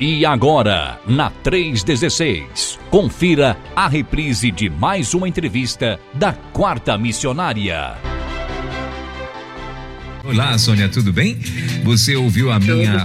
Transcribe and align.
E 0.00 0.24
agora, 0.24 0.98
na 1.06 1.28
316, 1.28 2.78
confira 2.88 3.54
a 3.76 3.86
reprise 3.86 4.50
de 4.50 4.70
mais 4.70 5.12
uma 5.12 5.28
entrevista 5.28 6.00
da 6.14 6.32
Quarta 6.32 6.96
Missionária. 6.96 7.98
Olá, 10.24 10.56
Sônia, 10.56 10.88
tudo 10.88 11.12
bem? 11.12 11.38
Você 11.84 12.16
ouviu 12.16 12.50
a 12.50 12.58
minha 12.58 13.04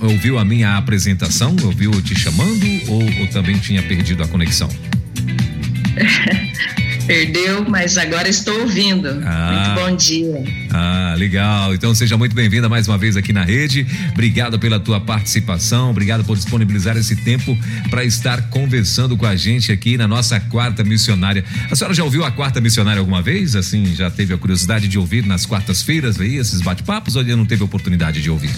ouviu 0.00 0.38
a 0.38 0.44
minha 0.44 0.78
apresentação? 0.78 1.54
Ouviu 1.64 1.90
te 2.00 2.18
chamando 2.18 2.64
ou, 2.88 3.02
ou 3.20 3.26
também 3.26 3.58
tinha 3.58 3.82
perdido 3.82 4.22
a 4.22 4.26
conexão? 4.26 4.70
Perdeu, 7.06 7.68
mas 7.68 7.98
agora 7.98 8.28
estou 8.28 8.60
ouvindo. 8.60 9.20
Ah, 9.24 9.74
muito 9.74 9.80
bom 9.80 9.96
dia. 9.96 10.44
Ah, 10.70 11.14
legal. 11.18 11.74
Então 11.74 11.94
seja 11.94 12.16
muito 12.16 12.34
bem-vinda 12.34 12.68
mais 12.68 12.86
uma 12.86 12.96
vez 12.96 13.16
aqui 13.16 13.32
na 13.32 13.44
rede. 13.44 13.86
Obrigado 14.12 14.58
pela 14.58 14.78
tua 14.78 15.00
participação, 15.00 15.90
obrigado 15.90 16.24
por 16.24 16.36
disponibilizar 16.36 16.96
esse 16.96 17.16
tempo 17.16 17.56
para 17.90 18.04
estar 18.04 18.48
conversando 18.48 19.16
com 19.16 19.26
a 19.26 19.36
gente 19.36 19.72
aqui 19.72 19.96
na 19.96 20.06
nossa 20.06 20.38
quarta 20.40 20.84
missionária. 20.84 21.44
A 21.70 21.76
senhora 21.76 21.94
já 21.94 22.04
ouviu 22.04 22.24
a 22.24 22.30
quarta 22.30 22.60
missionária 22.60 23.00
alguma 23.00 23.20
vez? 23.20 23.56
Assim, 23.56 23.94
já 23.94 24.10
teve 24.10 24.32
a 24.32 24.38
curiosidade 24.38 24.88
de 24.88 24.98
ouvir 24.98 25.26
nas 25.26 25.44
quartas-feiras 25.44 26.20
aí 26.20 26.36
esses 26.36 26.60
bate-papos 26.60 27.16
ou 27.16 27.22
ainda 27.22 27.36
não 27.36 27.46
teve 27.46 27.62
a 27.62 27.64
oportunidade 27.64 28.22
de 28.22 28.30
ouvir? 28.30 28.54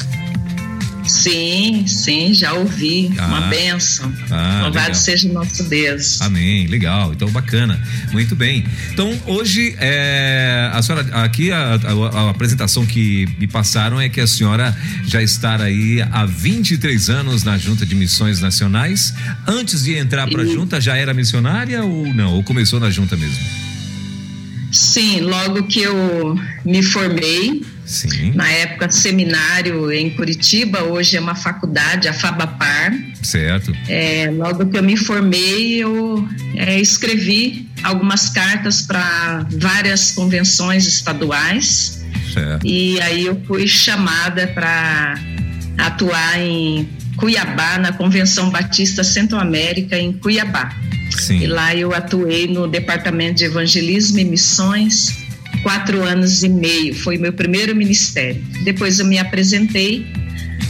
Sim, 1.07 1.87
sim, 1.87 2.33
já 2.33 2.53
ouvi. 2.55 3.13
Ah, 3.19 3.27
Uma 3.27 3.41
benção. 3.43 4.13
Ah, 4.31 4.63
Louvado 4.65 4.97
seja 4.97 5.29
o 5.29 5.33
nosso 5.33 5.65
Deus. 5.65 6.21
Amém, 6.21 6.67
legal. 6.67 7.13
Então, 7.13 7.29
bacana. 7.31 7.81
Muito 8.13 8.35
bem. 8.35 8.65
Então, 8.93 9.13
hoje, 9.27 9.75
é, 9.79 10.71
a 10.73 10.83
senhora, 10.83 11.07
aqui 11.25 11.53
a, 11.53 11.75
a, 11.75 12.19
a, 12.21 12.31
apresentação 12.31 12.87
que 12.87 13.29
me 13.39 13.47
passaram 13.47 14.01
é 14.01 14.09
que 14.09 14.21
a 14.21 14.27
senhora 14.27 14.77
já 15.07 15.23
está 15.23 15.63
aí 15.63 16.01
há 16.03 16.25
23 16.25 17.11
anos 17.11 17.45
na 17.45 17.59
Junta 17.59 17.85
de 17.85 17.95
Missões 17.95 18.41
Nacionais. 18.41 19.15
Antes 19.47 19.85
de 19.85 19.97
entrar 19.97 20.29
para 20.29 20.43
a 20.43 20.47
Junta, 20.47 20.81
já 20.81 20.97
era 20.97 21.13
missionária 21.13 21.85
ou 21.85 22.13
não? 22.15 22.35
Ou 22.35 22.43
começou 22.43 22.81
na 22.81 22.91
Junta 22.91 23.17
mesmo? 23.17 23.45
Sim, 24.75 25.21
logo 25.21 25.63
que 25.65 25.81
eu 25.83 26.37
me 26.65 26.83
formei, 26.83 27.63
Sim. 27.85 28.33
Na 28.35 28.51
época, 28.51 28.91
seminário 28.91 29.93
em 29.93 30.11
Curitiba, 30.11 30.83
hoje 30.85 31.17
é 31.17 31.21
uma 31.21 31.35
faculdade, 31.35 32.09
a 32.09 32.13
Fabapar. 32.13 32.95
Certo. 33.23 33.73
É, 33.89 34.31
logo 34.31 34.67
que 34.67 34.79
eu 34.79 34.83
me 34.83 34.97
formei, 34.97 35.83
eu 35.83 36.27
é, 36.57 36.81
escrevi 36.81 37.69
algumas 37.83 38.31
cartas 38.31 38.83
para 38.83 39.47
várias 39.53 40.13
convenções 40.13 40.87
estaduais. 40.87 42.05
Certo. 42.33 42.67
E 42.67 43.01
aí 43.01 43.27
eu 43.27 43.41
fui 43.47 43.69
chamada 43.69 44.47
para 44.49 45.19
atuar 45.79 46.41
em 46.41 46.89
Cuiabá, 47.17 47.79
na 47.79 47.93
Convenção 47.93 48.51
Batista 48.51 49.05
Centro-América, 49.05 49.99
em 49.99 50.13
Cuiabá. 50.13 50.75
Sim. 51.11 51.41
E 51.41 51.47
lá 51.47 51.75
eu 51.75 51.95
atuei 51.95 52.47
no 52.47 52.67
Departamento 52.67 53.37
de 53.37 53.45
Evangelismo 53.45 54.19
e 54.19 54.25
Missões 54.25 55.24
quatro 55.63 56.03
anos 56.03 56.43
e 56.43 56.49
meio, 56.49 56.95
foi 56.95 57.19
meu 57.19 57.33
primeiro 57.33 57.75
ministério. 57.75 58.43
Depois 58.65 58.99
eu 58.99 59.07
me 59.07 59.19
apresentei 59.19 60.07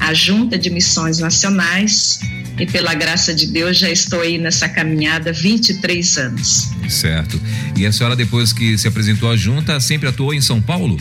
à 0.00 0.12
Junta 0.12 0.58
de 0.58 0.70
Missões 0.70 1.18
Nacionais 1.18 2.20
e 2.58 2.66
pela 2.66 2.94
graça 2.94 3.34
de 3.34 3.46
Deus 3.46 3.78
já 3.78 3.90
estou 3.90 4.20
aí 4.20 4.38
nessa 4.38 4.68
caminhada 4.68 5.32
23 5.32 6.18
anos. 6.18 6.70
Certo. 6.88 7.40
E 7.76 7.86
a 7.86 7.92
senhora 7.92 8.14
depois 8.14 8.52
que 8.52 8.78
se 8.78 8.86
apresentou 8.86 9.30
à 9.30 9.36
junta 9.36 9.80
sempre 9.80 10.08
atuou 10.08 10.32
em 10.32 10.40
São 10.40 10.60
Paulo? 10.60 10.96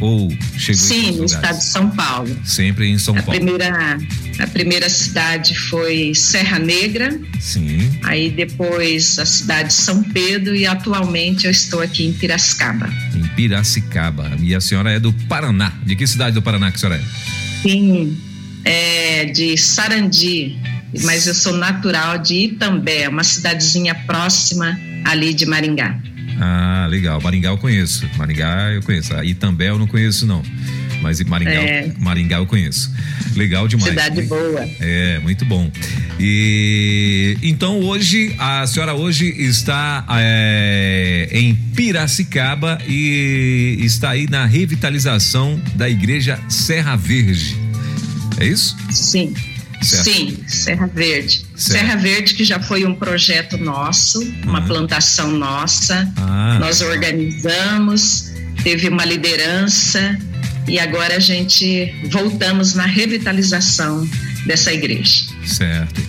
Ou 0.00 0.28
chegou 0.56 0.80
Sim, 0.80 1.12
no 1.12 1.24
estado 1.24 1.58
de 1.58 1.64
São 1.64 1.90
Paulo. 1.90 2.36
Sempre 2.44 2.88
em 2.88 2.98
São 2.98 3.16
a 3.16 3.22
Paulo. 3.22 3.40
Primeira, 3.40 3.98
a 4.38 4.46
primeira 4.48 4.88
cidade 4.88 5.56
foi 5.56 6.12
Serra 6.14 6.58
Negra. 6.58 7.18
Sim. 7.40 7.90
Aí 8.02 8.30
depois 8.30 9.18
a 9.18 9.26
cidade 9.26 9.68
de 9.68 9.74
São 9.74 10.02
Pedro 10.02 10.54
e 10.54 10.66
atualmente 10.66 11.46
eu 11.46 11.50
estou 11.50 11.80
aqui 11.80 12.04
em 12.04 12.12
Piracicaba. 12.12 12.88
Em 13.14 13.26
Piracicaba. 13.28 14.32
E 14.40 14.54
a 14.54 14.60
senhora 14.60 14.90
é 14.90 14.98
do 14.98 15.12
Paraná. 15.12 15.72
De 15.84 15.94
que 15.94 16.06
cidade 16.06 16.34
do 16.34 16.42
Paraná 16.42 16.70
que 16.70 16.76
a 16.76 16.80
senhora 16.80 17.00
é? 17.00 17.04
Sim, 17.62 18.18
é 18.64 19.24
de 19.26 19.56
Sarandi, 19.56 20.58
mas 21.02 21.26
eu 21.26 21.34
sou 21.34 21.56
natural 21.56 22.18
de 22.18 22.34
Itambé, 22.34 23.08
uma 23.08 23.24
cidadezinha 23.24 23.94
próxima 23.94 24.78
ali 25.04 25.32
de 25.32 25.46
Maringá. 25.46 25.98
Ah, 26.40 26.86
legal. 26.88 27.20
Maringá 27.20 27.50
eu 27.50 27.58
conheço. 27.58 28.08
Maringá 28.16 28.70
eu 28.72 28.82
conheço. 28.82 29.12
Itambé 29.24 29.70
eu 29.70 29.78
não 29.78 29.86
conheço, 29.86 30.26
não. 30.26 30.42
Mas 31.00 31.20
Maringá, 31.22 31.52
é. 31.52 31.92
Maringá 31.98 32.38
eu 32.38 32.46
conheço. 32.46 32.90
Legal 33.36 33.68
demais. 33.68 33.90
Cidade 33.90 34.22
boa. 34.22 34.68
É, 34.80 35.18
muito 35.20 35.44
bom. 35.44 35.70
E 36.18 37.36
então 37.42 37.80
hoje, 37.80 38.34
a 38.38 38.66
senhora 38.66 38.94
hoje 38.94 39.26
está 39.26 40.04
é, 40.08 41.28
em 41.30 41.54
Piracicaba 41.54 42.78
e 42.86 43.78
está 43.80 44.10
aí 44.10 44.26
na 44.28 44.46
revitalização 44.46 45.60
da 45.74 45.90
igreja 45.90 46.38
Serra 46.48 46.96
Verde. 46.96 47.56
É 48.38 48.46
isso? 48.46 48.76
Sim. 48.90 49.34
Certo. 49.84 50.04
Sim, 50.04 50.38
Serra 50.46 50.86
Verde. 50.86 51.44
Certo. 51.54 51.78
Serra 51.78 51.96
Verde, 51.96 52.34
que 52.34 52.44
já 52.44 52.60
foi 52.60 52.84
um 52.84 52.94
projeto 52.94 53.58
nosso, 53.58 54.20
uma 54.44 54.60
uhum. 54.60 54.66
plantação 54.66 55.30
nossa. 55.30 56.10
Ah. 56.16 56.58
Nós 56.58 56.80
organizamos, 56.80 58.32
teve 58.62 58.88
uma 58.88 59.04
liderança 59.04 60.18
e 60.66 60.78
agora 60.78 61.16
a 61.16 61.20
gente 61.20 61.94
voltamos 62.10 62.74
na 62.74 62.86
revitalização 62.86 64.08
dessa 64.46 64.72
igreja. 64.72 65.26
Certo. 65.44 66.02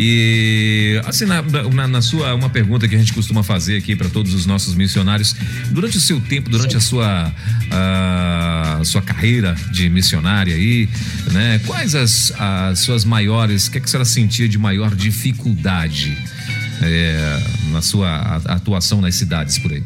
E 0.00 1.00
assim, 1.06 1.24
na, 1.24 1.42
na, 1.42 1.88
na, 1.88 2.00
sua, 2.00 2.32
uma 2.32 2.48
pergunta 2.48 2.86
que 2.86 2.94
a 2.94 2.98
gente 2.98 3.12
costuma 3.12 3.42
fazer 3.42 3.78
aqui 3.78 3.96
para 3.96 4.08
todos 4.08 4.32
os 4.32 4.46
nossos 4.46 4.76
missionários, 4.76 5.34
durante 5.72 5.96
o 5.96 6.00
seu 6.00 6.20
tempo, 6.20 6.48
durante 6.48 6.76
a 6.76 6.80
sua, 6.80 7.34
a 7.68 8.80
sua 8.84 9.02
carreira 9.02 9.56
de 9.72 9.90
missionária 9.90 10.54
aí, 10.54 10.88
né? 11.32 11.60
Quais 11.66 11.96
as, 11.96 12.32
as 12.38 12.78
suas 12.78 13.04
maiores, 13.04 13.66
o 13.66 13.72
que, 13.72 13.78
é 13.78 13.80
que 13.80 13.86
a 13.86 13.90
senhora 13.90 14.04
sentia 14.04 14.48
de 14.48 14.56
maior 14.56 14.94
dificuldade 14.94 16.16
é, 16.80 17.42
na 17.72 17.82
sua 17.82 18.36
atuação 18.46 19.00
nas 19.00 19.16
cidades 19.16 19.58
por 19.58 19.72
aí? 19.72 19.82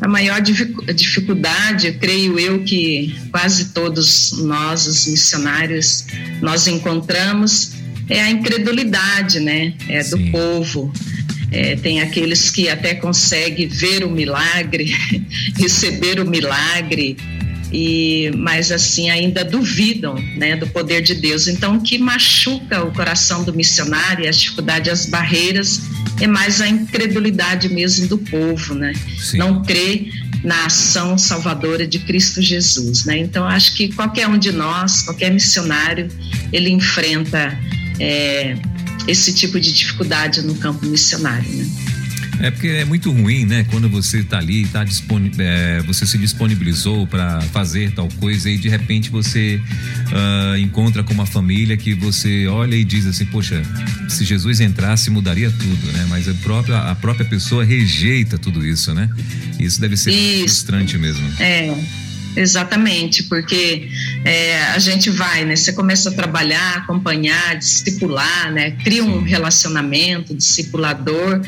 A 0.00 0.08
maior 0.08 0.40
dificuldade, 0.40 1.92
creio 2.00 2.36
eu 2.36 2.64
que 2.64 3.14
quase 3.30 3.66
todos 3.66 4.32
nós, 4.38 4.88
os 4.88 5.06
missionários, 5.06 6.04
nós 6.40 6.66
encontramos 6.66 7.80
é 8.08 8.20
a 8.20 8.30
incredulidade, 8.30 9.40
né? 9.40 9.74
É 9.88 10.02
do 10.02 10.16
Sim. 10.16 10.30
povo. 10.30 10.92
É, 11.50 11.76
tem 11.76 12.00
aqueles 12.00 12.50
que 12.50 12.68
até 12.68 12.94
conseguem 12.94 13.68
ver 13.68 14.04
o 14.04 14.10
milagre, 14.10 14.94
receber 15.58 16.18
o 16.18 16.28
milagre, 16.28 17.16
e 17.72 18.30
mas 18.36 18.70
assim 18.70 19.10
ainda 19.10 19.44
duvidam 19.44 20.14
né, 20.36 20.56
do 20.56 20.66
poder 20.66 21.02
de 21.02 21.14
Deus. 21.14 21.48
Então, 21.48 21.76
o 21.76 21.80
que 21.82 21.98
machuca 21.98 22.84
o 22.84 22.92
coração 22.92 23.44
do 23.44 23.52
missionário, 23.52 24.28
a 24.28 24.30
dificuldade, 24.30 24.90
as 24.90 25.06
barreiras, 25.06 25.80
é 26.20 26.26
mais 26.26 26.60
a 26.60 26.68
incredulidade 26.68 27.68
mesmo 27.68 28.06
do 28.08 28.18
povo, 28.18 28.74
né? 28.74 28.92
Sim. 29.18 29.38
Não 29.38 29.62
crê 29.62 30.10
na 30.44 30.66
ação 30.66 31.16
salvadora 31.16 31.86
de 31.86 32.00
Cristo 32.00 32.42
Jesus, 32.42 33.04
né? 33.04 33.18
Então, 33.18 33.44
acho 33.44 33.74
que 33.74 33.92
qualquer 33.92 34.28
um 34.28 34.36
de 34.36 34.52
nós, 34.52 35.02
qualquer 35.02 35.30
missionário, 35.30 36.08
ele 36.52 36.70
enfrenta 36.70 37.58
é, 38.02 38.56
esse 39.06 39.32
tipo 39.32 39.60
de 39.60 39.72
dificuldade 39.72 40.42
no 40.42 40.54
campo 40.56 40.84
missionário. 40.86 41.48
Né? 41.48 41.66
É 42.40 42.50
porque 42.50 42.66
é 42.66 42.84
muito 42.84 43.12
ruim, 43.12 43.44
né? 43.44 43.64
Quando 43.70 43.88
você 43.88 44.18
está 44.18 44.38
ali, 44.38 44.66
tá 44.66 44.84
é, 45.38 45.80
você 45.82 46.04
se 46.04 46.18
disponibilizou 46.18 47.06
para 47.06 47.40
fazer 47.40 47.92
tal 47.92 48.08
coisa 48.18 48.50
e 48.50 48.58
de 48.58 48.68
repente 48.68 49.10
você 49.10 49.60
uh, 50.08 50.56
encontra 50.56 51.04
com 51.04 51.14
uma 51.14 51.26
família 51.26 51.76
que 51.76 51.94
você 51.94 52.48
olha 52.48 52.74
e 52.74 52.82
diz 52.82 53.06
assim, 53.06 53.26
poxa, 53.26 53.62
se 54.08 54.24
Jesus 54.24 54.60
entrasse 54.60 55.08
mudaria 55.08 55.52
tudo, 55.52 55.92
né? 55.92 56.06
Mas 56.08 56.28
a 56.28 56.34
própria, 56.34 56.78
a 56.78 56.94
própria 56.96 57.24
pessoa 57.24 57.64
rejeita 57.64 58.36
tudo 58.36 58.66
isso, 58.66 58.92
né? 58.92 59.08
Isso 59.60 59.80
deve 59.80 59.96
ser 59.96 60.10
isso. 60.10 60.40
frustrante 60.40 60.98
mesmo. 60.98 61.24
É. 61.38 62.01
Exatamente, 62.36 63.24
porque 63.24 63.88
é, 64.24 64.62
a 64.74 64.78
gente 64.78 65.10
vai, 65.10 65.44
né? 65.44 65.54
Você 65.54 65.72
começa 65.72 66.08
a 66.08 66.12
trabalhar, 66.12 66.78
acompanhar, 66.78 67.56
discipular, 67.56 68.52
né? 68.52 68.72
Cria 68.82 69.04
um 69.04 69.22
relacionamento 69.22 70.34
discipulador 70.34 71.40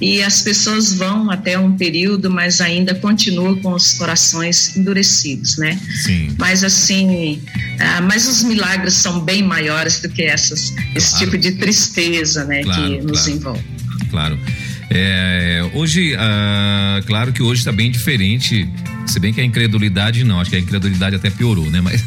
e 0.00 0.22
as 0.22 0.42
pessoas 0.42 0.92
vão 0.92 1.30
até 1.30 1.58
um 1.58 1.76
período, 1.76 2.30
mas 2.30 2.60
ainda 2.60 2.94
continuam 2.94 3.56
com 3.56 3.72
os 3.72 3.94
corações 3.94 4.76
endurecidos, 4.76 5.56
né? 5.56 5.80
Sim. 6.02 6.34
Mas 6.38 6.62
assim, 6.62 7.40
ah, 7.78 8.02
mas 8.02 8.28
os 8.28 8.42
milagres 8.42 8.94
são 8.94 9.20
bem 9.20 9.42
maiores 9.42 10.00
do 10.00 10.08
que 10.08 10.22
essas, 10.22 10.74
esse 10.94 11.18
tipo 11.18 11.38
de 11.38 11.52
tristeza, 11.52 12.44
né? 12.44 12.62
Claro, 12.62 12.82
que 12.82 13.02
nos 13.02 13.20
claro. 13.20 13.36
envolve. 13.36 13.64
Claro. 14.10 14.38
É, 14.88 15.68
hoje, 15.74 16.14
ah, 16.18 17.00
claro 17.06 17.32
que 17.32 17.42
hoje 17.42 17.60
está 17.60 17.72
bem 17.72 17.90
diferente. 17.90 18.68
Se 19.06 19.20
bem 19.20 19.32
que 19.32 19.40
a 19.40 19.44
incredulidade 19.44 20.24
não, 20.24 20.40
acho 20.40 20.50
que 20.50 20.56
a 20.56 20.58
incredulidade 20.58 21.16
até 21.16 21.30
piorou, 21.30 21.70
né? 21.70 21.80
Mas, 21.86 22.04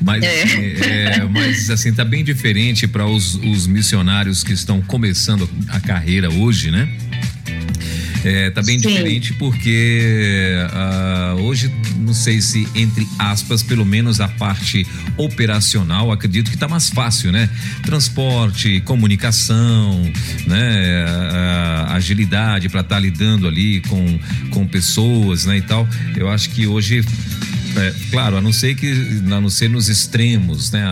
mas, 0.00 0.22
é. 0.22 1.16
É, 1.16 1.24
mas 1.24 1.70
assim, 1.70 1.90
está 1.90 2.04
bem 2.04 2.22
diferente 2.22 2.86
para 2.86 3.06
os, 3.06 3.34
os 3.36 3.66
missionários 3.66 4.42
que 4.42 4.52
estão 4.52 4.82
começando 4.82 5.48
a 5.68 5.80
carreira 5.80 6.30
hoje, 6.30 6.70
né? 6.70 6.88
É, 8.24 8.50
tá 8.50 8.62
bem 8.62 8.78
Sim. 8.78 8.88
diferente 8.88 9.32
porque 9.34 10.54
uh, 10.70 11.40
hoje, 11.42 11.72
não 11.98 12.14
sei 12.14 12.40
se 12.40 12.68
entre 12.74 13.06
aspas, 13.18 13.62
pelo 13.62 13.84
menos 13.84 14.20
a 14.20 14.28
parte 14.28 14.86
operacional, 15.16 16.12
acredito 16.12 16.50
que 16.50 16.56
tá 16.56 16.68
mais 16.68 16.88
fácil, 16.88 17.32
né? 17.32 17.48
Transporte, 17.84 18.80
comunicação, 18.80 20.00
né? 20.46 21.04
Uh, 21.04 21.92
agilidade 21.92 22.68
para 22.68 22.80
estar 22.80 22.96
tá 22.96 23.00
lidando 23.00 23.48
ali 23.48 23.80
com, 23.80 24.18
com 24.50 24.66
pessoas, 24.66 25.44
né? 25.44 25.58
E 25.58 25.62
tal. 25.62 25.88
Eu 26.16 26.28
acho 26.28 26.50
que 26.50 26.66
hoje 26.66 27.04
é, 27.76 27.94
claro, 28.10 28.36
a 28.36 28.40
não 28.40 28.52
ser 28.52 28.74
que 28.74 28.90
a 28.90 29.40
não 29.40 29.48
ser 29.48 29.70
nos 29.70 29.88
extremos, 29.88 30.70
né? 30.70 30.84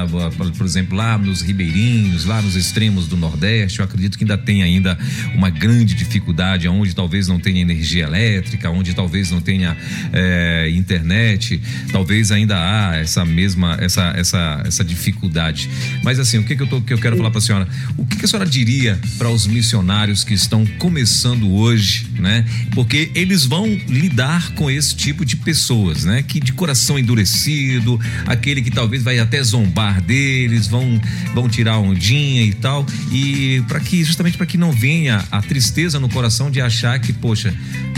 Por 0.56 0.64
exemplo, 0.64 0.96
lá 0.96 1.18
nos 1.18 1.42
ribeirinhos, 1.42 2.24
lá 2.24 2.40
nos 2.40 2.56
extremos 2.56 3.06
do 3.06 3.16
Nordeste, 3.16 3.80
eu 3.80 3.84
acredito 3.84 4.16
que 4.16 4.24
ainda 4.24 4.38
tem 4.38 4.62
ainda 4.62 4.98
uma 5.34 5.50
grande 5.50 5.94
dificuldade, 5.94 6.66
onde 6.68 6.94
talvez 6.94 7.28
não 7.28 7.38
tenha 7.38 7.60
energia 7.60 8.04
elétrica, 8.04 8.70
onde 8.70 8.94
talvez 8.94 9.30
não 9.30 9.40
tenha 9.40 9.76
é, 10.12 10.70
internet, 10.70 11.60
talvez 11.92 12.32
ainda 12.32 12.56
há 12.56 12.96
essa 12.96 13.24
mesma 13.24 13.76
essa 13.78 14.14
essa 14.16 14.62
essa 14.64 14.84
dificuldade. 14.84 15.68
Mas 16.02 16.18
assim, 16.18 16.38
o 16.38 16.44
que, 16.44 16.56
que 16.56 16.62
eu 16.62 16.66
tô, 16.66 16.80
que 16.80 16.94
eu 16.94 16.98
quero 16.98 17.16
falar 17.16 17.30
para 17.30 17.38
a 17.38 17.42
senhora? 17.42 17.68
O 17.98 18.06
que, 18.06 18.16
que 18.16 18.24
a 18.24 18.28
senhora 18.28 18.48
diria 18.48 18.98
para 19.18 19.28
os 19.28 19.46
missionários 19.46 20.24
que 20.24 20.32
estão 20.32 20.64
começando 20.78 21.50
hoje, 21.52 22.06
né? 22.18 22.46
Porque 22.74 23.10
eles 23.14 23.44
vão 23.44 23.66
lidar 23.86 24.52
com 24.52 24.70
esse 24.70 24.94
tipo 24.96 25.26
de 25.26 25.36
pessoas, 25.36 26.04
né? 26.04 26.22
Que 26.22 26.40
de 26.40 26.54
coração 26.54 26.69
coração 26.70 26.96
endurecido, 26.96 27.98
aquele 28.26 28.62
que 28.62 28.70
talvez 28.70 29.02
vai 29.02 29.18
até 29.18 29.42
zombar 29.42 30.00
deles, 30.00 30.68
vão 30.68 31.00
vão 31.34 31.48
tirar 31.48 31.78
ondinha 31.78 32.42
e 32.44 32.52
tal, 32.52 32.86
e 33.10 33.62
para 33.66 33.80
que 33.80 34.04
justamente 34.04 34.36
para 34.36 34.46
que 34.46 34.56
não 34.56 34.70
venha 34.70 35.24
a 35.32 35.42
tristeza 35.42 35.98
no 35.98 36.08
coração 36.08 36.48
de 36.48 36.60
achar 36.60 36.98
que, 37.00 37.12
poxa, 37.12 37.52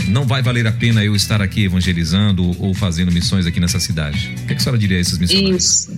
não 0.07 0.25
vai 0.25 0.41
valer 0.41 0.65
a 0.65 0.71
pena 0.71 1.03
eu 1.03 1.15
estar 1.15 1.39
aqui 1.39 1.65
evangelizando 1.65 2.43
ou 2.59 2.73
fazendo 2.73 3.11
missões 3.11 3.45
aqui 3.45 3.59
nessa 3.59 3.79
cidade. 3.79 4.33
O 4.41 4.47
que, 4.47 4.53
é 4.53 4.55
que 4.55 4.55
a 4.55 4.59
senhora 4.59 4.79
diria 4.79 4.97
a 4.97 5.01
esses 5.01 5.17
missionários? 5.19 5.63
Isso. 5.63 5.93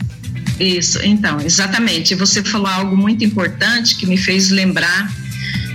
Isso, 0.57 0.99
então, 1.03 1.41
exatamente. 1.41 2.15
Você 2.15 2.41
falou 2.41 2.67
algo 2.67 2.95
muito 2.95 3.25
importante 3.25 3.95
que 3.97 4.05
me 4.05 4.15
fez 4.15 4.49
lembrar 4.49 5.13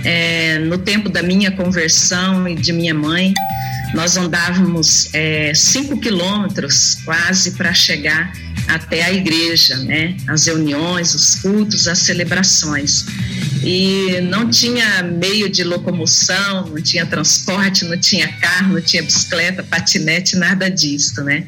é, 0.03 0.57
no 0.57 0.77
tempo 0.77 1.07
da 1.07 1.21
minha 1.21 1.51
conversão 1.51 2.47
e 2.47 2.55
de 2.55 2.73
minha 2.73 2.93
mãe 2.93 3.31
nós 3.93 4.15
andávamos 4.15 5.09
é, 5.13 5.53
cinco 5.53 5.99
quilômetros 5.99 6.95
quase 7.03 7.51
para 7.51 7.73
chegar 7.73 8.31
até 8.67 9.03
a 9.03 9.11
igreja, 9.11 9.75
né? 9.77 10.15
As 10.27 10.45
reuniões, 10.45 11.13
os 11.13 11.35
cultos, 11.35 11.87
as 11.87 11.99
celebrações. 11.99 13.05
E 13.63 14.21
não 14.23 14.49
tinha 14.49 15.03
meio 15.03 15.49
de 15.49 15.63
locomoção, 15.63 16.67
não 16.67 16.81
tinha 16.81 17.05
transporte, 17.05 17.85
não 17.85 17.97
tinha 17.97 18.31
carro, 18.33 18.73
não 18.73 18.81
tinha 18.81 19.03
bicicleta, 19.03 19.63
patinete, 19.63 20.37
nada 20.37 20.69
disso, 20.69 21.21
né? 21.23 21.45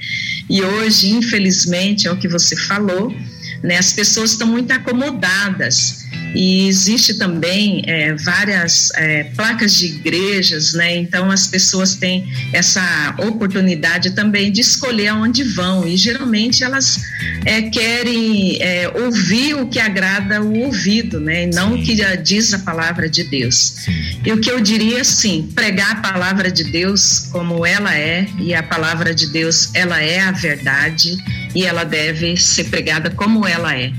E 0.49 0.61
hoje, 0.61 1.09
infelizmente, 1.11 2.07
é 2.07 2.11
o 2.11 2.17
que 2.17 2.27
você 2.27 2.55
falou, 2.55 3.15
né? 3.63 3.77
As 3.77 3.93
pessoas 3.93 4.31
estão 4.31 4.47
muito 4.47 4.71
acomodadas 4.71 6.02
e 6.36 6.68
existe 6.68 7.13
também 7.13 7.83
é, 7.86 8.13
várias 8.15 8.92
é, 8.95 9.25
placas 9.36 9.75
de 9.75 9.86
igrejas, 9.86 10.74
né? 10.74 10.98
Então 10.98 11.30
as 11.30 11.48
pessoas 11.48 11.95
têm 11.95 12.27
essa 12.51 13.15
oportunidade 13.19 14.12
também 14.12 14.51
de 14.51 14.62
escolher 14.62 15.10
aonde 15.10 15.44
vão 15.44 15.88
e 15.88 15.95
geralmente 15.95 16.63
elas 16.63 17.00
é, 17.45 17.62
querem 17.63 18.57
é, 18.62 18.92
ouvir 18.95 19.56
o 19.56 19.68
que 19.68 19.80
agrada 19.80 20.42
o 20.42 20.60
ouvido, 20.60 21.19
né? 21.19 21.44
E 21.44 21.48
não 21.48 21.75
o 21.75 21.83
que 21.83 21.95
diz 22.18 22.54
a 22.54 22.60
palavra 22.60 23.07
de 23.07 23.24
Deus. 23.24 23.75
E 24.25 24.31
o 24.31 24.39
que 24.39 24.50
eu 24.50 24.60
diria, 24.60 25.04
sim, 25.04 25.51
pregar 25.54 25.92
a 25.92 25.95
palavra 25.95 26.51
de 26.51 26.63
Deus 26.63 27.27
como 27.31 27.65
ela 27.65 27.95
é 27.95 28.27
e 28.39 28.54
a 28.56 28.63
palavra 28.63 29.13
de 29.13 29.27
Deus 29.27 29.69
ela 29.74 30.01
é 30.01 30.19
a 30.19 30.31
verdade 30.31 31.15
e 31.54 31.65
ela 31.65 31.83
deve 31.83 32.36
ser 32.38 32.65
pregada 32.65 33.12
como 33.12 33.45
ela 33.48 33.75
é. 33.75 33.92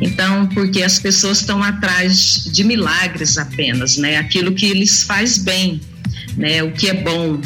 Então, 0.00 0.46
porque 0.48 0.82
as 0.82 0.98
pessoas 0.98 1.40
estão 1.40 1.62
atrás 1.62 2.44
de 2.52 2.62
milagres 2.62 3.36
apenas, 3.36 3.96
né? 3.96 4.16
Aquilo 4.16 4.52
que 4.52 4.72
lhes 4.72 5.02
faz 5.02 5.38
bem, 5.38 5.80
né? 6.36 6.62
O 6.62 6.70
que 6.70 6.88
é 6.88 6.94
bom, 6.94 7.40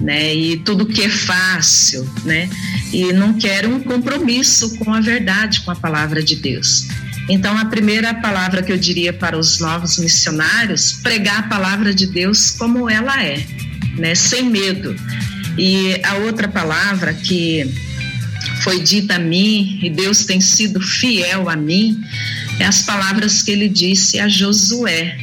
né? 0.00 0.34
E 0.34 0.56
tudo 0.58 0.86
que 0.86 1.02
é 1.02 1.08
fácil, 1.08 2.08
né? 2.24 2.48
E 2.92 3.12
não 3.12 3.34
querem 3.34 3.72
um 3.72 3.80
compromisso 3.80 4.76
com 4.78 4.94
a 4.94 5.00
verdade, 5.00 5.60
com 5.62 5.70
a 5.70 5.76
palavra 5.76 6.22
de 6.22 6.36
Deus. 6.36 6.86
Então, 7.28 7.58
a 7.58 7.64
primeira 7.64 8.14
palavra 8.14 8.62
que 8.62 8.72
eu 8.72 8.78
diria 8.78 9.12
para 9.12 9.36
os 9.36 9.58
novos 9.58 9.98
missionários, 9.98 10.92
pregar 11.02 11.40
a 11.40 11.42
palavra 11.42 11.92
de 11.92 12.06
Deus 12.06 12.52
como 12.52 12.88
ela 12.88 13.20
é, 13.20 13.44
né? 13.98 14.14
Sem 14.14 14.44
medo. 14.44 14.94
E 15.58 16.00
a 16.04 16.14
outra 16.18 16.46
palavra 16.46 17.12
que 17.12 17.74
foi 18.62 18.80
dita 18.82 19.16
a 19.16 19.18
mim 19.18 19.78
e 19.82 19.90
Deus 19.90 20.24
tem 20.24 20.40
sido 20.40 20.80
fiel 20.80 21.48
a 21.48 21.56
mim, 21.56 22.00
é 22.58 22.64
as 22.64 22.82
palavras 22.82 23.42
que 23.42 23.50
ele 23.50 23.68
disse 23.68 24.18
a 24.18 24.28
Josué, 24.28 25.16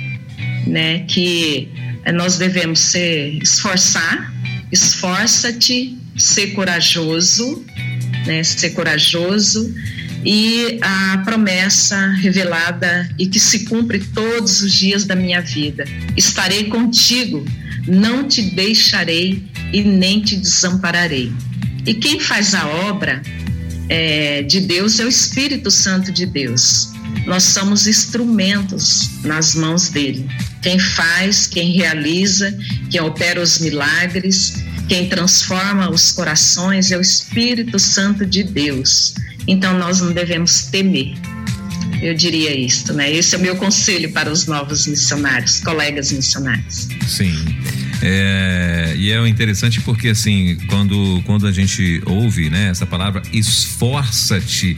né? 0.68 1.00
Que 1.07 1.69
nós 2.13 2.38
devemos 2.38 2.80
ser 2.80 3.39
esforçar, 3.41 4.33
esforça-te, 4.71 5.97
ser 6.18 6.47
corajoso, 6.47 7.65
né? 8.25 8.44
Ser 8.44 8.71
corajoso 8.71 9.74
e 10.25 10.80
a 10.81 11.18
promessa 11.25 12.07
revelada 12.21 13.09
e 13.19 13.27
que 13.27 13.39
se 13.39 13.65
cumpre 13.65 14.00
todos 14.00 14.62
os 14.62 14.74
dias 14.74 15.06
da 15.06 15.15
minha 15.15 15.41
vida. 15.41 15.85
Estarei 16.15 16.65
contigo, 16.65 17.44
não 17.88 18.27
te 18.27 18.41
deixarei 18.41 19.44
e 19.74 19.83
nem 19.83 20.21
te 20.21 20.38
desampararei. 20.38 21.31
E 21.85 21.94
quem 21.94 22.19
faz 22.19 22.53
a 22.53 22.65
obra 22.68 23.21
é, 23.89 24.41
de 24.44 24.62
Deus 24.62 25.00
é 25.00 25.06
o 25.06 25.09
Espírito 25.09 25.69
Santo 25.69 26.12
de 26.12 26.25
Deus. 26.25 26.91
Nós 27.25 27.44
somos 27.44 27.88
instrumentos 27.88 29.09
nas 29.24 29.56
mãos 29.56 29.89
dele. 29.89 30.27
Quem 30.62 30.80
faz, 30.80 31.47
quem 31.47 31.74
realiza, 31.74 32.57
quem 32.89 33.01
opera 33.01 33.41
os 33.41 33.59
milagres, 33.59 34.63
quem 34.88 35.07
transforma 35.07 35.89
os 35.89 36.12
corações 36.12 36.91
é 36.91 36.97
o 36.97 37.01
Espírito 37.01 37.77
Santo 37.80 38.25
de 38.25 38.44
Deus. 38.44 39.13
Então 39.47 39.77
nós 39.77 40.00
não 40.01 40.13
devemos 40.13 40.65
temer. 40.65 41.15
Eu 42.02 42.13
diria 42.13 42.54
isto, 42.57 42.94
né? 42.94 43.13
Esse 43.13 43.35
é 43.35 43.37
o 43.37 43.42
meu 43.42 43.56
conselho 43.56 44.11
para 44.11 44.30
os 44.30 44.45
novos 44.45 44.87
missionários, 44.87 45.61
colegas 45.61 46.11
missionários. 46.11 46.87
Sim. 47.07 47.33
É, 48.02 48.94
e 48.97 49.12
é 49.12 49.28
interessante 49.28 49.81
porque 49.81 50.09
assim, 50.09 50.57
quando, 50.68 51.21
quando 51.26 51.47
a 51.47 51.52
gente 51.52 52.02
ouve 52.06 52.50
né, 52.50 52.69
essa 52.69 52.85
palavra 52.85 53.21
esforça-te, 53.31 54.78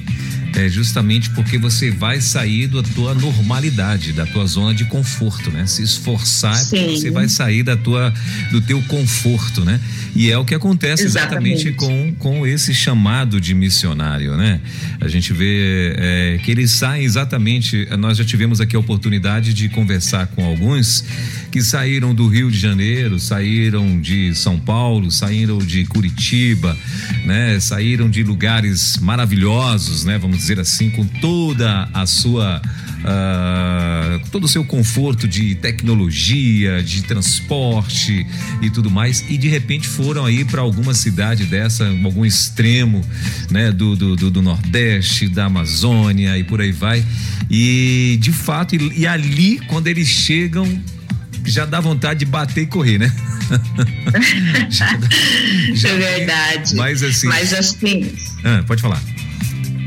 é 0.56 0.70
justamente 0.70 1.30
porque 1.32 1.58
você 1.58 1.92
vai 1.92 2.22
sair 2.22 2.68
da 2.68 2.82
tua 2.82 3.14
normalidade, 3.14 4.14
da 4.14 4.26
tua 4.26 4.46
zona 4.46 4.74
de 4.74 4.86
conforto, 4.86 5.52
né? 5.52 5.66
Se 5.68 5.84
esforçar, 5.84 6.56
você 6.56 7.12
vai 7.12 7.28
sair 7.28 7.62
da 7.62 7.76
tua, 7.76 8.14
do 8.52 8.62
teu 8.62 8.82
conforto, 8.84 9.66
né? 9.66 9.80
E 10.16 10.32
é 10.32 10.38
o 10.38 10.46
que 10.46 10.56
acontece 10.56 11.04
exatamente, 11.04 11.68
exatamente 11.68 12.16
com, 12.16 12.16
com 12.18 12.48
esse 12.48 12.74
chamado 12.74 13.42
de 13.42 13.54
missionário, 13.54 14.38
né? 14.38 14.62
A 15.02 15.10
gente 15.10 15.34
vê 15.34 15.94
é, 15.98 16.40
que 16.44 16.52
eles 16.52 16.72
saem 16.72 17.04
exatamente. 17.04 17.88
Nós 18.00 18.18
já 18.18 18.24
tivemos 18.24 18.62
aqui 18.62 18.78
a 18.78 18.80
oportunidade 18.80 19.54
de 19.54 19.68
conversar 19.68 20.28
com 20.28 20.46
alguns 20.46 21.04
que 21.52 21.62
saíram 21.62 22.16
do 22.16 22.28
Rio 22.28 22.50
de 22.50 22.58
Janeiro, 22.58 23.20
saíram 23.20 24.00
de 24.00 24.34
São 24.36 24.58
Paulo, 24.58 25.12
saíram 25.12 25.58
de 25.58 25.84
Curitiba, 25.86 26.78
né? 27.26 27.60
Saíram 27.60 28.10
de 28.10 28.24
lugares 28.24 28.98
maravilhosos, 28.98 30.06
né? 30.06 30.18
Vamos 30.18 30.45
dizer 30.46 30.60
assim, 30.60 30.92
com 30.92 31.06
toda 31.06 31.90
a 31.92 32.06
sua 32.06 32.62
uh, 33.06 34.30
todo 34.30 34.44
o 34.44 34.48
seu 34.48 34.64
conforto 34.64 35.28
de 35.28 35.56
tecnologia, 35.56 36.84
de 36.84 37.04
transporte 37.04 38.26
e 38.62 38.70
tudo 38.70 38.92
mais, 38.92 39.24
e 39.28 39.38
de 39.38 39.48
repente 39.48 39.88
foram 39.88 40.26
aí 40.26 40.46
para 40.46 40.62
alguma 40.62 40.94
cidade 40.94 41.46
dessa, 41.46 41.88
algum 42.04 42.26
extremo, 42.26 43.04
né, 43.50 43.72
do, 43.72 43.96
do, 43.96 44.16
do, 44.16 44.32
do, 44.32 44.42
Nordeste, 44.42 45.28
da 45.28 45.46
Amazônia 45.46 46.38
e 46.38 46.44
por 46.44 46.62
aí 46.62 46.72
vai. 46.72 47.04
E 47.50 48.18
de 48.20 48.32
fato, 48.32 48.76
e, 48.76 49.00
e 49.00 49.08
ali, 49.08 49.60
quando 49.68 49.88
eles 49.88 50.08
chegam, 50.08 50.66
já 51.44 51.66
dá 51.66 51.80
vontade 51.80 52.20
de 52.20 52.26
bater 52.26 52.64
e 52.64 52.68
correr, 52.68 52.98
né? 53.00 53.12
já, 54.70 55.00
já 55.74 55.90
é 55.90 55.98
verdade. 55.98 56.76
Mas 56.76 57.04
assim. 57.04 57.28
Mas 57.28 57.54
assim. 57.54 58.12
Ah, 58.44 58.64
pode 58.66 58.82
falar. 58.82 59.00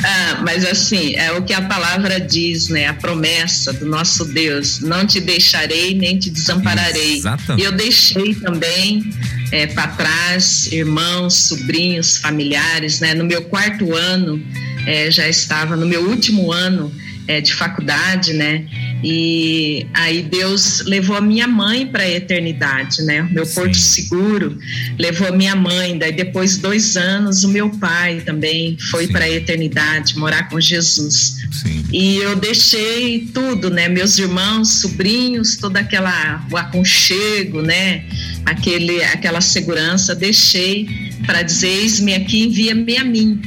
Ah, 0.04 0.42
mas 0.44 0.64
assim, 0.64 1.14
é 1.16 1.32
o 1.32 1.42
que 1.42 1.52
a 1.52 1.62
palavra 1.62 2.20
diz, 2.20 2.68
né? 2.68 2.86
A 2.86 2.94
promessa 2.94 3.72
do 3.72 3.86
nosso 3.86 4.24
Deus: 4.26 4.80
não 4.80 5.06
te 5.06 5.20
deixarei 5.20 5.94
nem 5.94 6.18
te 6.18 6.30
desampararei. 6.30 7.16
Exatamente. 7.16 7.62
E 7.62 7.64
eu 7.64 7.72
deixei 7.72 8.34
também 8.34 9.10
é, 9.50 9.66
para 9.66 9.88
trás 9.88 10.66
irmãos, 10.70 11.34
sobrinhos, 11.34 12.18
familiares, 12.18 13.00
né? 13.00 13.14
No 13.14 13.24
meu 13.24 13.42
quarto 13.42 13.94
ano, 13.94 14.42
é, 14.86 15.10
já 15.10 15.28
estava 15.28 15.76
no 15.76 15.86
meu 15.86 16.08
último 16.08 16.52
ano 16.52 16.92
é, 17.26 17.40
de 17.40 17.52
faculdade, 17.52 18.32
né? 18.32 18.64
E 19.02 19.86
aí 19.94 20.22
Deus 20.22 20.82
levou 20.84 21.16
a 21.16 21.20
minha 21.20 21.46
mãe 21.46 21.86
para 21.86 22.02
a 22.02 22.10
eternidade, 22.10 23.02
né? 23.02 23.22
O 23.22 23.32
meu 23.32 23.46
Sim. 23.46 23.54
porto 23.54 23.76
seguro 23.76 24.58
levou 24.98 25.28
a 25.28 25.32
minha 25.32 25.54
mãe. 25.54 25.96
Daí 25.96 26.12
depois 26.12 26.56
de 26.56 26.60
dois 26.60 26.96
anos 26.96 27.44
o 27.44 27.48
meu 27.48 27.70
pai 27.70 28.20
também 28.24 28.76
foi 28.90 29.06
para 29.06 29.24
a 29.24 29.30
eternidade 29.30 30.18
morar 30.18 30.48
com 30.48 30.60
Jesus. 30.60 31.36
Sim. 31.62 31.84
E 31.92 32.16
eu 32.16 32.36
deixei 32.36 33.28
tudo, 33.32 33.70
né? 33.70 33.88
Meus 33.88 34.18
irmãos, 34.18 34.80
sobrinhos, 34.80 35.56
toda 35.56 35.80
aquela 35.80 36.44
o 36.50 36.56
aconchego, 36.56 37.62
né? 37.62 38.04
Aquele, 38.44 39.02
aquela 39.04 39.40
segurança, 39.40 40.14
deixei 40.14 40.88
para 41.24 41.42
dizer 41.42 41.68
eis-me 41.68 42.14
aqui, 42.14 42.44
envia-me 42.44 42.96
a 42.96 43.04
mim. 43.04 43.40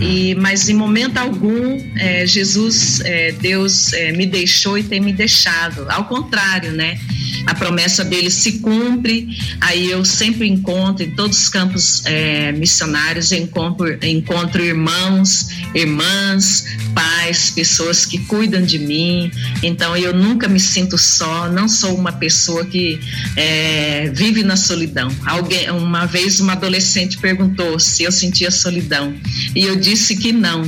E, 0.00 0.34
mas 0.36 0.68
em 0.68 0.74
momento 0.74 1.18
algum, 1.18 1.78
é, 1.96 2.26
Jesus, 2.26 3.00
é, 3.00 3.32
Deus 3.32 3.92
é, 3.92 4.12
me 4.12 4.26
deixou 4.26 4.78
e 4.78 4.82
tem 4.82 5.00
me 5.00 5.12
deixado. 5.12 5.86
Ao 5.90 6.04
contrário, 6.04 6.72
né? 6.72 6.98
A 7.46 7.54
promessa 7.54 8.04
dele 8.04 8.30
se 8.30 8.58
cumpre. 8.58 9.28
Aí 9.60 9.90
eu 9.90 10.04
sempre 10.04 10.48
encontro 10.48 11.04
em 11.04 11.10
todos 11.10 11.38
os 11.38 11.48
campos 11.48 12.04
é, 12.06 12.52
missionários, 12.52 13.32
encontro, 13.32 13.86
encontro 14.04 14.62
irmãos, 14.62 15.48
irmãs, 15.74 16.64
pais, 16.94 17.50
pessoas 17.50 18.06
que 18.06 18.18
cuidam 18.18 18.62
de 18.62 18.78
mim. 18.78 19.30
Então 19.62 19.96
eu 19.96 20.14
nunca 20.14 20.48
me 20.48 20.60
sinto 20.60 20.96
só. 20.96 21.48
Não 21.50 21.68
sou 21.68 21.94
uma 21.94 22.12
pessoa 22.12 22.64
que 22.64 23.00
é, 23.36 24.10
vive 24.14 24.42
na 24.42 24.56
solidão. 24.56 25.10
Alguém, 25.26 25.70
uma 25.70 26.06
vez 26.06 26.40
uma 26.40 26.52
adolescente 26.52 27.18
perguntou 27.18 27.78
se 27.78 28.02
eu 28.02 28.12
sentia 28.12 28.50
solidão 28.50 29.14
e 29.54 29.64
eu 29.64 29.76
disse 29.76 30.16
que 30.16 30.32
não, 30.32 30.62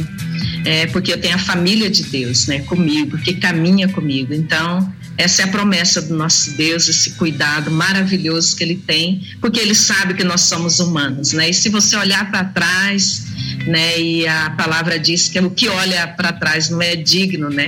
é, 0.65 0.87
porque 0.87 1.13
eu 1.13 1.21
tenho 1.21 1.35
a 1.35 1.39
família 1.39 1.89
de 1.89 2.03
Deus, 2.05 2.47
né, 2.47 2.61
comigo, 2.61 3.17
que 3.19 3.35
caminha 3.35 3.89
comigo. 3.89 4.35
Então, 4.35 4.93
essa 5.17 5.43
é 5.43 5.45
a 5.45 5.49
promessa 5.49 6.03
do 6.03 6.15
nosso 6.15 6.53
Deus, 6.57 6.89
esse 6.89 7.11
cuidado 7.13 7.71
maravilhoso 7.71 8.55
que 8.57 8.63
Ele 8.63 8.77
tem, 8.77 9.23
porque 9.41 9.61
Ele 9.61 9.75
sabe 9.75 10.15
que 10.15 10.25
nós 10.25 10.43
somos 10.43 10.79
humanos, 10.79 11.33
né? 11.33 11.51
E 11.51 11.55
se 11.55 11.69
você 11.69 11.97
olhar 11.97 12.31
para 12.31 12.45
trás, 12.45 13.25
né? 13.67 14.01
E 14.01 14.27
a 14.27 14.51
palavra 14.51 14.99
diz 14.99 15.29
que 15.29 15.39
o 15.39 15.51
que 15.51 15.69
olha 15.69 16.07
para 16.07 16.33
trás 16.33 16.71
não 16.71 16.81
é 16.81 16.97
digno, 16.97 17.51
né? 17.51 17.67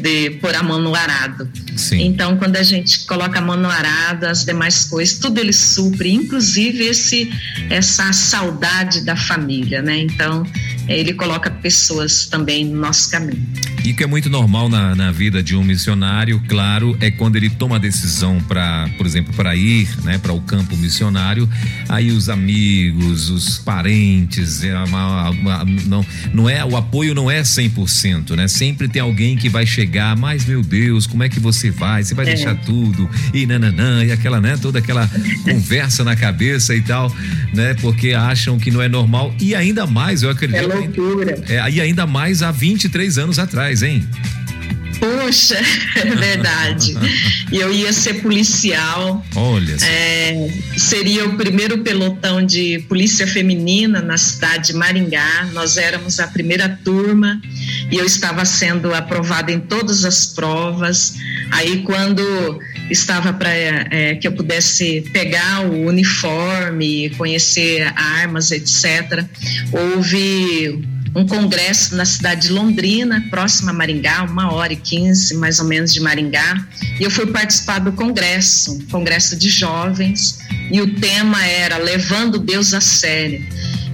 De 0.00 0.30
pôr 0.40 0.54
a 0.54 0.62
mão 0.62 0.80
no 0.80 0.94
arado. 0.94 1.48
Sim. 1.76 2.06
Então, 2.06 2.36
quando 2.36 2.56
a 2.56 2.62
gente 2.62 3.06
coloca 3.06 3.38
a 3.38 3.42
mão 3.42 3.56
no 3.56 3.68
arado, 3.68 4.26
as 4.26 4.44
demais 4.44 4.84
coisas, 4.84 5.18
tudo 5.18 5.38
ele 5.38 5.52
supre, 5.52 6.12
inclusive 6.12 6.84
esse 6.84 7.30
essa 7.70 8.12
saudade 8.12 9.02
da 9.02 9.16
família, 9.16 9.82
né? 9.82 9.98
Então, 9.98 10.44
ele 10.88 11.12
coloca 11.14 11.50
pessoas 11.50 12.26
também 12.26 12.64
no 12.64 12.80
nosso 12.80 13.10
caminho. 13.10 13.44
E 13.84 13.92
que 13.94 14.02
é 14.02 14.06
muito 14.06 14.28
normal 14.28 14.68
na, 14.68 14.94
na 14.94 15.12
vida 15.12 15.42
de 15.42 15.54
um 15.54 15.62
missionário, 15.62 16.42
claro, 16.48 16.96
é 17.00 17.10
quando 17.10 17.36
ele 17.36 17.48
toma 17.48 17.76
a 17.76 17.78
decisão 17.78 18.40
para, 18.48 18.88
por 18.96 19.06
exemplo, 19.06 19.32
para 19.34 19.54
ir, 19.54 19.88
né, 20.02 20.18
para 20.18 20.32
o 20.32 20.40
campo 20.40 20.76
missionário, 20.76 21.48
aí 21.88 22.10
os 22.10 22.28
amigos, 22.28 23.30
os 23.30 23.58
parentes, 23.58 24.64
é 24.64 24.72
não, 25.86 26.04
não 26.32 26.50
é 26.50 26.64
o 26.64 26.76
apoio 26.76 27.14
não 27.14 27.30
é 27.30 27.42
100%, 27.42 28.34
né? 28.34 28.48
Sempre 28.48 28.88
tem 28.88 29.00
alguém 29.00 29.36
que 29.36 29.48
vai 29.48 29.64
chegar, 29.64 30.16
mas 30.16 30.44
meu 30.44 30.62
Deus, 30.62 31.06
como 31.06 31.22
é 31.22 31.28
que 31.28 31.38
você 31.38 31.70
vai? 31.70 32.02
Você 32.02 32.14
vai 32.14 32.26
é. 32.26 32.34
deixar 32.34 32.54
tudo 32.56 33.08
e 33.32 33.46
nananã 33.46 34.04
e 34.04 34.10
aquela, 34.10 34.40
né, 34.40 34.56
toda 34.60 34.80
aquela 34.80 35.08
conversa 35.44 36.02
na 36.02 36.16
cabeça 36.16 36.74
e 36.74 36.80
tal, 36.80 37.14
né? 37.54 37.74
Porque 37.74 38.12
acham 38.12 38.58
que 38.58 38.70
não 38.70 38.82
é 38.82 38.88
normal 38.88 39.34
e 39.40 39.54
ainda 39.54 39.86
mais, 39.86 40.22
eu 40.22 40.30
acredito. 40.30 40.58
É 40.58 40.75
loucura. 40.78 41.38
É, 41.48 41.70
e 41.70 41.80
ainda 41.80 42.06
mais 42.06 42.42
há 42.42 42.50
23 42.50 43.18
anos 43.18 43.38
atrás, 43.38 43.82
hein? 43.82 44.06
Puxa, 44.98 45.58
é 45.96 46.04
verdade. 46.14 46.94
E 47.50 47.56
eu 47.56 47.72
ia 47.72 47.92
ser 47.92 48.14
policial. 48.22 49.24
Olha. 49.34 49.76
É, 49.82 50.48
seria 50.76 51.26
o 51.26 51.36
primeiro 51.36 51.78
pelotão 51.78 52.44
de 52.44 52.80
polícia 52.88 53.26
feminina 53.26 54.00
na 54.00 54.16
cidade 54.16 54.68
de 54.68 54.74
Maringá. 54.74 55.48
Nós 55.52 55.76
éramos 55.76 56.18
a 56.20 56.26
primeira 56.28 56.68
turma 56.84 57.40
e 57.90 57.96
eu 57.96 58.04
estava 58.04 58.44
sendo 58.44 58.94
aprovada 58.94 59.52
em 59.52 59.60
todas 59.60 60.04
as 60.04 60.26
provas. 60.26 61.14
Aí, 61.52 61.82
quando 61.82 62.58
estava 62.90 63.32
para 63.32 63.50
é, 63.50 64.14
que 64.16 64.26
eu 64.26 64.32
pudesse 64.32 65.02
pegar 65.12 65.66
o 65.66 65.86
uniforme, 65.86 67.10
conhecer 67.10 67.92
armas, 67.96 68.50
etc., 68.50 69.24
houve 69.72 70.95
um 71.16 71.26
congresso 71.26 71.96
na 71.96 72.04
cidade 72.04 72.48
de 72.48 72.52
Londrina, 72.52 73.24
próxima 73.30 73.70
a 73.70 73.74
Maringá, 73.74 74.22
uma 74.24 74.52
hora 74.52 74.74
e 74.74 74.76
quinze 74.76 75.34
mais 75.34 75.58
ou 75.58 75.64
menos 75.64 75.94
de 75.94 75.98
Maringá, 75.98 76.62
e 77.00 77.04
eu 77.04 77.10
fui 77.10 77.26
participar 77.26 77.78
do 77.78 77.90
congresso, 77.92 78.78
congresso 78.90 79.34
de 79.34 79.48
jovens, 79.48 80.38
e 80.70 80.78
o 80.78 80.94
tema 81.00 81.42
era 81.42 81.78
Levando 81.78 82.38
Deus 82.38 82.74
a 82.74 82.82
Sério 82.82 83.42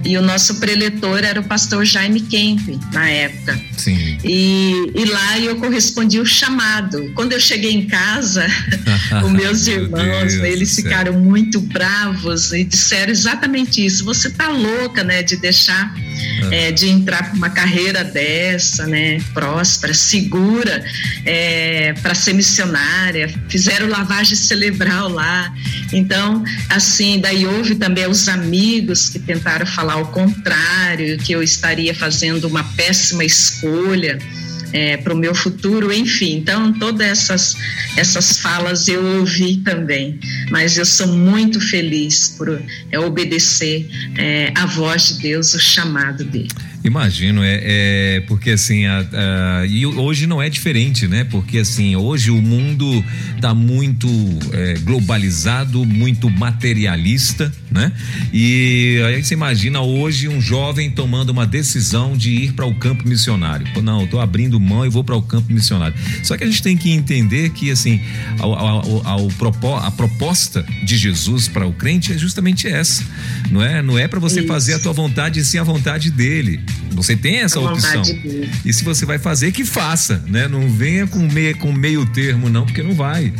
e 0.05 0.17
o 0.17 0.21
nosso 0.21 0.55
preletor 0.55 1.23
era 1.23 1.39
o 1.39 1.43
pastor 1.43 1.85
Jaime 1.85 2.21
Kemp, 2.21 2.79
na 2.91 3.09
época. 3.09 3.59
Sim. 3.77 4.17
E, 4.23 4.91
e 4.95 5.05
lá 5.05 5.39
eu 5.39 5.55
correspondi 5.57 6.19
o 6.19 6.25
chamado. 6.25 7.11
Quando 7.15 7.33
eu 7.33 7.39
cheguei 7.39 7.71
em 7.71 7.85
casa, 7.85 8.45
os 9.23 9.31
meus 9.31 9.67
irmãos, 9.67 10.33
Deus 10.33 10.43
eles 10.43 10.75
ficaram 10.75 11.13
muito 11.13 11.61
bravos 11.61 12.51
e 12.51 12.63
disseram 12.63 13.11
exatamente 13.11 13.83
isso. 13.85 14.03
Você 14.03 14.29
tá 14.29 14.49
louca, 14.49 15.03
né, 15.03 15.23
de 15.23 15.37
deixar, 15.37 15.93
é, 16.51 16.71
de 16.71 16.89
entrar 16.89 17.29
para 17.29 17.37
uma 17.37 17.49
carreira 17.49 18.03
dessa, 18.03 18.85
né, 18.85 19.19
próspera, 19.33 19.93
segura, 19.93 20.83
é, 21.25 21.93
para 22.01 22.13
ser 22.13 22.33
missionária. 22.33 23.33
Fizeram 23.47 23.87
lavagem 23.87 24.35
cerebral 24.35 25.07
lá. 25.09 25.53
Então, 25.93 26.43
assim, 26.69 27.19
daí 27.19 27.45
houve 27.45 27.75
também 27.75 28.07
os 28.07 28.27
amigos 28.27 29.09
que 29.09 29.19
tentaram 29.19 29.65
falar 29.65 29.92
ao 29.93 30.07
contrário, 30.07 31.19
que 31.19 31.31
eu 31.33 31.43
estaria 31.43 31.93
fazendo 31.93 32.45
uma 32.45 32.63
péssima 32.63 33.23
escolha 33.23 34.17
é, 34.73 34.97
para 34.97 35.13
o 35.13 35.17
meu 35.17 35.35
futuro, 35.35 35.93
enfim. 35.93 36.37
Então, 36.37 36.73
todas 36.73 37.07
essas, 37.07 37.55
essas 37.95 38.39
falas 38.39 38.87
eu 38.87 39.05
ouvi 39.19 39.57
também, 39.57 40.19
mas 40.49 40.77
eu 40.79 40.85
sou 40.85 41.07
muito 41.07 41.61
feliz 41.61 42.29
por 42.35 42.59
é, 42.91 42.99
obedecer 42.99 43.87
é, 44.17 44.51
a 44.55 44.65
voz 44.65 45.09
de 45.09 45.19
Deus, 45.21 45.53
o 45.53 45.59
chamado 45.59 46.23
dele. 46.23 46.49
Imagino, 46.83 47.41
é, 47.43 47.61
é 47.63 48.19
porque 48.27 48.51
assim, 48.51 48.85
a, 48.85 48.99
a, 48.99 49.65
e 49.65 49.85
hoje 49.85 50.27
não 50.27 50.41
é 50.41 50.49
diferente, 50.49 51.07
né? 51.07 51.23
Porque 51.23 51.59
assim, 51.59 51.95
hoje 51.95 52.29
o 52.29 52.41
mundo 52.41 53.03
está 53.35 53.53
muito 53.53 54.07
é, 54.51 54.73
globalizado, 54.79 55.85
muito 55.85 56.29
materialista, 56.29 57.49
né? 57.71 57.91
E 58.33 59.01
aí 59.07 59.23
você 59.23 59.33
imagina 59.33 59.81
hoje 59.81 60.27
um 60.27 60.41
jovem 60.41 60.91
tomando 60.91 61.29
uma 61.29 61.47
decisão 61.47 62.17
de 62.17 62.31
ir 62.31 62.51
para 62.51 62.65
o 62.65 62.75
campo 62.75 63.07
missionário. 63.07 63.65
Não, 63.81 64.01
eu 64.01 64.07
tô 64.07 64.19
abrindo 64.19 64.59
mão 64.59 64.85
e 64.85 64.89
vou 64.89 65.05
para 65.05 65.15
o 65.15 65.21
campo 65.21 65.53
missionário. 65.53 65.95
Só 66.21 66.35
que 66.35 66.43
a 66.43 66.47
gente 66.47 66.61
tem 66.61 66.75
que 66.75 66.91
entender 66.91 67.51
que 67.51 67.71
assim, 67.71 68.01
ao, 68.39 68.53
ao, 68.53 69.07
ao, 69.07 69.77
a 69.77 69.91
proposta 69.91 70.65
de 70.83 70.97
Jesus 70.97 71.47
para 71.47 71.65
o 71.65 71.71
crente 71.71 72.11
é 72.11 72.17
justamente 72.17 72.67
essa, 72.67 73.03
não 73.49 73.63
é? 73.63 73.81
Não 73.81 73.97
é 73.97 74.05
para 74.05 74.19
você 74.19 74.39
Isso. 74.39 74.47
fazer 74.47 74.73
a 74.73 74.79
tua 74.79 74.91
vontade 74.91 75.39
e 75.39 75.45
sim 75.45 75.57
a 75.57 75.63
vontade 75.63 76.11
dele. 76.11 76.59
Você 76.91 77.15
tem 77.15 77.37
essa 77.37 77.59
opção. 77.59 78.01
E 78.63 78.71
se 78.71 78.83
você 78.83 79.05
vai 79.05 79.17
fazer, 79.17 79.51
que 79.51 79.65
faça, 79.65 80.23
né? 80.27 80.47
Não 80.47 80.69
venha 80.69 81.07
com 81.07 81.19
meio, 81.19 81.57
com 81.57 81.71
meio 81.71 82.05
termo, 82.07 82.49
não, 82.49 82.65
porque 82.65 82.83
não 82.83 82.93
vai. 82.93 83.33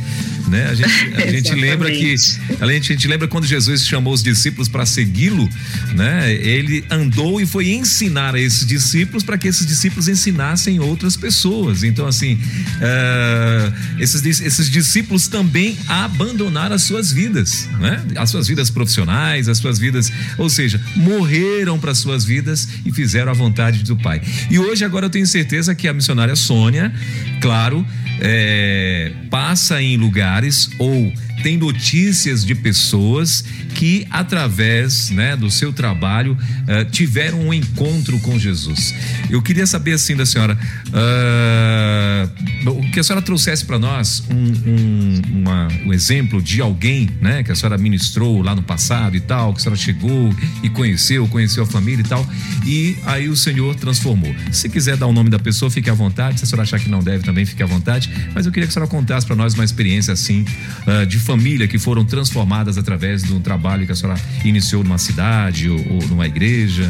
Né? 0.48 0.68
A 0.70 0.76
gente, 0.76 1.16
a 1.16 1.28
gente 1.32 1.54
lembra 1.54 1.90
que 1.90 2.14
a 2.60 2.68
gente, 2.68 2.92
a 2.92 2.96
gente 2.96 3.08
lembra 3.08 3.28
quando 3.28 3.46
Jesus 3.46 3.86
chamou 3.86 4.14
os 4.14 4.22
discípulos 4.22 4.68
para 4.68 4.86
segui-lo, 4.86 5.48
né? 5.96 6.34
Ele 6.34 6.84
andou 6.90 7.40
e 7.40 7.46
foi 7.46 7.72
ensinar 7.72 8.36
a 8.36 8.40
esses 8.40 8.66
discípulos 8.66 9.24
para 9.24 9.38
que 9.38 9.48
esses 9.48 9.66
discípulos 9.66 10.08
ensinassem 10.08 10.80
outras 10.80 11.16
pessoas. 11.16 11.84
Então 11.84 12.06
assim, 12.06 12.36
uh, 12.36 14.00
esses, 14.00 14.24
esses 14.42 14.70
discípulos 14.70 15.28
também 15.28 15.78
abandonaram 15.88 16.76
as 16.76 16.84
suas 16.84 17.12
vidas, 17.12 17.68
né? 17.80 18.04
As 18.16 18.30
suas 18.30 18.48
vidas 18.48 18.70
profissionais, 18.70 19.48
as 19.48 19.58
suas 19.58 19.80
vidas, 19.80 20.12
ou 20.38 20.50
seja, 20.50 20.80
morreram 20.96 21.80
para 21.80 21.96
suas 21.96 22.26
vidas 22.26 22.68
e 22.86 22.92
fizeram 22.92 23.23
a 23.32 23.34
vontade 23.34 23.84
do 23.84 23.96
Pai. 23.98 24.22
E 24.50 24.60
hoje 24.60 24.84
agora 24.86 25.06
eu 25.06 25.10
tenho 25.10 25.28
certeza 25.28 25.74
que 25.76 25.88
a 25.88 25.94
missionária 25.94 26.36
Sônia, 26.36 26.94
claro, 27.42 27.86
é, 28.20 29.12
passa 29.30 29.82
em 29.82 29.98
lugares 29.98 30.70
ou 30.78 31.12
tem 31.44 31.58
notícias 31.58 32.46
de 32.46 32.56
pessoas 32.56 33.44
que, 33.76 34.08
através 34.10 35.10
né, 35.10 35.36
do 35.36 35.52
seu 35.52 35.74
trabalho, 35.74 36.38
uh, 36.38 36.90
tiveram 36.90 37.42
um 37.42 37.54
encontro 37.54 38.18
com 38.20 38.40
Jesus. 38.40 38.96
Eu 39.30 39.42
queria 39.42 39.68
saber 39.68 39.92
assim 39.94 40.16
da 40.16 40.26
senhora, 40.26 40.58
uh, 40.88 42.82
que 42.92 43.00
a 43.00 43.04
senhora 43.04 43.22
trouxesse 43.22 43.66
para 43.66 43.78
nós 43.78 44.24
um, 44.30 44.70
um, 44.70 45.22
uma, 45.42 45.68
um 45.86 45.94
exemplo 45.94 46.42
de 46.42 46.62
alguém 46.62 47.10
né, 47.20 47.44
que 47.44 47.52
a 47.52 47.56
senhora 47.56 47.78
ministrou 47.78 48.42
lá 48.42 48.56
no 48.56 48.64
passado 48.64 49.18
e 49.18 49.20
tal, 49.20 49.52
que 49.54 49.60
a 49.60 49.64
senhora 49.64 49.80
chegou 49.80 50.34
e 50.64 50.70
conheceu, 50.70 51.28
conheceu 51.28 51.64
a 51.64 51.68
família 51.68 52.04
e 52.04 52.08
tal, 52.08 52.26
e 52.66 52.96
aí 53.06 53.28
o 53.28 53.36
Senhor 53.36 53.76
transformou. 53.76 54.34
Se 54.52 54.70
quiser 54.70 54.96
dar 54.96 55.08
o 55.08 55.14
nome 55.14 55.30
da 55.30 55.40
pessoa, 55.40 55.70
fique 55.70 55.90
à 55.90 55.94
vontade. 55.94 56.40
Se 56.40 56.46
a 56.46 56.48
senhora 56.48 56.64
achar 56.64 56.80
que 56.80 56.88
não 56.88 57.00
deve, 57.00 57.26
também 57.26 57.46
fique 57.46 57.62
à 57.62 57.66
vontade. 57.66 58.10
Mas 58.34 58.46
eu 58.46 58.52
queria 58.52 58.66
que 58.66 58.72
a 58.72 58.74
senhora 58.74 58.90
contasse 58.90 59.26
para 59.26 59.36
nós 59.36 59.54
uma 59.54 59.66
experiência 59.66 60.14
assim 60.14 60.46
uh, 60.88 61.06
de 61.06 61.20
família 61.20 61.33
que 61.68 61.80
foram 61.80 62.06
transformadas 62.06 62.78
através 62.78 63.24
do 63.24 63.40
trabalho 63.40 63.86
que 63.86 63.92
a 63.92 63.96
senhora 63.96 64.20
iniciou 64.44 64.84
numa 64.84 64.98
cidade 64.98 65.70
ou, 65.70 65.80
ou 65.94 66.08
numa 66.08 66.26
igreja, 66.26 66.90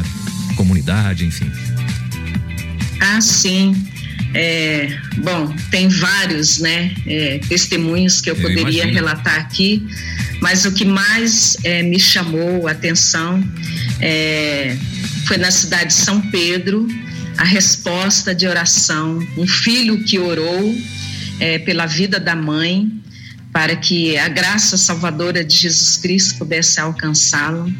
comunidade, 0.56 1.24
enfim. 1.24 1.50
Ah, 3.00 3.20
sim. 3.20 3.74
É, 4.34 4.88
bom, 5.18 5.54
tem 5.70 5.88
vários 5.88 6.58
né, 6.58 6.92
é, 7.06 7.38
testemunhos 7.48 8.20
que 8.20 8.30
eu, 8.30 8.34
eu 8.34 8.42
poderia 8.42 8.82
imagino. 8.82 8.92
relatar 8.92 9.36
aqui, 9.36 9.86
mas 10.40 10.64
o 10.64 10.72
que 10.72 10.84
mais 10.84 11.56
é, 11.62 11.82
me 11.82 12.00
chamou 12.00 12.66
a 12.66 12.72
atenção 12.72 13.42
é, 14.00 14.76
foi 15.26 15.36
na 15.36 15.50
cidade 15.50 15.88
de 15.88 15.94
São 15.94 16.20
Pedro, 16.20 16.88
a 17.38 17.44
resposta 17.44 18.34
de 18.34 18.46
oração, 18.46 19.24
um 19.36 19.46
filho 19.46 20.02
que 20.04 20.18
orou 20.18 20.74
é, 21.38 21.58
pela 21.58 21.86
vida 21.86 22.18
da 22.18 22.34
mãe, 22.34 22.90
para 23.54 23.76
que 23.76 24.18
a 24.18 24.28
graça 24.28 24.76
salvadora 24.76 25.44
de 25.44 25.56
Jesus 25.56 25.96
Cristo 25.96 26.38
pudesse 26.38 26.80
alcançá-lo 26.80 27.72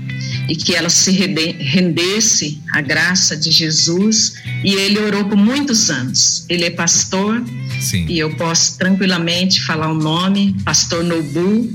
e 0.48 0.54
que 0.54 0.72
ela 0.72 0.88
se 0.88 1.10
rendesse 1.10 2.62
à 2.72 2.80
graça 2.80 3.36
de 3.36 3.50
Jesus. 3.50 4.34
E 4.62 4.72
ele 4.72 5.00
orou 5.00 5.24
por 5.24 5.36
muitos 5.36 5.90
anos. 5.90 6.46
Ele 6.48 6.66
é 6.66 6.70
pastor 6.70 7.42
Sim. 7.80 8.06
e 8.08 8.20
eu 8.20 8.36
posso 8.36 8.78
tranquilamente 8.78 9.60
falar 9.62 9.90
o 9.90 9.94
nome, 9.94 10.54
Pastor 10.64 11.02
Nobu. 11.02 11.68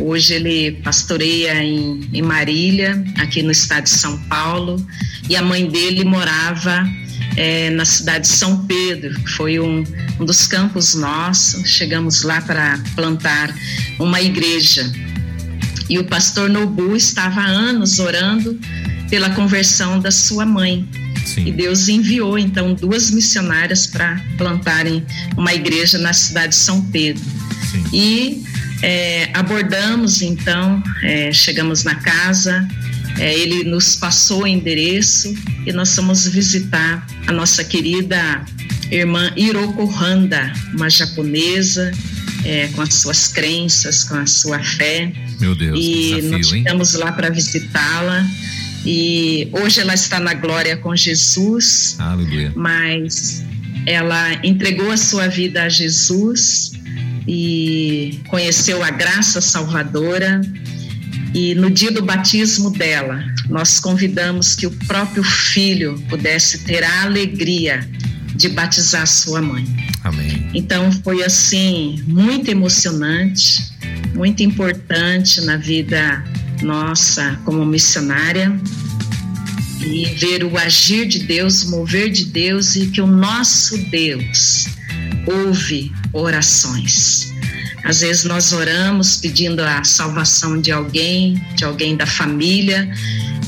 Hoje 0.00 0.32
ele 0.32 0.72
pastoreia 0.82 1.62
em, 1.62 2.08
em 2.14 2.22
Marília, 2.22 3.04
aqui 3.18 3.42
no 3.42 3.50
estado 3.50 3.84
de 3.84 3.90
São 3.90 4.18
Paulo, 4.30 4.84
e 5.28 5.36
a 5.36 5.42
mãe 5.42 5.68
dele 5.68 6.06
morava 6.06 6.88
é, 7.36 7.70
na 7.70 7.84
cidade 7.84 8.28
de 8.28 8.34
São 8.34 8.64
Pedro, 8.66 9.14
que 9.20 9.30
foi 9.30 9.60
um, 9.60 9.84
um 10.18 10.24
dos 10.24 10.46
campos 10.46 10.94
nossos. 10.94 11.68
Chegamos 11.68 12.22
lá 12.22 12.40
para 12.40 12.78
plantar 12.94 13.54
uma 13.98 14.20
igreja. 14.20 14.90
E 15.88 15.98
o 15.98 16.04
pastor 16.04 16.48
Nobu 16.48 16.96
estava 16.96 17.40
há 17.40 17.46
anos 17.46 17.98
orando 17.98 18.58
pela 19.08 19.30
conversão 19.30 20.00
da 20.00 20.10
sua 20.10 20.44
mãe. 20.44 20.88
Sim. 21.24 21.46
E 21.46 21.52
Deus 21.52 21.88
enviou 21.88 22.38
então 22.38 22.74
duas 22.74 23.10
missionárias 23.10 23.86
para 23.86 24.20
plantarem 24.38 25.04
uma 25.36 25.52
igreja 25.52 25.98
na 25.98 26.12
cidade 26.12 26.50
de 26.50 26.56
São 26.56 26.82
Pedro. 26.90 27.22
Sim. 27.70 27.84
E 27.92 28.44
é, 28.82 29.30
abordamos 29.34 30.22
então, 30.22 30.82
é, 31.02 31.32
chegamos 31.32 31.84
na 31.84 31.96
casa, 31.96 32.66
é, 33.18 33.34
ele 33.34 33.64
nos 33.64 33.96
passou 33.96 34.42
o 34.42 34.46
endereço 34.46 35.34
e 35.66 35.72
nós 35.72 35.94
fomos 35.94 36.26
visitar 36.28 37.06
a 37.26 37.32
nossa 37.32 37.64
querida 37.64 38.44
irmã 38.90 39.32
Hiroko 39.36 39.90
Handa, 39.90 40.52
uma 40.74 40.88
japonesa 40.90 41.90
é, 42.44 42.68
com 42.68 42.82
as 42.82 42.94
suas 42.94 43.28
crenças, 43.28 44.04
com 44.04 44.14
a 44.14 44.26
sua 44.26 44.58
fé. 44.62 45.12
Meu 45.40 45.54
Deus, 45.54 45.78
e 45.78 46.14
desafio, 46.14 46.30
nós 46.30 46.52
estamos 46.52 46.94
lá 46.94 47.12
para 47.12 47.30
visitá-la. 47.30 48.26
E 48.84 49.48
hoje 49.52 49.80
ela 49.80 49.94
está 49.94 50.20
na 50.20 50.32
glória 50.32 50.76
com 50.76 50.94
Jesus. 50.94 51.96
Aleluia. 51.98 52.52
Mas 52.54 53.42
ela 53.84 54.34
entregou 54.44 54.92
a 54.92 54.96
sua 54.96 55.26
vida 55.26 55.64
a 55.64 55.68
Jesus 55.68 56.72
e 57.26 58.20
conheceu 58.28 58.84
a 58.84 58.90
graça 58.90 59.40
salvadora 59.40 60.40
e 61.36 61.54
no 61.54 61.70
dia 61.70 61.92
do 61.92 62.00
batismo 62.00 62.70
dela, 62.70 63.22
nós 63.50 63.78
convidamos 63.78 64.54
que 64.54 64.66
o 64.66 64.70
próprio 64.70 65.22
filho 65.22 66.02
pudesse 66.08 66.60
ter 66.64 66.82
a 66.82 67.02
alegria 67.02 67.86
de 68.34 68.48
batizar 68.48 69.06
sua 69.06 69.42
mãe. 69.42 69.66
Amém. 70.02 70.50
Então 70.54 70.90
foi 71.04 71.22
assim 71.22 72.02
muito 72.06 72.50
emocionante, 72.50 73.70
muito 74.14 74.42
importante 74.42 75.42
na 75.42 75.58
vida 75.58 76.24
nossa 76.62 77.38
como 77.44 77.66
missionária 77.66 78.58
e 79.84 80.06
ver 80.14 80.42
o 80.42 80.56
agir 80.56 81.06
de 81.06 81.18
Deus, 81.18 81.64
o 81.64 81.70
mover 81.72 82.10
de 82.10 82.24
Deus 82.24 82.76
e 82.76 82.86
que 82.86 83.02
o 83.02 83.06
nosso 83.06 83.76
Deus 83.90 84.68
ouve 85.26 85.92
orações. 86.14 87.35
Às 87.86 88.00
vezes 88.00 88.24
nós 88.24 88.52
oramos 88.52 89.16
pedindo 89.16 89.62
a 89.62 89.84
salvação 89.84 90.60
de 90.60 90.72
alguém, 90.72 91.40
de 91.54 91.64
alguém 91.64 91.96
da 91.96 92.04
família, 92.04 92.90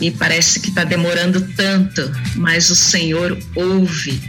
e 0.01 0.13
parece 0.13 0.61
que 0.61 0.69
está 0.69 0.85
demorando 0.85 1.41
tanto, 1.57 2.09
mas 2.37 2.71
o 2.71 2.77
Senhor 2.77 3.37
ouve 3.57 4.21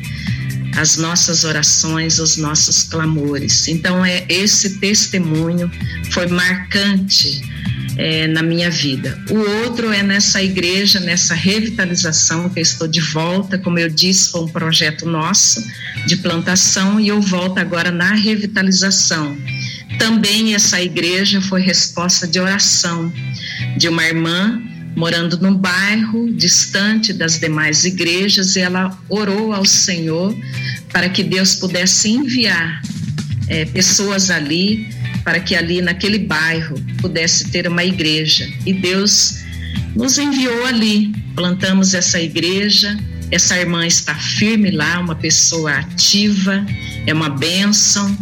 as 0.76 0.98
nossas 0.98 1.44
orações, 1.44 2.18
os 2.18 2.38
nossos 2.38 2.84
clamores. 2.84 3.68
Então, 3.68 4.04
é 4.04 4.26
esse 4.28 4.80
testemunho 4.80 5.70
foi 6.10 6.26
marcante 6.26 7.44
é, 7.96 8.26
na 8.26 8.42
minha 8.42 8.72
vida. 8.72 9.22
O 9.30 9.38
outro 9.62 9.94
é 9.94 10.02
nessa 10.02 10.42
igreja, 10.42 11.00
nessa 11.00 11.36
revitalização 11.36 12.50
que 12.50 12.60
eu 12.60 12.64
estou 12.64 12.88
de 12.88 13.02
volta. 13.02 13.60
Como 13.60 13.78
eu 13.78 13.90
disse, 13.90 14.32
foi 14.32 14.42
um 14.42 14.48
projeto 14.48 15.06
nosso 15.06 15.64
de 16.08 16.16
plantação 16.16 17.00
e 17.00 17.10
eu 17.10 17.22
volto 17.22 17.60
agora 17.60 17.92
na 17.92 18.16
revitalização 18.16 19.38
também 20.00 20.56
essa 20.56 20.82
igreja 20.82 21.42
foi 21.42 21.62
resposta 21.62 22.26
de 22.26 22.40
oração 22.40 23.12
de 23.78 23.88
uma 23.88 24.04
irmã 24.06 24.60
morando 24.96 25.38
num 25.40 25.56
bairro 25.56 26.34
distante 26.34 27.14
das 27.14 27.38
demais 27.40 27.86
igrejas 27.86 28.56
e 28.56 28.60
ela 28.60 28.98
orou 29.08 29.54
ao 29.54 29.66
Senhor 29.66 30.36
para 30.92 31.10
que 31.10 31.22
Deus 31.22 31.56
pudesse 31.56 32.10
enviar 32.10 32.82
é, 33.48 33.66
pessoas 33.66 34.32
ali 34.32 34.90
para 35.24 35.40
que 35.40 35.56
ali 35.56 35.82
naquele 35.82 36.18
bairro 36.18 36.76
pudesse 37.02 37.50
ter 37.50 37.68
uma 37.68 37.84
igreja. 37.84 38.50
E 38.66 38.74
Deus 38.74 39.44
nos 39.96 40.18
enviou 40.18 40.66
ali. 40.66 41.14
Plantamos 41.36 41.94
essa 41.94 42.20
igreja 42.20 42.98
essa 43.32 43.58
irmã 43.58 43.86
está 43.86 44.16
firme 44.16 44.72
lá 44.72 45.00
uma 45.00 45.16
pessoa 45.16 45.72
ativa 45.72 46.66
é 47.06 47.14
uma 47.14 47.30
bênção 47.30 48.16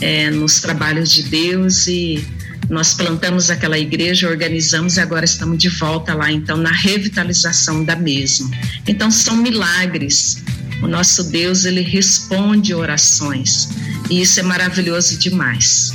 é, 0.00 0.30
nos 0.30 0.60
trabalhos 0.60 1.10
de 1.10 1.24
Deus 1.24 1.86
e 1.86 2.24
nós 2.68 2.94
plantamos 2.94 3.50
aquela 3.50 3.78
igreja, 3.78 4.28
organizamos 4.28 4.96
e 4.96 5.00
agora 5.00 5.24
estamos 5.24 5.58
de 5.58 5.68
volta 5.68 6.14
lá, 6.14 6.32
então, 6.32 6.56
na 6.56 6.70
revitalização 6.70 7.84
da 7.84 7.94
mesma. 7.94 8.50
Então, 8.86 9.10
são 9.10 9.36
milagres. 9.36 10.42
O 10.82 10.88
nosso 10.88 11.24
Deus, 11.24 11.64
ele 11.64 11.82
responde 11.82 12.74
orações 12.74 13.68
e 14.10 14.22
isso 14.22 14.40
é 14.40 14.42
maravilhoso 14.42 15.18
demais. 15.18 15.92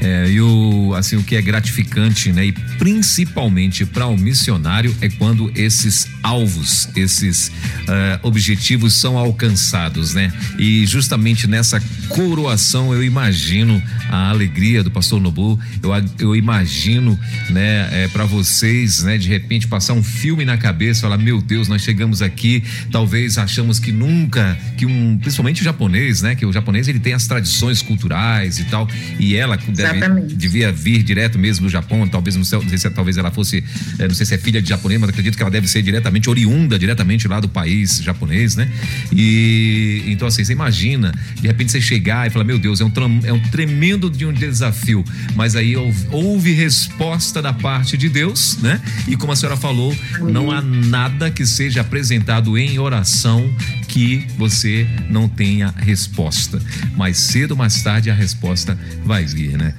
É, 0.00 0.28
e 0.28 0.40
o, 0.40 0.94
assim, 0.94 1.16
o 1.16 1.22
que 1.22 1.36
é 1.36 1.42
gratificante, 1.42 2.32
né? 2.32 2.46
E 2.46 2.52
principalmente 2.52 3.84
para 3.84 4.06
o 4.06 4.12
um 4.12 4.16
missionário 4.16 4.94
é 5.00 5.08
quando 5.08 5.50
esses 5.54 6.08
alvos, 6.22 6.88
esses 6.96 7.48
uh, 7.48 8.20
objetivos 8.22 8.94
são 8.94 9.16
alcançados, 9.16 10.14
né? 10.14 10.32
E 10.58 10.86
justamente 10.86 11.46
nessa 11.46 11.80
coroação 12.08 12.92
eu 12.92 13.02
imagino 13.02 13.82
a 14.08 14.30
alegria 14.30 14.82
do 14.82 14.90
pastor 14.90 15.20
Nobu, 15.20 15.58
eu, 15.82 15.90
eu 16.18 16.36
imagino, 16.36 17.18
né, 17.50 17.88
é, 18.04 18.08
para 18.08 18.24
vocês, 18.24 19.02
né, 19.02 19.18
de 19.18 19.28
repente 19.28 19.66
passar 19.66 19.94
um 19.94 20.02
filme 20.02 20.44
na 20.44 20.56
cabeça, 20.56 21.02
falar, 21.02 21.18
meu 21.18 21.40
Deus, 21.40 21.68
nós 21.68 21.82
chegamos 21.82 22.22
aqui, 22.22 22.62
talvez 22.90 23.38
achamos 23.38 23.78
que 23.78 23.90
nunca, 23.90 24.56
que 24.76 24.86
um, 24.86 25.18
principalmente 25.18 25.62
o 25.62 25.64
japonês, 25.64 26.22
né, 26.22 26.34
que 26.34 26.46
o 26.46 26.52
japonês 26.52 26.88
ele 26.88 27.00
tem 27.00 27.12
as 27.12 27.26
tradições 27.26 27.82
culturais 27.82 28.58
e 28.58 28.64
tal, 28.64 28.88
e 29.18 29.34
ela 29.34 29.53
deve, 29.56 30.34
devia 30.34 30.72
vir 30.72 31.02
direto 31.02 31.38
mesmo 31.38 31.66
do 31.66 31.70
Japão, 31.70 32.06
talvez 32.06 32.36
não 32.36 32.44
sei, 32.44 32.58
não 32.58 32.68
sei 32.68 32.78
se 32.78 32.90
talvez 32.90 33.16
ela 33.16 33.30
fosse, 33.30 33.64
é, 33.98 34.06
não 34.06 34.14
sei 34.14 34.26
se 34.26 34.34
é 34.34 34.38
filha 34.38 34.60
de 34.60 34.68
japonês, 34.68 35.00
mas 35.00 35.10
acredito 35.10 35.36
que 35.36 35.42
ela 35.42 35.50
deve 35.50 35.68
ser 35.68 35.82
diretamente 35.82 36.28
oriunda, 36.28 36.78
diretamente 36.78 37.26
lá 37.28 37.40
do 37.40 37.48
país 37.48 37.98
japonês, 38.02 38.56
né? 38.56 38.70
E 39.12 40.02
então 40.06 40.28
assim, 40.28 40.44
você 40.44 40.52
imagina, 40.52 41.12
de 41.40 41.46
repente 41.46 41.72
você 41.72 41.80
chegar 41.80 42.26
e 42.26 42.30
falar, 42.30 42.44
meu 42.44 42.58
Deus, 42.58 42.80
é 42.80 42.84
um, 42.84 42.92
é 43.24 43.32
um 43.32 43.40
tremendo 43.40 44.10
de 44.10 44.26
um 44.26 44.32
desafio, 44.32 45.04
mas 45.34 45.56
aí 45.56 45.76
houve, 45.76 46.06
houve 46.10 46.52
resposta 46.52 47.40
da 47.40 47.52
parte 47.52 47.96
de 47.96 48.08
Deus, 48.08 48.58
né? 48.62 48.80
E 49.08 49.16
como 49.16 49.32
a 49.32 49.36
senhora 49.36 49.56
falou, 49.56 49.96
não 50.20 50.50
há 50.50 50.60
nada 50.60 51.30
que 51.30 51.44
seja 51.44 51.80
apresentado 51.80 52.56
em 52.56 52.78
oração 52.78 53.52
que 53.88 54.26
você 54.36 54.86
não 55.08 55.28
tenha 55.28 55.72
resposta. 55.76 56.60
Mais 56.96 57.16
cedo 57.16 57.52
ou 57.52 57.56
mais 57.56 57.82
tarde 57.82 58.10
a 58.10 58.14
resposta 58.14 58.78
vai 59.04 59.24
vir, 59.24 59.43
né? 59.48 59.74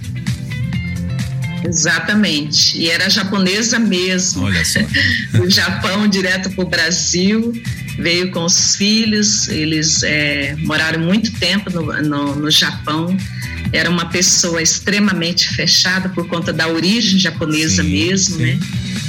Exatamente. 1.67 2.77
E 2.77 2.89
era 2.89 3.09
japonesa 3.09 3.79
mesmo. 3.79 4.43
Olha 4.43 4.63
só. 4.63 4.79
Do 5.37 5.49
Japão 5.49 6.07
direto 6.07 6.49
para 6.51 6.63
o 6.63 6.67
Brasil. 6.67 7.53
Veio 7.97 8.29
com 8.29 8.43
os 8.43 8.75
filhos, 8.75 9.47
eles 9.47 10.03
é, 10.03 10.53
moraram 10.59 10.99
muito 10.99 11.31
tempo 11.39 11.69
no, 11.69 11.81
no, 12.03 12.35
no 12.35 12.51
Japão 12.51 13.15
era 13.71 13.89
uma 13.89 14.05
pessoa 14.05 14.61
extremamente 14.61 15.49
fechada 15.49 16.09
por 16.09 16.27
conta 16.27 16.53
da 16.53 16.67
origem 16.67 17.19
japonesa 17.19 17.83
sim, 17.83 17.89
mesmo, 17.89 18.37
sim. 18.37 18.43
né? 18.43 18.59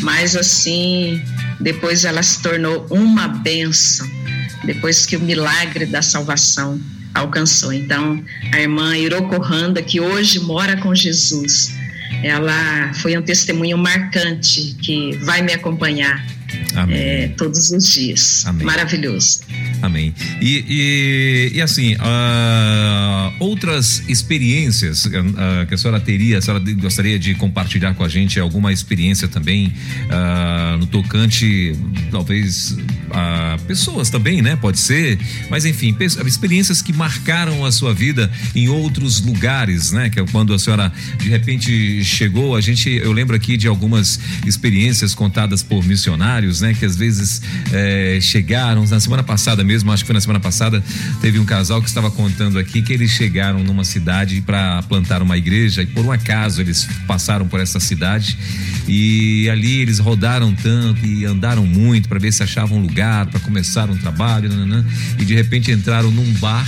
Mas 0.01 0.37
assim, 0.37 1.23
depois 1.61 2.05
ela 2.05 2.23
se 2.23 2.42
tornou 2.42 2.87
uma 2.90 3.29
benção, 3.29 4.09
depois 4.64 5.07
que 5.07 5.16
o 5.16 5.21
milagre 5.21 5.87
da 5.87 6.03
salvação 6.03 6.81
alcançou. 7.17 7.73
Então, 7.73 8.23
a 8.53 8.61
irmã 8.61 8.97
Hiroko 8.97 9.43
Handa, 9.43 9.83
que 9.83 10.01
hoje 10.01 10.39
mora 10.41 10.77
com 10.77 10.95
Jesus, 10.95 11.75
ela 12.23 12.93
foi 12.95 13.17
um 13.17 13.23
testemunho 13.23 13.77
marcante 13.77 14.77
que 14.81 15.17
vai 15.23 15.43
me 15.43 15.53
acompanhar 15.53 16.25
é, 16.91 17.29
todos 17.37 17.71
os 17.71 17.93
dias. 17.93 18.45
Amém. 18.47 18.67
Maravilhoso. 18.67 19.41
Amém. 19.83 20.15
E, 20.41 20.65
e, 20.69 21.57
e 21.57 21.63
assim, 21.63 21.95
uh, 21.95 23.35
outras 23.41 24.03
experiências 24.09 25.07
uh, 25.07 25.11
que 25.69 25.75
a 25.75 25.79
senhora 25.79 26.01
teria, 26.01 26.39
a 26.39 26.43
senhora 26.43 26.63
gostaria 26.75 27.19
de 27.19 27.35
compartilhar 27.35 27.95
com 27.95 28.05
a 28.05 28.09
gente 28.09 28.39
alguma 28.39 28.73
experiência 28.73 29.29
também 29.29 29.73
uh, 30.07 30.79
no 30.79 30.87
tocante, 30.87 31.75
talvez, 32.11 32.77
a 33.11 33.59
pessoas 33.66 34.11
também, 34.11 34.42
né? 34.42 34.57
Pode 34.57 34.79
ser, 34.79 35.19
mas 35.51 35.64
enfim, 35.64 35.97
experiências 36.25 36.83
que 36.83 36.92
marcaram 36.92 37.64
a 37.64 37.73
sua 37.73 37.92
vida 37.95 38.31
em 38.55 38.69
outros 38.69 39.21
lugares, 39.21 39.92
né? 39.92 40.11
Que 40.11 40.21
é 40.21 40.27
quando 40.27 40.53
a 40.53 40.59
senhora 40.59 40.92
de 41.19 41.29
repente 41.29 42.05
chegou, 42.05 42.57
a 42.57 42.61
gente, 42.61 42.90
eu 42.90 43.12
lembro 43.12 43.37
aqui 43.37 43.57
de 43.57 43.69
algumas 43.69 44.19
experiências 44.47 45.14
contadas 45.14 45.62
por 45.62 45.85
missionários, 45.85 46.61
né? 46.61 46.75
Que 46.75 46.85
às 46.85 46.97
vezes 46.97 47.42
eh, 47.73 48.19
chegaram 48.21 48.85
na 48.87 49.01
semana 49.01 49.23
passada 49.23 49.62
mesmo, 49.62 49.92
acho 49.92 50.03
que 50.03 50.07
foi 50.07 50.14
na 50.14 50.21
semana 50.21 50.40
passada, 50.40 50.83
teve 51.21 51.38
um 51.38 51.45
casal 51.45 51.81
que 51.81 51.88
estava 51.88 52.11
contando 52.11 52.59
aqui 52.59 52.83
que 52.83 52.92
eles 52.92 53.11
chegaram 53.11 53.62
numa 53.62 53.85
cidade 53.85 54.40
para 54.40 54.83
plantar 54.85 55.23
uma 55.23 55.37
igreja 55.37 55.83
e 55.83 55.87
por 55.87 56.05
um 56.05 56.12
acaso 56.12 56.61
eles 56.61 56.88
passaram 57.07 57.47
por 57.47 57.61
essa 57.61 57.81
cidade 57.81 58.37
e 58.88 59.49
ali 59.51 59.81
eles 59.81 59.99
rodaram 59.99 60.55
tanto 60.55 61.05
e 61.05 61.25
andaram 61.25 61.66
muito 61.66 62.09
para 62.09 62.19
ver 62.19 62.33
se 62.33 62.42
achavam 62.42 62.81
lugar 62.81 62.96
para 63.27 63.41
começar 63.41 63.91
um 63.91 63.97
trabalho, 63.97 64.49
e 65.19 65.25
de 65.25 65.35
repente 65.35 65.71
entraram 65.71 66.11
num 66.11 66.33
bar 66.35 66.67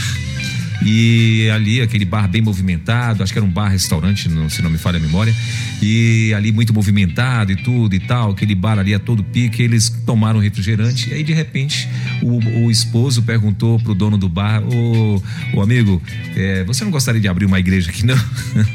e 0.82 1.50
ali, 1.50 1.80
aquele 1.80 2.04
bar 2.04 2.28
bem 2.28 2.40
movimentado, 2.40 3.22
acho 3.22 3.32
que 3.32 3.38
era 3.38 3.46
um 3.46 3.50
bar-restaurante, 3.50 4.28
se 4.50 4.62
não 4.62 4.70
me 4.70 4.78
falha 4.78 4.98
a 4.98 5.00
memória. 5.00 5.34
E 5.82 6.32
ali 6.34 6.52
muito 6.52 6.72
movimentado 6.72 7.52
e 7.52 7.56
tudo 7.56 7.94
e 7.94 8.00
tal, 8.00 8.30
aquele 8.30 8.54
bar 8.54 8.78
ali 8.78 8.94
a 8.94 8.98
todo 8.98 9.22
pique. 9.22 9.62
Eles 9.62 9.88
tomaram 10.06 10.40
refrigerante. 10.40 11.10
E 11.10 11.14
aí, 11.14 11.24
de 11.24 11.32
repente, 11.32 11.88
o, 12.22 12.64
o 12.64 12.70
esposo 12.70 13.22
perguntou 13.22 13.78
pro 13.80 13.94
dono 13.94 14.16
do 14.16 14.28
bar: 14.28 14.62
Ô, 14.62 15.22
ô 15.54 15.62
amigo, 15.62 16.00
é, 16.36 16.64
você 16.64 16.84
não 16.84 16.90
gostaria 16.90 17.20
de 17.20 17.28
abrir 17.28 17.46
uma 17.46 17.58
igreja 17.58 17.90
aqui, 17.90 18.06
não? 18.06 18.18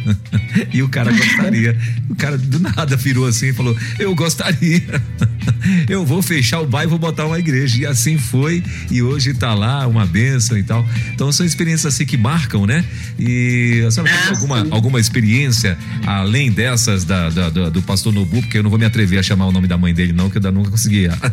e 0.74 0.84
o 0.84 0.90
cara 0.90 1.12
gostaria. 1.12 1.78
O 2.10 2.16
cara 2.16 2.38
do 2.38 2.60
nada 2.60 2.96
virou 2.98 3.26
assim 3.26 3.48
e 3.48 3.54
falou: 3.54 3.78
Eu 3.98 4.14
gostaria. 4.14 4.84
Eu 5.88 6.06
vou 6.06 6.22
fechar 6.22 6.60
o 6.62 6.66
bar 6.66 6.84
e 6.84 6.88
vou 6.88 7.00
botar 7.00 7.26
uma 7.26 7.40
igreja. 7.40 7.82
E 7.82 7.86
assim 7.86 8.18
foi. 8.18 8.64
E 8.92 9.02
hoje 9.02 9.34
tá 9.34 9.54
lá, 9.54 9.88
uma 9.88 10.06
benção 10.06 10.58
e 10.58 10.64
tal. 10.64 10.86
Então, 11.14 11.32
são 11.32 11.46
experiências 11.46 11.93
assim 11.94 12.06
que 12.06 12.18
marcam, 12.18 12.66
né? 12.66 12.84
E 13.18 13.84
a 13.88 13.92
senhora 13.92 14.12
tem 14.12 14.30
alguma, 14.30 14.68
alguma 14.72 15.00
experiência 15.00 15.78
além 16.06 16.52
dessas 16.52 17.04
da, 17.06 17.30
da, 17.30 17.50
da, 17.50 17.70
do 17.70 17.82
pastor 17.82 18.12
Nobu, 18.12 18.42
porque 18.42 18.58
eu 18.58 18.64
não 18.64 18.70
vou 18.70 18.80
me 18.80 18.86
atrever 18.86 19.20
a 19.20 19.24
chamar 19.24 19.46
o 19.46 19.52
nome 19.52 19.68
da 19.68 19.78
mãe 19.78 19.94
dele, 19.94 20.12
não, 20.12 20.30
que 20.30 20.38
eu 20.38 20.40
ainda 20.40 20.52
nunca 20.52 20.72
consegui. 20.72 21.08
a, 21.08 21.32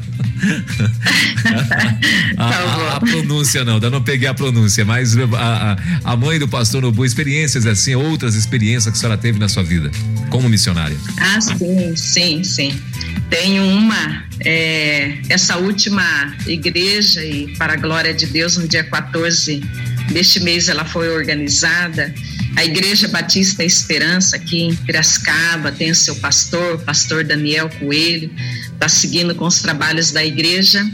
a, 2.37 2.97
a, 2.97 3.01
pronúncia, 3.01 3.65
não, 3.65 3.75
ainda 3.75 3.91
não 3.91 4.03
peguei 4.03 4.29
a 4.29 4.35
pronúncia, 4.35 4.85
mas 4.85 5.17
a, 5.17 5.77
a, 6.05 6.17
mãe 6.17 6.39
do 6.39 6.47
pastor 6.47 6.83
Nobu, 6.83 7.05
experiências 7.05 7.67
assim, 7.67 7.95
outras 7.95 8.35
experiências 8.35 8.93
que 8.93 8.99
a 8.99 9.01
senhora 9.01 9.19
teve 9.19 9.39
na 9.39 9.49
sua 9.49 9.63
vida 9.63 9.91
como 10.29 10.49
missionária. 10.49 10.97
Ah, 11.19 11.41
sim, 11.41 11.97
sim, 11.97 12.45
sim. 12.45 12.81
Tenho 13.29 13.65
uma, 13.65 14.25
é, 14.41 15.19
essa 15.29 15.57
última 15.57 16.35
igreja, 16.47 17.25
e 17.25 17.57
para 17.57 17.73
a 17.75 17.77
glória 17.77 18.13
de 18.13 18.27
Deus, 18.27 18.57
no 18.57 18.69
dia 18.69 18.85
14 18.85 19.63
deste 20.11 20.41
mês 20.41 20.69
ela 20.69 20.85
foi 20.85 21.09
organizada. 21.09 22.13
A 22.57 22.65
Igreja 22.65 23.09
Batista 23.09 23.65
Esperança, 23.65 24.37
aqui 24.37 24.63
em 24.63 24.75
Piracicaba, 24.75 25.73
tem 25.73 25.91
o 25.91 25.95
seu 25.95 26.17
pastor, 26.17 26.75
o 26.75 26.79
pastor 26.79 27.25
Daniel 27.25 27.71
Coelho, 27.79 28.31
está 28.73 28.89
seguindo 28.89 29.35
com 29.35 29.47
os 29.47 29.61
trabalhos 29.61 30.11
da 30.11 30.25
igreja. 30.25 30.85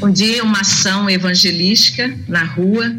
Um 0.00 0.10
dia, 0.10 0.42
uma 0.42 0.60
ação 0.60 1.08
evangelística 1.08 2.16
na 2.28 2.44
rua, 2.44 2.94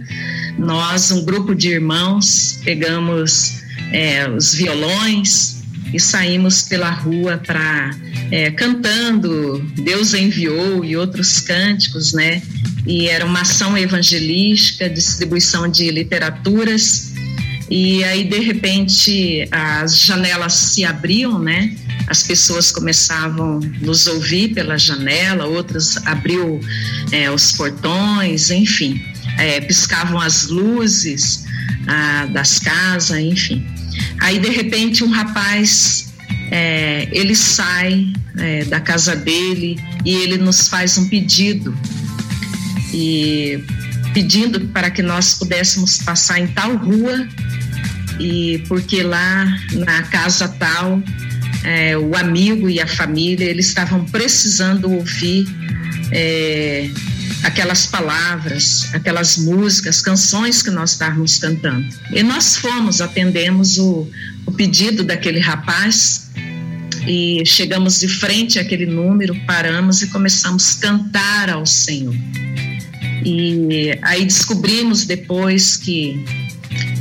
nós, 0.58 1.12
um 1.12 1.24
grupo 1.26 1.56
de 1.56 1.70
irmãos, 1.70 2.60
pegamos 2.64 3.62
é, 3.92 4.30
os 4.30 4.54
violões 4.54 5.64
e 5.94 6.00
saímos 6.00 6.64
pela 6.64 6.90
rua 6.90 7.42
para 7.46 7.92
é, 8.32 8.50
cantando 8.52 9.60
Deus 9.84 10.14
enviou 10.14 10.84
e 10.84 10.96
outros 10.98 11.40
cânticos, 11.40 12.14
né? 12.14 12.42
E 12.86 13.08
era 13.08 13.26
uma 13.26 13.42
ação 13.42 13.78
evangelística, 13.78 14.90
distribuição 14.90 15.70
de 15.70 15.90
literaturas. 15.90 17.14
E 17.70 18.04
aí, 18.04 18.24
de 18.26 18.40
repente, 18.40 19.48
as 19.52 20.02
janelas 20.02 20.54
se 20.54 20.84
abriam, 20.84 21.40
né? 21.40 21.76
As 22.08 22.24
pessoas 22.24 22.72
começavam 22.72 23.60
a 23.60 23.86
nos 23.86 24.08
ouvir 24.08 24.54
pela 24.54 24.78
janela, 24.78 25.46
outras 25.46 25.96
abriu 26.06 26.60
é, 27.12 27.32
os 27.32 27.54
portões, 27.54 28.52
enfim, 28.52 29.02
é, 29.38 29.62
piscavam 29.62 30.20
as 30.20 30.48
luzes 30.50 31.46
ah, 31.88 32.28
das 32.32 32.60
casas, 32.60 33.18
enfim. 33.18 33.66
Aí, 34.20 34.40
de 34.40 34.50
repente, 34.50 35.04
um 35.04 35.10
rapaz 35.10 36.14
é, 36.52 37.08
ele 37.12 37.36
sai 37.36 38.12
é, 38.38 38.66
da 38.66 38.80
casa 38.80 39.16
dele 39.16 39.80
e 40.06 40.14
ele 40.16 40.38
nos 40.38 40.68
faz 40.68 40.98
um 40.98 41.08
pedido 41.08 41.76
e 42.94 43.64
pedindo 44.14 44.60
para 44.68 44.92
que 44.92 45.02
nós 45.02 45.34
pudéssemos 45.34 45.98
passar 45.98 46.40
em 46.40 46.48
tal 46.48 46.76
rua 46.78 47.28
e 48.20 48.64
porque 48.68 49.02
lá 49.02 49.58
na 49.74 50.04
casa 50.04 50.48
tal 50.48 51.02
é, 51.64 51.98
o 51.98 52.16
amigo 52.16 52.70
e 52.70 52.80
a 52.80 52.88
família 52.88 53.46
eles 53.46 53.68
estavam 53.68 54.06
precisando 54.06 54.92
ouvir 54.92 55.48
é, 56.12 56.90
aquelas 57.44 57.86
palavras, 57.88 58.90
aquelas 58.94 59.38
músicas, 59.38 60.02
canções 60.02 60.62
que 60.62 60.70
nós 60.70 60.92
estávamos 60.92 61.38
cantando. 61.38 61.88
E 62.12 62.22
nós 62.22 62.56
fomos, 62.56 63.02
atendemos 63.02 63.78
o, 63.78 64.08
o 64.46 64.52
pedido 64.52 65.04
daquele 65.04 65.40
rapaz 65.40 66.30
e 67.08 67.44
chegamos 67.46 68.00
de 68.00 68.08
frente 68.08 68.60
àquele 68.60 68.86
número, 68.86 69.36
paramos 69.46 70.02
e 70.02 70.08
começamos 70.08 70.78
a 70.78 70.82
cantar 70.82 71.50
ao 71.50 71.66
Senhor. 71.66 72.16
E 73.26 73.98
aí 74.02 74.26
descobrimos 74.26 75.06
depois 75.06 75.78
que 75.78 76.24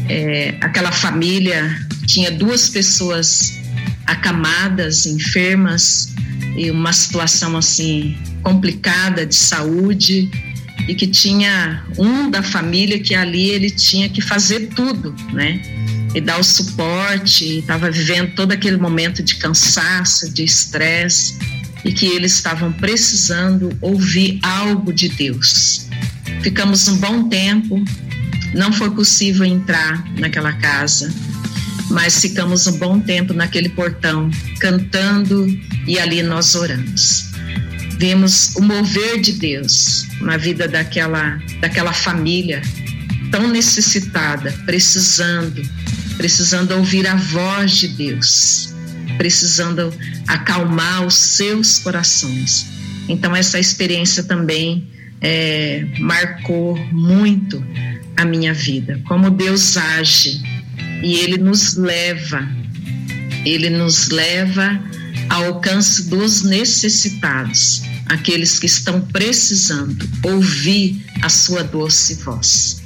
é, 0.08 0.54
aquela 0.60 0.92
família 0.92 1.76
tinha 2.06 2.30
duas 2.30 2.68
pessoas 2.68 3.58
acamadas, 4.06 5.06
enfermas, 5.06 6.12
e 6.56 6.70
uma 6.70 6.92
situação 6.92 7.56
assim 7.56 8.16
complicada 8.42 9.24
de 9.24 9.34
saúde 9.34 10.30
e 10.88 10.94
que 10.94 11.06
tinha 11.06 11.84
um 11.96 12.30
da 12.30 12.42
família 12.42 12.98
que 12.98 13.14
ali 13.14 13.50
ele 13.50 13.70
tinha 13.70 14.08
que 14.08 14.20
fazer 14.20 14.68
tudo, 14.74 15.14
né? 15.32 15.60
E 16.14 16.20
dar 16.20 16.38
o 16.38 16.44
suporte, 16.44 17.58
estava 17.58 17.90
vivendo 17.90 18.34
todo 18.34 18.52
aquele 18.52 18.76
momento 18.76 19.22
de 19.22 19.36
cansaço, 19.36 20.30
de 20.30 20.44
estresse 20.44 21.38
e 21.84 21.92
que 21.92 22.06
eles 22.06 22.34
estavam 22.34 22.72
precisando 22.72 23.76
ouvir 23.80 24.38
algo 24.42 24.92
de 24.92 25.08
Deus. 25.08 25.88
Ficamos 26.42 26.88
um 26.88 26.96
bom 26.96 27.28
tempo, 27.28 27.82
não 28.52 28.72
foi 28.72 28.90
possível 28.90 29.44
entrar 29.44 30.04
naquela 30.18 30.52
casa, 30.54 31.12
mas 31.88 32.20
ficamos 32.20 32.66
um 32.66 32.78
bom 32.78 32.98
tempo 32.98 33.32
naquele 33.32 33.68
portão, 33.68 34.28
cantando 34.58 35.46
e 35.86 35.98
ali 35.98 36.22
nós 36.22 36.54
oramos. 36.54 37.30
Vemos 37.98 38.56
o 38.56 38.62
mover 38.62 39.20
de 39.20 39.34
Deus 39.34 40.06
na 40.20 40.36
vida 40.36 40.66
daquela, 40.66 41.40
daquela 41.60 41.92
família 41.92 42.60
tão 43.30 43.48
necessitada, 43.48 44.52
precisando, 44.66 45.62
precisando 46.16 46.72
ouvir 46.72 47.06
a 47.06 47.14
voz 47.14 47.72
de 47.76 47.88
Deus, 47.88 48.74
precisando 49.16 49.94
acalmar 50.26 51.06
os 51.06 51.14
seus 51.14 51.78
corações. 51.78 52.66
Então, 53.08 53.34
essa 53.34 53.58
experiência 53.58 54.24
também 54.24 54.88
é, 55.22 55.86
marcou 56.00 56.76
muito 56.92 57.64
a 58.16 58.24
minha 58.24 58.52
vida, 58.52 59.00
como 59.06 59.30
Deus 59.30 59.76
age 59.76 60.42
e 61.02 61.14
Ele 61.14 61.38
nos 61.38 61.76
leva 61.76 62.62
ele 63.44 63.70
nos 63.70 64.08
leva 64.08 64.80
ao 65.28 65.46
alcance 65.46 66.08
dos 66.08 66.42
necessitados, 66.42 67.82
aqueles 68.06 68.58
que 68.58 68.66
estão 68.66 69.00
precisando 69.00 70.08
ouvir 70.22 71.04
a 71.22 71.28
sua 71.28 71.62
doce 71.62 72.14
voz. 72.22 72.82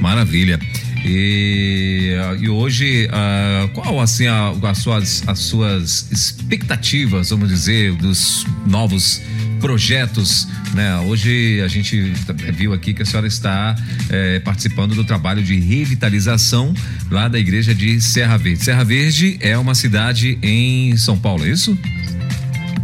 Maravilha. 0.00 0.58
E, 1.04 2.14
e 2.40 2.48
hoje, 2.48 3.06
uh, 3.06 3.68
qual 3.68 4.00
assim 4.00 4.26
a, 4.26 4.50
as, 4.62 4.78
suas, 4.78 5.22
as 5.26 5.38
suas 5.38 6.10
expectativas, 6.10 7.30
vamos 7.30 7.48
dizer, 7.48 7.94
dos 7.94 8.44
novos 8.66 9.22
projetos, 9.58 10.48
né? 10.74 10.98
Hoje 11.00 11.60
a 11.62 11.68
gente 11.68 12.12
viu 12.52 12.72
aqui 12.72 12.94
que 12.94 13.02
a 13.02 13.06
senhora 13.06 13.26
está 13.26 13.76
é, 14.08 14.38
participando 14.40 14.94
do 14.94 15.04
trabalho 15.04 15.42
de 15.42 15.58
revitalização 15.58 16.72
lá 17.10 17.28
da 17.28 17.38
igreja 17.38 17.74
de 17.74 18.00
Serra 18.00 18.36
Verde. 18.36 18.64
Serra 18.64 18.84
Verde 18.84 19.36
é 19.40 19.58
uma 19.58 19.74
cidade 19.74 20.38
em 20.42 20.96
São 20.96 21.18
Paulo, 21.18 21.44
é 21.44 21.50
isso? 21.50 21.76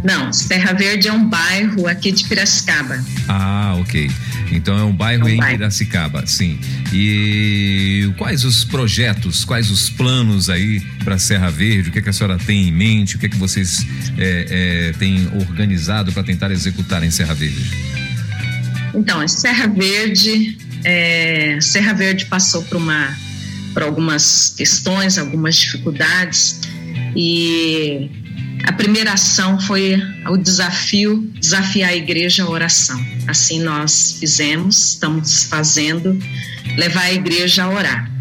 Não, 0.05 0.31
Serra 0.31 0.71
Verde 0.73 1.07
é 1.07 1.13
um 1.13 1.27
bairro 1.27 1.87
aqui 1.87 2.11
de 2.11 2.25
Piracicaba. 2.25 3.03
Ah, 3.27 3.75
ok. 3.79 4.07
Então 4.51 4.77
é 4.77 4.83
um 4.83 4.95
bairro 4.95 5.27
é 5.27 5.31
um 5.31 5.33
em 5.33 5.37
bairro. 5.37 5.57
Piracicaba, 5.57 6.27
sim. 6.27 6.59
E 6.93 8.13
quais 8.15 8.45
os 8.45 8.63
projetos, 8.63 9.43
quais 9.43 9.71
os 9.71 9.89
planos 9.89 10.47
aí 10.47 10.79
para 11.03 11.17
Serra 11.17 11.49
Verde? 11.49 11.89
O 11.89 11.91
que, 11.91 11.97
é 11.97 12.01
que, 12.03 12.09
a 12.09 12.13
senhora 12.13 12.37
tem 12.37 12.67
em 12.67 12.71
mente? 12.71 13.15
O 13.15 13.19
que, 13.19 13.25
é 13.25 13.29
que 13.29 13.35
vocês 13.35 13.83
é, 14.15 14.91
é, 14.91 14.99
têm 14.99 15.27
organizado 15.33 16.11
para 16.11 16.21
tentar 16.21 16.51
executar 16.51 17.03
em 17.03 17.09
Serra 17.09 17.33
Verde? 17.33 17.71
Então, 18.93 19.27
Serra 19.27 19.65
Verde, 19.65 20.55
é, 20.83 21.57
Serra 21.59 21.93
Verde 21.93 22.27
passou 22.27 22.61
por 22.61 22.77
uma, 22.77 23.17
por 23.73 23.81
algumas 23.81 24.53
questões, 24.55 25.17
algumas 25.17 25.55
dificuldades 25.55 26.61
e 27.15 28.24
a 28.63 28.73
primeira 28.73 29.13
ação 29.13 29.59
foi 29.59 30.01
o 30.27 30.37
desafio, 30.37 31.29
desafiar 31.39 31.89
a 31.89 31.95
igreja 31.95 32.43
à 32.43 32.49
oração. 32.49 32.99
Assim 33.27 33.61
nós 33.61 34.17
fizemos, 34.19 34.93
estamos 34.93 35.43
fazendo, 35.43 36.17
levar 36.77 37.03
a 37.03 37.13
igreja 37.13 37.63
a 37.63 37.69
orar. 37.69 38.11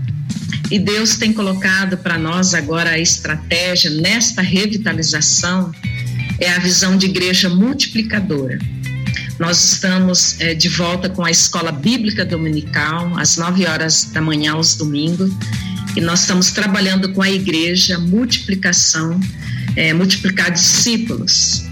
E 0.71 0.79
Deus 0.79 1.17
tem 1.17 1.33
colocado 1.33 1.97
para 1.99 2.19
nós 2.19 2.55
agora 2.55 2.91
a 2.91 2.99
estratégia 2.99 3.91
nesta 3.91 4.43
revitalização 4.43 5.73
é 6.41 6.51
a 6.51 6.59
visão 6.59 6.97
de 6.97 7.07
igreja 7.07 7.49
multiplicadora. 7.49 8.59
Nós 9.39 9.73
estamos 9.73 10.41
é, 10.41 10.55
de 10.55 10.69
volta 10.69 11.09
com 11.09 11.25
a 11.25 11.31
escola 11.31 11.73
bíblica 11.73 12.25
dominical 12.25 13.17
às 13.19 13.37
9 13.37 13.67
horas 13.67 14.05
da 14.13 14.21
manhã 14.21 14.53
aos 14.53 14.75
domingos 14.77 15.31
e 15.97 16.01
nós 16.01 16.21
estamos 16.21 16.51
trabalhando 16.51 17.13
com 17.13 17.23
a 17.23 17.31
igreja 17.31 17.99
multiplicação 17.99 19.21
é, 19.77 19.93
multiplicar 19.93 20.51
discípulos. 20.51 21.65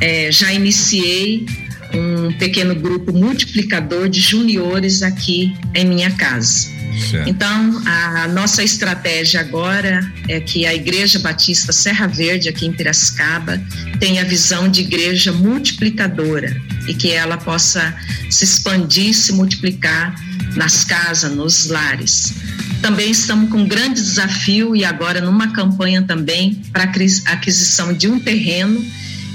É, 0.00 0.30
já 0.30 0.52
iniciei 0.52 1.46
um 1.92 2.32
pequeno 2.38 2.74
grupo 2.74 3.12
multiplicador 3.12 4.08
de 4.08 4.20
juniores 4.20 5.02
aqui 5.02 5.54
em 5.74 5.86
minha 5.86 6.10
casa. 6.12 6.68
Certo. 7.10 7.28
Então, 7.28 7.82
a 7.86 8.26
nossa 8.28 8.62
estratégia 8.62 9.40
agora 9.40 10.00
é 10.26 10.40
que 10.40 10.66
a 10.66 10.74
Igreja 10.74 11.18
Batista 11.20 11.72
Serra 11.72 12.08
Verde, 12.08 12.48
aqui 12.48 12.66
em 12.66 12.72
Piracicaba, 12.72 13.60
tenha 14.00 14.22
a 14.22 14.24
visão 14.24 14.68
de 14.68 14.80
igreja 14.80 15.32
multiplicadora 15.32 16.56
e 16.88 16.94
que 16.94 17.12
ela 17.12 17.36
possa 17.36 17.94
se 18.28 18.42
expandir, 18.42 19.14
se 19.14 19.32
multiplicar 19.32 20.14
nas 20.56 20.84
casas, 20.84 21.32
nos 21.32 21.66
lares. 21.66 22.34
Também 22.80 23.10
estamos 23.10 23.50
com 23.50 23.58
um 23.58 23.68
grande 23.68 24.00
desafio 24.00 24.74
e 24.74 24.84
agora 24.84 25.20
numa 25.20 25.52
campanha 25.52 26.02
também 26.02 26.62
para 26.72 26.84
a 26.84 27.32
aquisição 27.32 27.92
de 27.92 28.08
um 28.08 28.20
terreno 28.20 28.84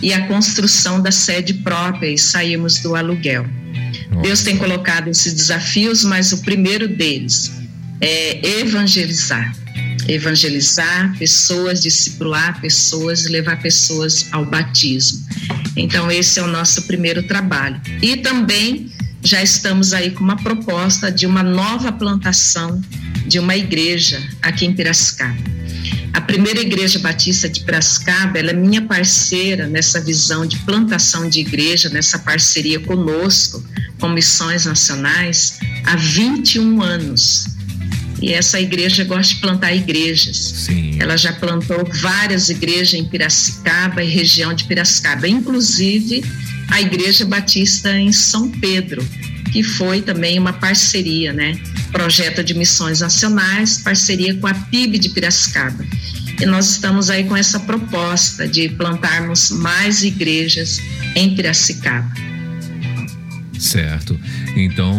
e 0.02 0.14
a 0.14 0.28
construção 0.28 1.02
da 1.02 1.12
sede 1.12 1.54
própria 1.56 2.10
e 2.10 2.18
saímos 2.18 2.80
do 2.80 2.96
aluguel. 2.96 3.46
Nossa. 4.12 4.22
Deus 4.22 4.42
tem 4.42 4.58
colocado 4.58 5.08
esses 5.08 5.34
desafios, 5.34 6.04
mas 6.04 6.32
o 6.32 6.40
primeiro 6.40 6.88
deles 6.88 7.52
é 8.02 8.60
evangelizar. 8.60 9.56
Evangelizar 10.08 11.18
pessoas, 11.18 11.82
discipular 11.82 12.60
pessoas 12.60 13.26
levar 13.26 13.62
pessoas 13.62 14.28
ao 14.32 14.46
batismo. 14.46 15.26
Então, 15.78 16.12
esse 16.12 16.40
é 16.40 16.44
o 16.44 16.48
nosso 16.48 16.84
primeiro 16.84 17.24
trabalho. 17.24 17.80
E 18.02 18.18
também 18.18 18.92
já 19.24 19.42
estamos 19.42 19.94
aí 19.94 20.12
com 20.12 20.24
uma 20.24 20.36
proposta 20.36 21.10
de 21.10 21.26
uma 21.26 21.42
nova 21.42 21.92
plantação 21.94 22.82
de 23.34 23.40
uma 23.40 23.58
igreja 23.58 24.22
aqui 24.44 24.64
em 24.64 24.74
Piracicaba. 24.74 25.36
A 26.14 26.22
primeira 26.22 26.62
igreja 26.62 27.00
batista 27.00 27.50
de 27.50 27.62
Piracicaba, 27.62 28.38
ela 28.38 28.52
é 28.52 28.54
minha 28.54 28.84
parceira 28.84 29.66
nessa 29.66 30.00
visão 30.00 30.46
de 30.46 30.60
plantação 30.60 31.28
de 31.28 31.40
igreja, 31.40 31.90
nessa 31.90 32.20
parceria 32.20 32.80
conosco, 32.80 33.64
com 34.00 34.08
missões 34.10 34.66
nacionais, 34.66 35.58
há 35.84 35.96
21 35.96 36.80
anos. 36.84 37.48
E 38.22 38.32
essa 38.32 38.62
igreja 38.62 39.04
gosta 39.04 39.34
de 39.34 39.42
plantar 39.42 39.74
igrejas. 39.74 40.38
Sim. 40.38 41.02
Ela 41.02 41.18
já 41.18 41.34
plantou 41.34 41.84
várias 41.92 42.50
igrejas 42.50 42.94
em 42.94 43.04
Piracicaba 43.04 44.04
e 44.04 44.08
região 44.08 44.54
de 44.54 44.66
Piracicaba, 44.66 45.28
inclusive 45.28 46.24
a 46.70 46.80
Igreja 46.80 47.26
Batista 47.26 47.98
em 47.98 48.12
São 48.12 48.52
Pedro, 48.52 49.04
que 49.52 49.64
foi 49.64 50.04
também 50.04 50.38
uma 50.38 50.54
parceria, 50.54 51.34
né? 51.34 51.58
Projeto 51.94 52.44
de 52.44 52.56
Missões 52.56 53.00
Nacionais, 53.00 53.78
parceria 53.78 54.34
com 54.34 54.48
a 54.48 54.54
PIB 54.54 54.98
de 54.98 55.10
Piracicaba. 55.10 55.86
E 56.42 56.46
nós 56.46 56.72
estamos 56.72 57.10
aí 57.10 57.24
com 57.24 57.38
essa 57.38 57.60
proposta 57.60 58.48
de 58.48 58.68
plantarmos 58.68 59.52
mais 59.52 60.04
igrejas 60.04 60.80
em 61.16 61.36
Piracicaba. 61.36 62.12
Certo. 63.60 64.20
Então, 64.56 64.94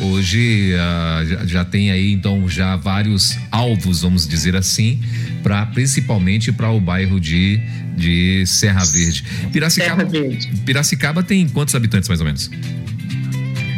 hoje 0.00 0.72
uh, 0.74 1.46
já 1.46 1.64
tem 1.64 1.90
aí 1.90 2.12
então 2.12 2.48
já 2.48 2.74
vários 2.76 3.36
alvos, 3.50 4.00
vamos 4.00 4.26
dizer 4.26 4.56
assim, 4.56 5.00
para 5.42 5.66
principalmente 5.66 6.50
para 6.50 6.70
o 6.70 6.80
bairro 6.80 7.20
de, 7.20 7.60
de 7.96 8.46
Serra 8.46 8.84
Verde. 8.84 9.24
Piracicaba, 9.52 9.96
Serra 9.96 10.10
Verde. 10.10 10.52
Piracicaba 10.64 11.22
tem 11.22 11.46
quantos 11.48 11.74
habitantes 11.74 12.08
mais 12.08 12.20
ou 12.20 12.26
menos? 12.26 12.50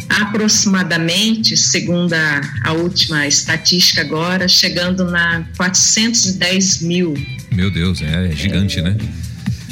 Aproximadamente, 0.08 1.56
segundo 1.56 2.12
a, 2.12 2.40
a, 2.64 2.72
última 2.72 3.26
estatística 3.26 4.00
agora, 4.00 4.48
chegando 4.48 5.04
na 5.10 5.44
410 5.56 6.82
mil. 6.82 7.14
Meu 7.52 7.70
Deus, 7.70 8.02
é, 8.02 8.28
é 8.28 8.32
gigante, 8.32 8.78
é, 8.78 8.82
né? 8.82 8.96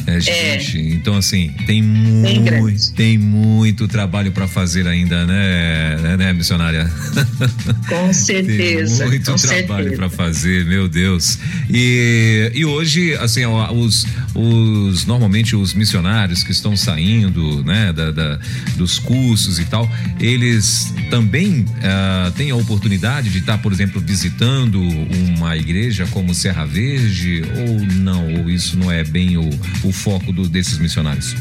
É 0.07 0.21
gigante. 0.21 0.79
É. 0.79 0.95
Então, 0.95 1.17
assim, 1.17 1.51
tem 1.67 1.83
muito, 1.83 2.93
tem 2.95 3.19
muito 3.19 3.87
trabalho 3.87 4.33
para 4.33 4.49
fazer 4.49 4.87
ainda, 4.87 5.25
né, 5.27 5.97
né, 6.03 6.17
né 6.17 6.33
missionária? 6.33 6.91
Com 7.88 8.12
certeza. 8.12 9.09
tem 9.09 9.09
muito 9.09 9.35
trabalho 9.37 9.97
para 9.97 10.09
fazer, 10.09 10.65
meu 10.67 10.88
Deus. 10.88 11.38
E, 11.71 12.51
e 12.55 12.65
hoje, 12.65 13.15
assim, 13.17 13.45
os, 13.47 14.07
os 14.35 15.07
normalmente 15.07 15.55
os 15.55 15.75
missionários 15.75 16.43
que 16.43 16.53
estão 16.53 16.77
saindo, 16.77 17.62
né, 17.65 17.93
da, 17.93 18.11
da 18.11 18.38
dos 18.77 18.99
cursos 18.99 19.59
e 19.59 19.65
tal, 19.65 19.91
eles 20.21 20.93
também 21.11 21.61
uh, 21.61 22.31
têm 22.33 22.51
a 22.51 22.57
oportunidade 22.57 23.31
de 23.31 23.38
estar, 23.38 23.59
por 23.59 23.73
exemplo, 23.73 24.01
visitando 24.01 24.81
uma 24.81 25.57
igreja 25.57 26.07
como 26.11 26.35
Serra 26.35 26.65
Verde 26.65 27.43
ou 27.57 27.87
não? 27.97 28.35
Ou 28.35 28.51
isso 28.51 28.77
não 28.77 28.91
é 28.91 29.05
bem 29.05 29.37
o, 29.37 29.49
o 29.85 29.92
o 29.93 29.95
foco 29.95 30.33
do, 30.33 30.49
desses 30.49 30.79
missionários? 30.79 31.35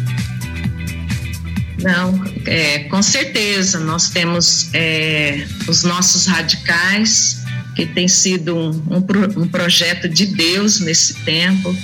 Não, 1.82 2.24
é, 2.46 2.80
com 2.90 3.02
certeza. 3.02 3.80
Nós 3.80 4.10
temos 4.10 4.70
é, 4.74 5.48
os 5.68 5.84
nossos 5.84 6.28
radicais, 6.28 7.42
que 7.76 7.86
tem 7.86 8.08
sido 8.08 8.56
um, 8.56 8.70
um, 8.70 9.42
um, 9.42 9.48
projeto 9.48 10.08
de 10.08 10.26
Deus 10.28 10.82
nesse 10.82 11.14
tempo, 11.24 11.76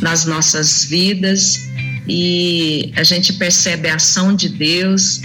nas 0.00 0.24
nossas 0.24 0.84
vidas, 0.84 1.68
e 2.08 2.92
a 2.96 3.02
gente 3.02 3.32
percebe 3.34 3.88
a 3.88 3.96
ação 3.96 4.34
de 4.34 4.48
Deus, 4.48 5.20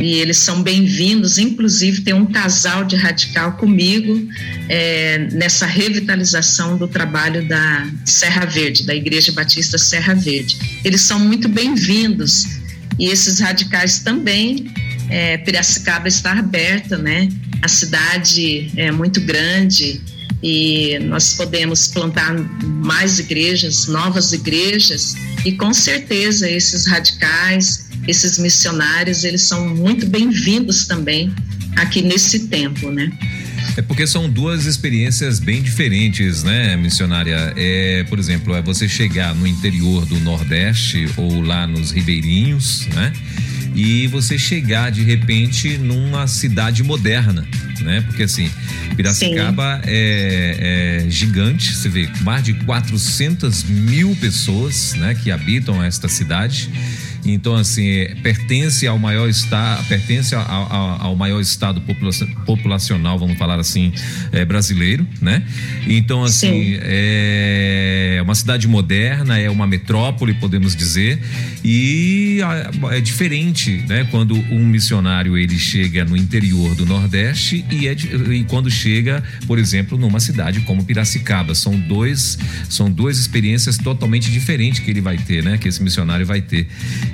e 0.00 0.14
eles 0.14 0.38
são 0.38 0.62
bem-vindos. 0.62 1.36
Inclusive, 1.38 2.00
tem 2.00 2.14
um 2.14 2.26
casal 2.26 2.84
de 2.84 2.96
radical 2.96 3.52
comigo 3.52 4.26
é, 4.68 5.28
nessa 5.32 5.66
revitalização 5.66 6.76
do 6.76 6.88
trabalho 6.88 7.46
da 7.46 7.86
Serra 8.04 8.46
Verde, 8.46 8.84
da 8.84 8.94
Igreja 8.94 9.30
Batista 9.32 9.76
Serra 9.76 10.14
Verde. 10.14 10.58
Eles 10.84 11.02
são 11.02 11.18
muito 11.20 11.48
bem-vindos 11.48 12.46
e 12.98 13.06
esses 13.06 13.38
radicais 13.38 14.00
também. 14.00 14.72
É, 15.10 15.36
Piracicaba 15.38 16.08
está 16.08 16.38
aberta, 16.38 16.96
né? 16.96 17.28
A 17.60 17.68
cidade 17.68 18.70
é 18.76 18.90
muito 18.90 19.20
grande 19.20 20.00
e 20.42 20.98
nós 21.02 21.34
podemos 21.34 21.88
plantar 21.88 22.34
mais 22.62 23.18
igrejas, 23.18 23.86
novas 23.86 24.32
igrejas 24.32 25.14
e 25.44 25.52
com 25.52 25.74
certeza 25.74 26.48
esses 26.48 26.86
radicais 26.86 27.89
esses 28.06 28.38
missionários, 28.38 29.24
eles 29.24 29.42
são 29.42 29.74
muito 29.74 30.06
bem-vindos 30.06 30.86
também 30.86 31.32
aqui 31.76 32.02
nesse 32.02 32.48
tempo, 32.48 32.90
né? 32.90 33.10
É 33.76 33.82
porque 33.82 34.06
são 34.06 34.28
duas 34.28 34.66
experiências 34.66 35.38
bem 35.38 35.62
diferentes, 35.62 36.42
né, 36.42 36.76
missionária? 36.76 37.52
É, 37.56 38.04
por 38.08 38.18
exemplo, 38.18 38.54
é 38.54 38.62
você 38.62 38.88
chegar 38.88 39.34
no 39.34 39.46
interior 39.46 40.04
do 40.06 40.18
Nordeste 40.20 41.08
ou 41.16 41.40
lá 41.40 41.66
nos 41.66 41.90
ribeirinhos, 41.90 42.86
né? 42.88 43.12
E 43.74 44.08
você 44.08 44.36
chegar 44.36 44.90
de 44.90 45.02
repente 45.02 45.78
numa 45.78 46.26
cidade 46.26 46.82
moderna, 46.82 47.46
né? 47.80 48.00
Porque 48.02 48.24
assim, 48.24 48.50
Piracicaba 48.96 49.80
é, 49.86 51.02
é, 51.06 51.10
gigante, 51.10 51.74
você 51.74 51.88
vê, 51.88 52.08
mais 52.22 52.42
de 52.42 52.52
400 52.52 53.64
mil 53.64 54.16
pessoas, 54.16 54.94
né? 54.94 55.14
Que 55.14 55.30
habitam 55.30 55.82
esta 55.82 56.08
cidade 56.08 56.68
então, 57.34 57.54
assim, 57.54 58.06
pertence 58.22 58.86
ao 58.86 58.98
maior 58.98 59.28
estado, 59.28 59.86
pertence 59.88 60.34
ao, 60.34 60.42
ao, 60.42 61.02
ao, 61.02 61.16
maior 61.16 61.40
estado 61.40 61.82
populacional, 62.46 63.18
vamos 63.18 63.38
falar 63.38 63.58
assim, 63.58 63.92
é, 64.32 64.44
brasileiro, 64.44 65.06
né? 65.20 65.42
Então, 65.86 66.24
assim, 66.24 66.74
Sim. 66.74 66.78
é 66.82 68.20
uma 68.22 68.34
cidade 68.34 68.68
moderna, 68.68 69.38
é 69.38 69.50
uma 69.50 69.66
metrópole, 69.66 70.34
podemos 70.34 70.76
dizer, 70.76 71.20
e 71.64 72.38
é 72.90 73.00
diferente, 73.00 73.84
né? 73.88 74.06
Quando 74.10 74.34
um 74.50 74.66
missionário 74.66 75.36
ele 75.36 75.58
chega 75.58 76.04
no 76.04 76.16
interior 76.16 76.74
do 76.74 76.86
Nordeste 76.86 77.64
e, 77.70 77.88
é, 77.88 77.92
e 78.32 78.44
quando 78.44 78.70
chega, 78.70 79.22
por 79.46 79.58
exemplo, 79.58 79.98
numa 79.98 80.20
cidade 80.20 80.60
como 80.60 80.84
Piracicaba, 80.84 81.54
são 81.54 81.78
dois, 81.78 82.38
são 82.68 82.90
duas 82.90 83.18
experiências 83.18 83.76
totalmente 83.76 84.30
diferentes 84.30 84.80
que 84.80 84.90
ele 84.90 85.00
vai 85.00 85.18
ter, 85.18 85.42
né? 85.42 85.58
Que 85.58 85.68
esse 85.68 85.82
missionário 85.82 86.24
vai 86.24 86.40
ter. 86.40 86.66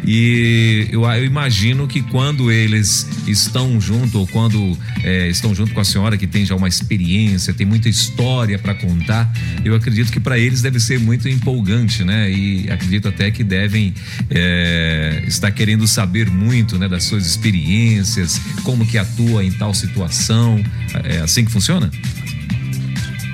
E 0.07 0.87
eu, 0.92 1.05
eu 1.05 1.25
imagino 1.25 1.88
que 1.88 2.01
quando 2.01 2.51
eles 2.51 3.09
estão 3.27 3.81
junto, 3.81 4.21
ou 4.21 4.27
quando 4.29 4.79
é, 5.03 5.29
estão 5.29 5.53
junto 5.53 5.75
com 5.75 5.81
a 5.81 5.85
senhora, 5.85 6.16
que 6.16 6.29
tem 6.29 6.47
já 6.47 6.55
uma 6.55 6.69
experiência, 6.69 7.53
tem 7.53 7.66
muita 7.66 7.88
história 7.88 8.57
para 8.57 8.73
contar, 8.75 9.33
eu 9.64 9.75
acredito 9.75 10.12
que 10.12 10.21
para 10.21 10.38
eles 10.38 10.62
deve 10.62 10.79
ser 10.79 11.01
muito 11.01 11.29
empolgante, 11.29 12.05
né? 12.05 12.31
E 12.31 12.71
acredito 12.71 13.09
até 13.09 13.33
que 13.33 13.42
devem 13.42 13.92
é, 14.31 15.25
estar 15.27 15.51
querendo 15.51 15.88
saber 15.88 16.31
muito, 16.31 16.79
né, 16.79 16.88
das 16.88 17.05
suas 17.05 17.27
experiências, 17.27 18.40
como 18.62 18.87
que 18.87 18.99
atua 18.99 19.45
em 19.45 19.51
tal 19.51 19.75
situação. 19.75 20.62
É 21.03 21.19
assim 21.19 21.45
que 21.45 21.51
funciona? 21.51 21.90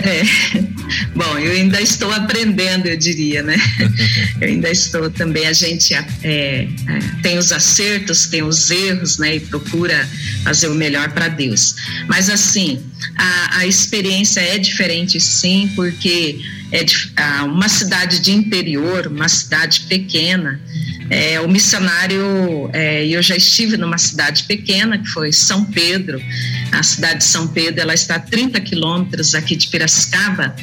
É. 0.02 0.22
Bom, 1.14 1.38
eu 1.38 1.52
ainda 1.52 1.80
estou 1.80 2.10
aprendendo, 2.10 2.86
eu 2.86 2.96
diria, 2.96 3.42
né? 3.42 3.56
eu 4.40 4.48
ainda 4.48 4.70
estou 4.70 5.10
também. 5.10 5.46
A 5.46 5.52
gente 5.52 5.94
é, 5.94 6.04
é, 6.22 6.68
tem 7.22 7.38
os 7.38 7.52
acertos, 7.52 8.26
tem 8.26 8.42
os 8.42 8.70
erros, 8.70 9.18
né? 9.18 9.36
E 9.36 9.40
procura 9.40 10.08
fazer 10.44 10.68
o 10.68 10.74
melhor 10.74 11.10
para 11.12 11.28
Deus. 11.28 11.76
Mas 12.08 12.28
assim, 12.28 12.82
a, 13.16 13.58
a 13.58 13.66
experiência 13.66 14.40
é 14.40 14.58
diferente, 14.58 15.20
sim, 15.20 15.70
porque 15.74 16.40
é 16.70 16.82
de, 16.82 17.12
uma 17.44 17.68
cidade 17.68 18.20
de 18.20 18.32
interior, 18.32 19.06
uma 19.06 19.28
cidade 19.28 19.82
pequena. 19.88 20.60
É, 21.12 21.38
o 21.40 21.46
missionário, 21.46 22.70
é, 22.72 23.07
eu 23.07 23.22
já 23.22 23.37
estive 23.37 23.77
numa 23.77 23.98
cidade 23.98 24.44
pequena, 24.44 24.96
que 24.96 25.07
foi 25.09 25.31
São 25.31 25.62
Pedro. 25.66 26.18
A 26.72 26.83
cidade 26.83 27.18
de 27.18 27.25
São 27.25 27.48
Pedro, 27.48 27.83
ela 27.83 27.92
está 27.92 28.14
a 28.14 28.18
30 28.18 28.59
quilômetros 28.62 29.35
aqui 29.35 29.55
de 29.55 29.68
Piracicaba, 29.68 30.57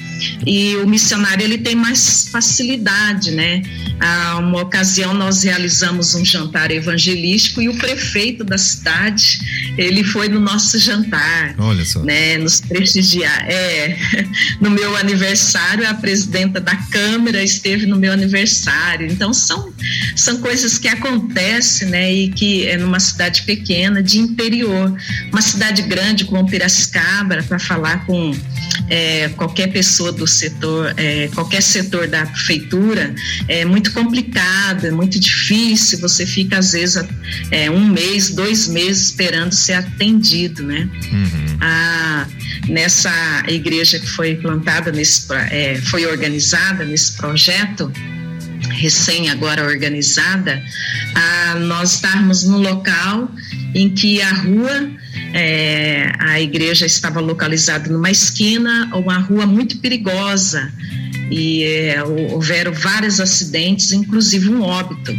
e 0.43 0.75
o 0.77 0.87
missionário 0.87 1.43
ele 1.43 1.59
tem 1.59 1.75
mais 1.75 2.29
facilidade, 2.31 3.29
né? 3.29 3.61
A 3.99 4.39
uma 4.39 4.63
ocasião 4.63 5.13
nós 5.13 5.43
realizamos 5.43 6.15
um 6.15 6.25
jantar 6.25 6.71
evangelístico 6.71 7.61
e 7.61 7.69
o 7.69 7.77
prefeito 7.77 8.43
da 8.43 8.57
cidade, 8.57 9.39
ele 9.77 10.03
foi 10.03 10.29
no 10.29 10.39
nosso 10.39 10.79
jantar. 10.79 11.53
Olha 11.59 11.85
só. 11.85 12.01
Né, 12.03 12.37
nos 12.37 12.59
prestigiar. 12.59 13.45
É, 13.47 13.95
no 14.59 14.71
meu 14.71 14.95
aniversário, 14.95 15.87
a 15.87 15.93
presidenta 15.93 16.59
da 16.59 16.75
Câmara 16.75 17.43
esteve 17.43 17.85
no 17.85 17.97
meu 17.97 18.11
aniversário. 18.11 19.05
Então 19.11 19.31
são 19.31 19.71
são 20.15 20.38
coisas 20.39 20.77
que 20.77 20.87
acontecem, 20.87 21.89
né? 21.89 22.13
E 22.13 22.29
que 22.29 22.67
é 22.67 22.77
numa 22.77 22.99
cidade 22.99 23.43
pequena, 23.43 24.01
de 24.01 24.19
interior. 24.19 24.95
Uma 25.31 25.41
cidade 25.41 25.81
grande 25.83 26.25
como 26.25 26.49
Piracicaba, 26.49 27.43
para 27.43 27.59
falar 27.59 28.05
com 28.05 28.31
é, 28.89 29.29
qualquer 29.29 29.67
pessoa 29.67 30.11
do 30.11 30.25
setor, 30.25 30.93
é, 30.97 31.29
qualquer 31.33 31.61
setor 31.61 32.07
da 32.07 32.25
prefeitura, 32.25 33.13
é 33.47 33.65
muito 33.65 33.91
complicado, 33.93 34.85
é 34.85 34.91
muito 34.91 35.19
difícil. 35.19 35.99
Você 35.99 36.25
fica, 36.25 36.57
às 36.57 36.71
vezes, 36.71 37.03
é, 37.51 37.69
um 37.69 37.87
mês, 37.87 38.29
dois 38.29 38.67
meses 38.67 39.05
esperando 39.05 39.53
ser 39.53 39.73
atendido, 39.73 40.63
né? 40.63 40.89
Uhum. 41.11 41.57
Ah, 41.61 42.27
nessa 42.67 43.43
igreja 43.47 43.99
que 43.99 44.07
foi 44.07 44.35
plantada, 44.35 44.91
nesse, 44.91 45.27
é, 45.51 45.75
foi 45.75 46.05
organizada 46.05 46.85
nesse 46.85 47.13
projeto, 47.13 47.91
recém 48.79 49.29
agora 49.29 49.63
organizada, 49.63 50.61
a 51.13 51.55
nós 51.59 51.95
estarmos 51.95 52.45
no 52.45 52.57
local 52.57 53.29
em 53.75 53.89
que 53.89 54.21
a 54.21 54.33
rua, 54.33 54.89
é, 55.33 56.11
a 56.19 56.39
igreja 56.39 56.85
estava 56.85 57.19
localizada 57.19 57.89
numa 57.89 58.09
esquina, 58.09 58.89
uma 58.95 59.17
rua 59.19 59.45
muito 59.45 59.77
perigosa, 59.79 60.71
e 61.29 61.63
é, 61.63 62.03
houveram 62.03 62.73
vários 62.73 63.19
acidentes, 63.19 63.91
inclusive 63.91 64.49
um 64.49 64.61
óbito. 64.61 65.15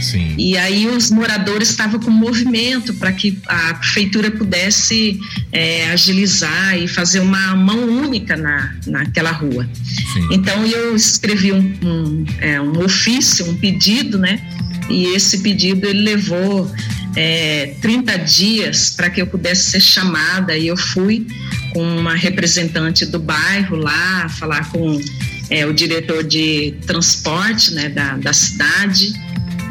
Sim. 0.00 0.34
E 0.38 0.56
aí 0.56 0.86
os 0.86 1.10
moradores 1.10 1.70
estavam 1.70 2.00
com 2.00 2.10
movimento 2.10 2.94
para 2.94 3.12
que 3.12 3.38
a 3.46 3.74
prefeitura 3.74 4.30
pudesse 4.30 5.18
é, 5.52 5.90
agilizar 5.90 6.78
e 6.78 6.88
fazer 6.88 7.20
uma 7.20 7.54
mão 7.56 7.78
única 8.02 8.36
na, 8.36 8.74
naquela 8.86 9.30
rua. 9.30 9.68
Sim. 9.84 10.28
Então 10.32 10.66
eu 10.66 10.94
escrevi 10.96 11.52
um, 11.52 11.74
um, 11.82 12.24
é, 12.38 12.60
um 12.60 12.82
ofício, 12.82 13.48
um 13.48 13.56
pedido, 13.56 14.18
né? 14.18 14.40
E 14.88 15.14
esse 15.14 15.38
pedido 15.38 15.86
ele 15.86 16.00
levou 16.00 16.70
é, 17.16 17.74
30 17.80 18.18
dias 18.18 18.90
para 18.90 19.10
que 19.10 19.20
eu 19.20 19.26
pudesse 19.26 19.70
ser 19.70 19.80
chamada 19.80 20.56
e 20.56 20.66
eu 20.66 20.76
fui 20.76 21.26
com 21.72 21.82
uma 21.96 22.14
representante 22.14 23.06
do 23.06 23.18
bairro 23.18 23.76
lá 23.76 24.28
falar 24.28 24.68
com 24.70 25.00
é, 25.48 25.66
o 25.66 25.72
diretor 25.72 26.22
de 26.22 26.74
transporte 26.86 27.72
né, 27.74 27.88
da, 27.88 28.16
da 28.16 28.32
cidade 28.32 29.12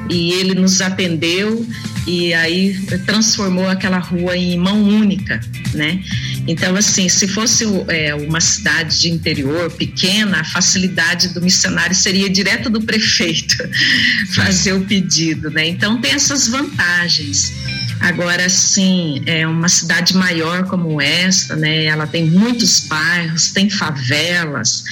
e 0.10 0.34
ele 0.34 0.56
nos 0.56 0.82
atendeu 0.82 1.66
e 2.08 2.34
aí 2.34 2.76
transformou 3.06 3.68
aquela 3.68 4.00
rua 4.00 4.36
em 4.36 4.58
mão 4.58 4.82
única, 4.84 5.40
né? 5.74 6.02
Então, 6.48 6.76
assim, 6.76 7.08
se 7.08 7.28
fosse 7.28 7.64
é, 7.90 8.16
uma 8.16 8.42
cidade 8.42 9.00
de 9.02 9.10
interior 9.10 9.70
pequena, 9.72 10.42
a 10.42 10.44
facilidade 10.44 11.30
do 11.30 11.42
missionário 11.42 11.96
seria 11.96 12.28
direto 12.28 12.70
do 12.70 12.82
prefeito 12.82 13.56
fazer 14.34 14.74
o 14.74 14.82
pedido, 14.82 15.52
né? 15.52 15.68
Então, 15.68 16.02
tem 16.02 16.12
essas 16.12 16.48
vantagens. 16.48 17.54
Agora, 18.00 18.48
sim, 18.50 19.22
é 19.26 19.46
uma 19.46 19.68
cidade 19.68 20.16
maior 20.16 20.64
como 20.64 21.02
esta, 21.02 21.56
né? 21.56 21.84
Ela 21.84 22.08
tem 22.08 22.26
muitos 22.26 22.80
bairros, 22.88 23.52
tem 23.52 23.70
favelas, 23.70 24.84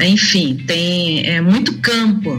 enfim, 0.00 0.62
tem 0.66 1.26
é, 1.26 1.40
muito 1.40 1.74
campo. 1.78 2.35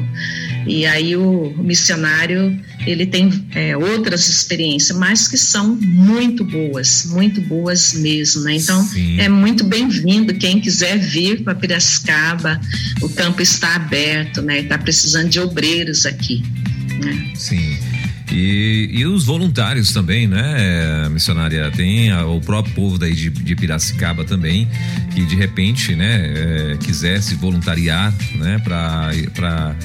E 0.68 0.86
aí 0.86 1.16
o, 1.16 1.54
missionário 1.58 2.60
ele 2.86 3.06
tem 3.06 3.30
é, 3.56 3.76
outras 3.76 4.28
experiências, 4.28 4.98
mas 4.98 5.28
que 5.28 5.38
são 5.38 5.76
muito 5.76 6.44
boas, 6.44 7.06
muito 7.12 7.42
boas 7.42 7.94
mesmo, 7.94 8.44
né? 8.44 8.56
Então 8.56 8.84
Sim. 8.86 9.20
é 9.20 9.30
muito 9.30 9.64
bem-vindo 9.64 10.34
quem 10.34 10.60
quiser 10.60 10.98
vir 10.98 11.44
para 11.44 11.56
Piracicaba, 11.56 12.60
o 13.02 13.10
campo 13.10 13.42
está 13.42 13.76
aberto, 13.76 14.42
né? 14.42 14.60
Está 14.60 14.78
precisando 14.78 15.30
de 15.30 15.40
obreiros 15.40 16.06
aqui. 16.06 16.44
Né? 17.04 17.32
Sim. 17.36 17.78
E, 18.32 18.90
e, 18.92 19.06
os 19.06 19.24
voluntários 19.24 19.94
também, 19.94 20.28
né, 20.28 21.08
missionária? 21.10 21.72
Tem 21.72 22.12
a, 22.12 22.26
o 22.26 22.42
próprio 22.42 22.74
povo 22.76 22.98
daí 22.98 23.16
de, 23.16 23.30
de, 23.30 23.56
Piracicaba 23.56 24.26
também, 24.26 24.68
que 25.14 25.26
de 25.26 25.36
repente, 25.36 25.96
né, 25.96 26.34
é, 26.74 26.78
quiser 26.78 27.22
se 27.22 27.36
voluntariar, 27.36 28.14
né, 28.36 28.60
para 28.64 29.76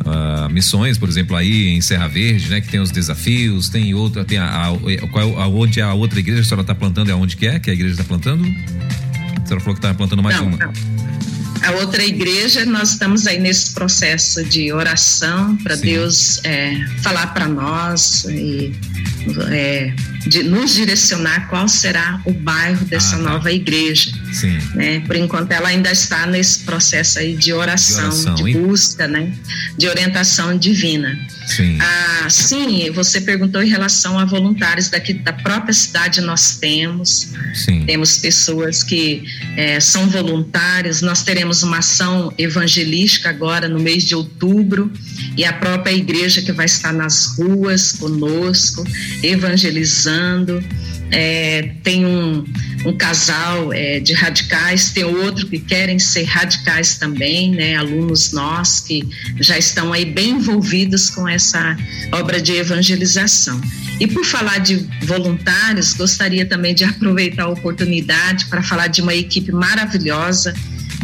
Uh, 0.00 0.50
missões, 0.50 0.96
por 0.96 1.08
exemplo, 1.08 1.36
aí 1.36 1.68
em 1.68 1.80
Serra 1.80 2.08
Verde, 2.08 2.48
né? 2.48 2.60
Que 2.60 2.68
tem 2.68 2.80
os 2.80 2.90
desafios, 2.90 3.68
tem 3.68 3.94
outra, 3.94 4.24
tem 4.24 4.38
a, 4.38 4.70
onde 5.52 5.80
é 5.80 5.82
a 5.82 5.92
outra 5.92 6.18
igreja, 6.18 6.40
a 6.40 6.44
senhora 6.44 6.62
está 6.62 6.74
plantando, 6.74 7.10
é 7.10 7.14
onde 7.14 7.36
que 7.36 7.46
é 7.46 7.58
que 7.58 7.70
a 7.70 7.74
igreja 7.74 7.92
está 7.92 8.04
plantando? 8.04 8.44
A 8.44 9.46
senhora 9.46 9.60
falou 9.60 9.74
que 9.74 9.78
está 9.78 9.92
plantando 9.92 10.22
mais 10.22 10.36
não, 10.36 10.46
uma. 10.46 10.56
Não. 10.56 11.09
A 11.62 11.72
outra 11.72 12.02
igreja, 12.04 12.64
nós 12.64 12.92
estamos 12.92 13.26
aí 13.26 13.38
nesse 13.38 13.72
processo 13.72 14.42
de 14.44 14.72
oração 14.72 15.56
para 15.58 15.76
Deus 15.76 16.40
é, 16.42 16.74
falar 17.02 17.28
para 17.28 17.46
nós 17.46 18.24
e 18.24 18.74
é, 19.50 19.92
de 20.26 20.42
nos 20.42 20.74
direcionar 20.74 21.48
qual 21.48 21.68
será 21.68 22.20
o 22.24 22.32
bairro 22.32 22.84
dessa 22.86 23.16
ah, 23.16 23.18
tá. 23.18 23.24
nova 23.24 23.52
igreja. 23.52 24.12
Sim. 24.32 24.58
Né? 24.74 25.00
Por 25.00 25.16
enquanto 25.16 25.52
ela 25.52 25.68
ainda 25.68 25.92
está 25.92 26.26
nesse 26.26 26.60
processo 26.60 27.18
aí 27.18 27.36
de 27.36 27.52
oração, 27.52 28.08
de, 28.08 28.26
oração, 28.28 28.34
de 28.36 28.52
busca, 28.54 29.06
né? 29.06 29.32
de 29.76 29.86
orientação 29.88 30.56
divina. 30.56 31.18
Sim. 31.50 31.78
Ah, 31.80 32.30
sim, 32.30 32.90
você 32.92 33.20
perguntou 33.20 33.60
em 33.60 33.68
relação 33.68 34.18
a 34.18 34.24
voluntários 34.24 34.88
daqui 34.88 35.14
da 35.14 35.32
própria 35.32 35.74
cidade, 35.74 36.20
nós 36.20 36.58
temos. 36.58 37.32
Sim. 37.54 37.84
Temos 37.84 38.18
pessoas 38.18 38.84
que 38.84 39.24
é, 39.56 39.80
são 39.80 40.08
voluntários, 40.08 41.02
nós 41.02 41.24
teremos 41.24 41.64
uma 41.64 41.78
ação 41.78 42.32
evangelística 42.38 43.28
agora 43.28 43.68
no 43.68 43.80
mês 43.80 44.04
de 44.04 44.14
outubro, 44.14 44.92
e 45.36 45.44
a 45.44 45.52
própria 45.52 45.92
igreja 45.92 46.40
que 46.40 46.52
vai 46.52 46.66
estar 46.66 46.92
nas 46.92 47.36
ruas 47.36 47.92
conosco, 47.92 48.84
evangelizando 49.22 50.62
é, 51.10 51.72
tem 51.82 52.06
um, 52.06 52.44
um 52.86 52.96
casal 52.96 53.72
é, 53.72 54.00
de 54.00 54.12
radicais, 54.12 54.90
tem 54.90 55.04
outro 55.04 55.46
que 55.46 55.58
querem 55.58 55.98
ser 55.98 56.24
radicais 56.24 56.96
também, 56.96 57.50
né, 57.50 57.76
alunos 57.76 58.32
nós 58.32 58.80
que 58.80 59.06
já 59.40 59.58
estão 59.58 59.92
aí 59.92 60.04
bem 60.04 60.30
envolvidos 60.30 61.10
com 61.10 61.28
essa 61.28 61.76
obra 62.12 62.40
de 62.40 62.52
evangelização. 62.52 63.60
E 63.98 64.06
por 64.06 64.24
falar 64.24 64.58
de 64.58 64.88
voluntários, 65.02 65.92
gostaria 65.92 66.46
também 66.46 66.74
de 66.74 66.84
aproveitar 66.84 67.44
a 67.44 67.48
oportunidade 67.48 68.46
para 68.46 68.62
falar 68.62 68.86
de 68.86 69.02
uma 69.02 69.14
equipe 69.14 69.52
maravilhosa 69.52 70.54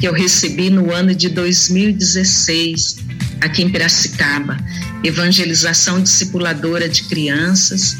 que 0.00 0.06
eu 0.06 0.12
recebi 0.12 0.70
no 0.70 0.92
ano 0.92 1.14
de 1.14 1.28
2016 1.28 3.04
aqui 3.40 3.62
em 3.62 3.68
Piracicaba, 3.68 4.56
evangelização 5.04 6.02
discipuladora 6.02 6.88
de 6.88 7.04
crianças 7.04 7.96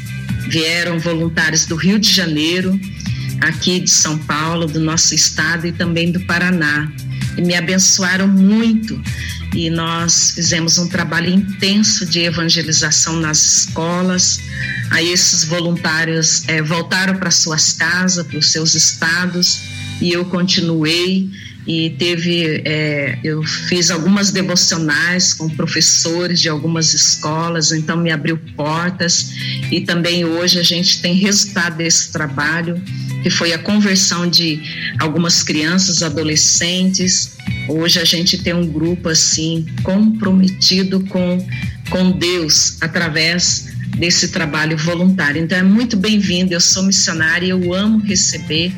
vieram 0.49 0.99
voluntários 0.99 1.65
do 1.65 1.75
Rio 1.75 1.99
de 1.99 2.11
Janeiro, 2.11 2.79
aqui 3.41 3.79
de 3.79 3.89
São 3.89 4.17
Paulo, 4.17 4.65
do 4.65 4.79
nosso 4.79 5.13
estado 5.13 5.67
e 5.67 5.71
também 5.71 6.11
do 6.11 6.19
Paraná. 6.21 6.91
E 7.37 7.41
me 7.41 7.55
abençoaram 7.55 8.27
muito. 8.27 9.01
E 9.53 9.69
nós 9.69 10.31
fizemos 10.31 10.77
um 10.77 10.87
trabalho 10.87 11.29
intenso 11.29 12.05
de 12.05 12.21
evangelização 12.21 13.19
nas 13.19 13.43
escolas. 13.45 14.39
Aí 14.91 15.11
esses 15.11 15.43
voluntários 15.43 16.43
é, 16.47 16.61
voltaram 16.61 17.15
para 17.15 17.31
suas 17.31 17.73
casas, 17.73 18.25
para 18.25 18.37
os 18.37 18.51
seus 18.51 18.75
estados, 18.75 19.61
e 20.01 20.11
eu 20.11 20.25
continuei 20.25 21.29
e 21.67 21.89
teve 21.89 22.61
é, 22.63 23.19
eu 23.23 23.43
fiz 23.43 23.91
algumas 23.91 24.31
devocionais 24.31 25.33
com 25.33 25.49
professores 25.49 26.39
de 26.39 26.47
algumas 26.47 26.93
escolas 26.93 27.73
então 27.73 27.97
me 27.97 28.09
abriu 28.09 28.39
portas. 28.55 29.33
E 29.69 29.81
também 29.81 30.23
hoje 30.23 30.59
a 30.59 30.63
gente 30.63 31.01
tem 31.01 31.15
resultado 31.15 31.77
desse 31.77 32.11
trabalho 32.13 32.81
que 33.21 33.29
foi 33.29 33.51
a 33.51 33.59
conversão 33.59 34.29
de 34.29 34.61
algumas 34.99 35.43
crianças 35.43 36.01
adolescentes. 36.01 37.35
Hoje 37.67 37.99
a 37.99 38.05
gente 38.05 38.37
tem 38.37 38.53
um 38.53 38.65
grupo 38.65 39.09
assim 39.09 39.65
comprometido 39.83 41.01
com 41.09 41.45
com 41.89 42.11
Deus 42.11 42.77
através 42.81 43.67
desse 43.97 44.29
trabalho 44.29 44.77
voluntário. 44.77 45.43
Então 45.43 45.57
é 45.57 45.63
muito 45.63 45.97
bem-vindo 45.97 46.53
eu 46.53 46.61
sou 46.61 46.83
missionária 46.83 47.47
eu 47.47 47.73
amo 47.73 47.99
receber 47.99 48.71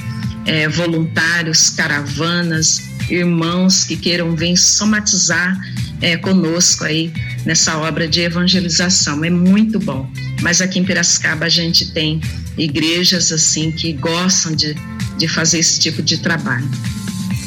é, 0.50 0.68
voluntários, 0.68 1.70
caravanas, 1.70 2.90
irmãos 3.08 3.84
que 3.84 3.96
queiram 3.96 4.36
vir 4.36 4.58
somatizar 4.58 5.56
é, 6.02 6.18
conosco 6.18 6.86
aí 6.86 7.14
nessa 7.46 7.78
obra 7.78 8.08
de 8.08 8.22
evangelização. 8.22 9.24
É 9.24 9.30
muito 9.30 9.80
bom. 9.80 10.10
Mas 10.42 10.60
aqui 10.60 10.80
em 10.80 10.84
Piracicaba 10.84 11.46
a 11.46 11.50
gente 11.50 11.92
tem 11.92 12.20
igrejas 12.58 13.32
assim 13.32 13.72
que 13.72 13.94
gostam 13.94 14.56
de, 14.56 14.76
de 15.20 15.28
fazer 15.28 15.60
esse 15.60 15.80
tipo 15.80 16.02
de 16.02 16.18
trabalho. 16.18 16.68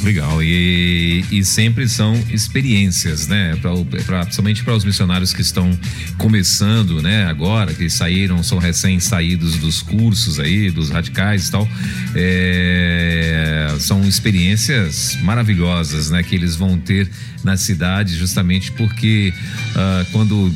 Legal, 0.03 0.42
e, 0.42 1.24
e 1.30 1.44
sempre 1.44 1.88
são 1.88 2.12
experiências, 2.28 3.28
né? 3.28 3.57
Pra, 3.62 3.70
pra, 4.05 4.22
principalmente 4.22 4.64
para 4.64 4.74
os 4.74 4.84
missionários 4.84 5.32
que 5.32 5.42
estão 5.42 5.78
começando, 6.18 7.00
né? 7.00 7.26
Agora, 7.26 7.72
que 7.72 7.88
saíram, 7.88 8.42
são 8.42 8.59
recém-saídos 8.59 9.57
dos 9.59 9.80
cursos 9.80 10.40
aí, 10.40 10.72
dos 10.72 10.90
radicais 10.90 11.46
e 11.46 11.53
tal. 11.53 11.68
É, 12.16 13.76
são 13.78 14.03
experiências 14.03 15.16
maravilhosas, 15.22 16.11
né? 16.11 16.20
Que 16.24 16.34
eles 16.34 16.57
vão 16.57 16.76
ter 16.76 17.09
na 17.44 17.57
cidade, 17.57 18.16
justamente 18.16 18.72
porque 18.72 19.32
uh, 19.70 20.11
quando 20.11 20.53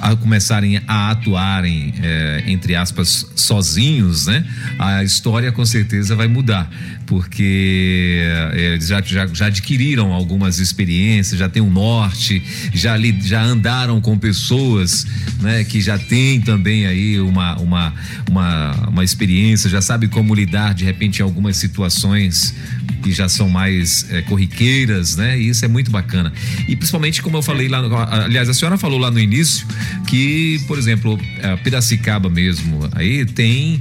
a 0.00 0.14
começarem 0.16 0.80
a 0.86 1.10
atuarem, 1.10 1.94
é, 2.02 2.44
entre 2.46 2.74
aspas, 2.74 3.26
sozinhos, 3.34 4.26
né? 4.26 4.44
A 4.78 5.02
história 5.04 5.52
com 5.52 5.64
certeza 5.64 6.14
vai 6.14 6.28
mudar, 6.28 6.70
porque 7.06 8.20
é, 8.52 8.72
eles 8.72 8.88
já, 8.88 9.00
já, 9.00 9.26
já 9.26 9.46
adquiriram 9.46 10.12
algumas 10.12 10.58
experiências, 10.58 11.38
já 11.38 11.48
tem 11.48 11.62
um 11.62 11.70
norte, 11.70 12.42
já, 12.72 12.96
li, 12.96 13.16
já 13.22 13.42
andaram 13.42 14.00
com 14.00 14.18
pessoas, 14.18 15.06
né? 15.40 15.64
Que 15.64 15.80
já 15.80 15.98
tem 15.98 16.40
também 16.40 16.86
aí 16.86 17.20
uma, 17.20 17.56
uma, 17.56 17.94
uma, 18.30 18.72
uma 18.88 19.04
experiência, 19.04 19.70
já 19.70 19.80
sabe 19.80 20.08
como 20.08 20.34
lidar 20.34 20.74
de 20.74 20.84
repente 20.84 21.20
em 21.20 21.22
algumas 21.22 21.56
situações 21.56 22.54
que 23.02 23.12
já 23.12 23.28
são 23.28 23.48
mais 23.48 24.06
é, 24.10 24.22
corriqueiras, 24.22 25.16
né? 25.16 25.38
E 25.38 25.48
isso 25.48 25.64
é 25.64 25.68
muito 25.68 25.90
bacana. 25.90 26.32
E 26.68 26.74
principalmente, 26.74 27.22
como 27.22 27.36
eu 27.36 27.42
falei 27.42 27.68
lá, 27.68 27.78
aliás, 28.24 28.48
a 28.48 28.54
senhora 28.54 28.76
falou 28.76 28.98
lá 28.98 29.10
no 29.10 29.20
início 29.20 29.66
que, 30.06 30.60
por 30.66 30.78
exemplo, 30.78 31.18
Piracicaba 31.62 32.28
mesmo, 32.28 32.88
aí 32.92 33.24
tem 33.24 33.80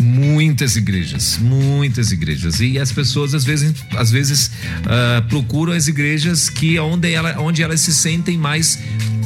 muitas 0.00 0.76
igrejas, 0.76 1.38
muitas 1.40 2.10
igrejas 2.10 2.60
e 2.60 2.78
as 2.78 2.90
pessoas 2.90 3.34
às 3.34 3.44
vezes, 3.44 3.74
às 3.96 4.10
vezes 4.10 4.46
uh, 4.46 5.22
procuram 5.28 5.72
as 5.72 5.88
igrejas 5.88 6.48
que 6.48 6.78
onde, 6.78 7.12
ela, 7.12 7.38
onde 7.38 7.62
elas 7.62 7.80
se 7.80 7.92
sentem 7.92 8.38
mais 8.38 8.78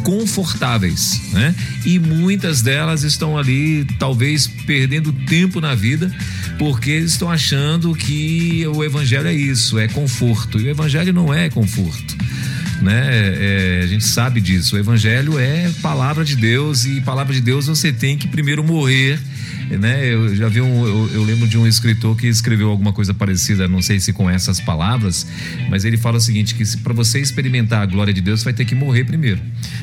confortáveis, 0.03 1.21
né? 1.33 1.55
E 1.85 1.99
muitas 1.99 2.61
delas 2.61 3.03
estão 3.03 3.39
ali, 3.39 3.87
talvez 3.99 4.47
perdendo 4.67 5.13
tempo 5.13 5.61
na 5.61 5.75
vida, 5.75 6.15
porque 6.59 6.93
estão 6.93 7.31
achando 7.31 7.95
que 7.95 8.65
o 8.67 8.85
evangelho 8.85 9.27
é 9.27 9.33
isso, 9.33 9.79
é 9.79 9.89
conforto. 9.89 10.61
E 10.61 10.65
o 10.65 10.71
evangelho 10.71 11.13
não 11.13 11.33
é 11.33 11.49
conforto. 11.49 12.17
Né? 12.83 13.03
É, 13.07 13.81
a 13.85 13.87
gente 13.87 14.05
sabe 14.05 14.41
disso. 14.41 14.77
O 14.77 14.79
evangelho 14.79 15.39
é 15.39 15.71
palavra 15.81 16.25
de 16.25 16.37
Deus 16.37 16.85
e 16.85 17.01
palavra 17.01 17.33
de 17.33 17.41
Deus 17.41 17.67
você 17.67 17.93
tem 17.93 18.17
que 18.17 18.29
primeiro 18.29 18.63
morrer 18.63 19.19
né? 19.79 20.13
Eu 20.13 20.35
já 20.35 20.49
vi 20.49 20.61
um, 20.61 20.87
eu, 20.87 21.11
eu, 21.15 21.25
lembro 21.25 21.47
de 21.47 21.59
um 21.59 21.67
escritor 21.67 22.17
que 22.17 22.27
escreveu 22.27 22.71
alguma 22.71 22.93
coisa 22.93 23.13
parecida, 23.13 23.69
não 23.69 23.83
sei 23.83 24.01
se 24.01 24.13
com 24.13 24.29
essas 24.29 24.61
palavras, 24.61 25.27
mas 25.69 25.85
ele 25.85 25.97
fala 25.97 26.17
o 26.19 26.21
seguinte: 26.21 26.55
que 26.55 26.65
para 26.79 26.93
você 26.93 27.21
experimentar 27.21 27.83
a 27.83 27.87
glória 27.87 28.13
de 28.13 28.21
Deus, 28.21 28.43
vai 28.43 28.53
ter 28.53 28.65
que 28.65 28.75
morrer 28.75 29.05
primeiro, 29.05 29.41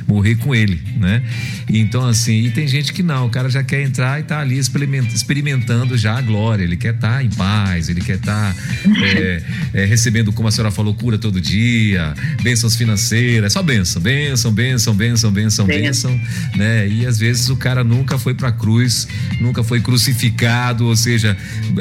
morrer 0.07 0.35
com 0.35 0.53
Ele, 0.55 0.81
né? 0.97 1.21
Então 1.69 2.05
assim, 2.05 2.45
e 2.45 2.51
tem 2.51 2.67
gente 2.67 2.93
que 2.93 3.03
não, 3.03 3.27
o 3.27 3.29
cara 3.29 3.49
já 3.49 3.63
quer 3.63 3.81
entrar 3.81 4.19
e 4.19 4.23
tá 4.23 4.39
ali 4.39 4.57
experimentando 4.57 5.97
já 5.97 6.17
a 6.17 6.21
glória, 6.21 6.63
ele 6.63 6.77
quer 6.77 6.95
estar 6.95 7.17
tá 7.17 7.23
em 7.23 7.29
paz, 7.29 7.89
ele 7.89 8.01
quer 8.01 8.17
estar 8.17 8.53
tá, 8.53 8.61
é, 9.03 9.43
é, 9.73 9.85
recebendo, 9.85 10.31
como 10.31 10.47
a 10.47 10.51
senhora 10.51 10.71
falou, 10.71 10.93
cura 10.93 11.17
todo 11.17 11.41
dia, 11.41 12.13
bênçãos 12.41 12.75
financeiras, 12.75 13.53
só 13.53 13.61
bênção, 13.61 14.01
bênção, 14.01 14.51
bênção, 14.51 14.93
bênção, 14.93 15.31
bênção, 15.31 15.65
bênção, 15.65 16.21
né? 16.55 16.87
E 16.87 17.05
às 17.05 17.17
vezes 17.17 17.49
o 17.49 17.55
cara 17.55 17.83
nunca 17.83 18.17
foi 18.17 18.33
para 18.33 18.49
a 18.49 18.51
cruz, 18.51 19.07
nunca 19.39 19.63
foi 19.63 19.80
foi 19.81 19.91
crucificado, 19.91 20.85
ou 20.85 20.95
seja, 20.95 21.35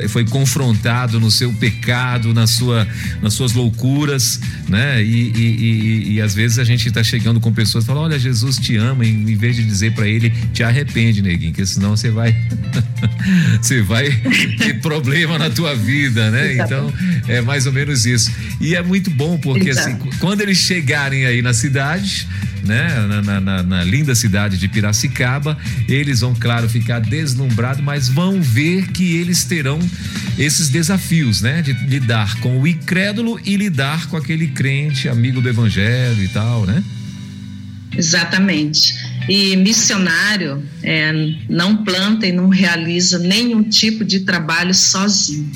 foi 0.09 0.25
confrontado 0.25 1.21
no 1.21 1.31
seu 1.31 1.53
pecado, 1.53 2.33
na 2.33 2.47
sua, 2.47 2.89
nas 3.23 3.35
suas 3.35 3.53
loucuras, 3.53 4.41
né? 4.69 5.03
E, 5.03 5.31
e, 5.31 5.41
e, 5.41 6.13
e 6.15 6.21
às 6.21 6.35
vezes 6.35 6.59
a 6.59 6.65
gente 6.65 6.89
está 6.89 7.03
chegando 7.05 7.39
com 7.41 7.53
pessoas 7.53 7.85
e 7.85 7.87
fala: 7.87 8.01
Olha, 8.01 8.19
Jesus 8.19 8.57
te 8.57 8.77
ama, 8.77 9.05
em, 9.05 9.31
em 9.31 9.37
vez 9.37 9.57
de 9.57 9.65
dizer 9.65 9.93
para 9.93 10.09
ele, 10.09 10.31
te 10.53 10.63
arrepende, 10.63 11.23
neguinho, 11.23 11.53
que 11.53 11.65
senão 11.67 11.97
você 11.97 12.11
vai, 12.11 12.35
você 13.61 13.83
vai 13.83 14.11
ter 14.59 14.81
problema 14.81 15.39
na 15.39 15.51
tua 15.51 15.75
vida, 15.75 16.31
né? 16.31 16.57
Então 16.57 16.93
é 17.29 17.41
mais 17.41 17.67
ou 17.67 17.73
menos 17.73 18.07
isso. 18.07 18.33
E 18.61 18.75
é 18.75 18.83
muito 18.83 19.11
bom 19.11 19.39
porque 19.39 19.71
assim, 19.71 19.97
quando 20.19 20.41
eles 20.41 20.59
chegarem 20.59 21.27
aí 21.27 21.43
na 21.43 21.53
cidade, 21.53 22.27
né? 22.65 23.07
Na, 23.09 23.23
na, 23.23 23.41
na, 23.41 23.63
na, 23.63 23.85
linda 23.85 24.15
cidade 24.15 24.57
de 24.59 24.69
Piracicaba. 24.69 25.57
Eles 25.89 26.21
vão, 26.21 26.35
claro, 26.35 26.69
ficar 26.69 27.01
deslumbrados, 27.01 27.83
mas 27.83 28.09
vão 28.09 28.41
ver 28.41 28.89
que 28.93 29.17
eles 29.17 29.45
terão 29.45 29.79
esses 30.39 30.69
desafios, 30.69 31.41
né? 31.41 31.63
De 31.63 31.73
lidar 31.73 32.39
com 32.41 32.61
o 32.61 32.67
incrédulo 32.67 33.41
e 33.45 33.57
lidar 33.57 34.07
com 34.09 34.17
aquele 34.17 34.49
crente, 34.49 35.09
amigo 35.09 35.41
do 35.41 35.49
evangelho 35.49 36.23
e 36.23 36.29
tal, 36.29 36.67
né? 36.67 36.83
Exatamente. 37.97 38.95
E 39.29 39.57
missionário 39.57 40.63
é, 40.83 41.13
não 41.49 41.85
planta 41.85 42.27
e 42.27 42.33
não 42.33 42.49
realiza 42.49 43.19
nenhum 43.19 43.63
tipo 43.63 44.05
de 44.05 44.21
trabalho 44.21 44.75
sozinho. 44.75 45.51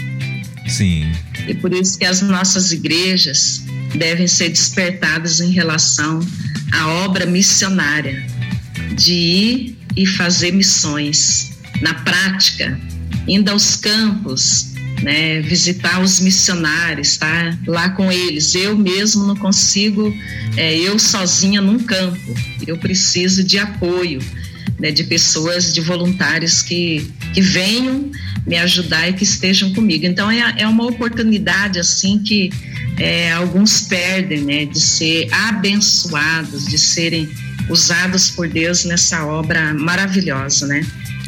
Sim. 0.68 1.10
E 1.46 1.54
por 1.54 1.72
isso 1.72 1.98
que 1.98 2.04
as 2.04 2.22
nossas 2.22 2.72
igrejas 2.72 3.64
devem 3.94 4.26
ser 4.26 4.48
despertadas 4.48 5.40
em 5.40 5.52
relação 5.52 6.20
à 6.72 6.88
obra 7.04 7.26
missionária, 7.26 8.24
de 8.96 9.12
ir 9.12 9.78
e 9.96 10.06
fazer 10.06 10.52
missões 10.52 11.58
na 11.80 11.94
prática, 11.94 12.78
indo 13.26 13.50
aos 13.50 13.76
campos, 13.76 14.74
né, 15.02 15.40
visitar 15.42 16.00
os 16.00 16.20
missionários, 16.20 17.16
tá 17.16 17.56
lá 17.66 17.90
com 17.90 18.10
eles. 18.10 18.54
Eu 18.54 18.76
mesmo 18.76 19.26
não 19.26 19.36
consigo, 19.36 20.14
é, 20.56 20.76
eu 20.76 20.98
sozinha 20.98 21.60
num 21.60 21.78
campo. 21.78 22.34
Eu 22.66 22.78
preciso 22.78 23.44
de 23.44 23.58
apoio, 23.58 24.20
né, 24.78 24.90
de 24.90 25.04
pessoas, 25.04 25.72
de 25.72 25.80
voluntários 25.80 26.62
que, 26.62 27.10
que 27.32 27.40
venham 27.40 28.10
me 28.46 28.56
ajudar 28.58 29.08
e 29.08 29.12
que 29.12 29.24
estejam 29.24 29.72
comigo. 29.72 30.06
Então 30.06 30.30
é, 30.30 30.54
é 30.58 30.66
uma 30.66 30.84
oportunidade 30.84 31.78
assim 31.78 32.18
que 32.18 32.50
é, 32.98 33.32
alguns 33.32 33.82
perdem, 33.82 34.42
né, 34.42 34.64
de 34.66 34.80
ser 34.80 35.28
abençoados, 35.32 36.66
de 36.66 36.78
serem 36.78 37.28
usados 37.68 38.30
por 38.30 38.48
Deus 38.48 38.84
nessa 38.84 39.24
obra 39.24 39.74
maravilhosa, 39.74 40.66
né? 40.66 40.86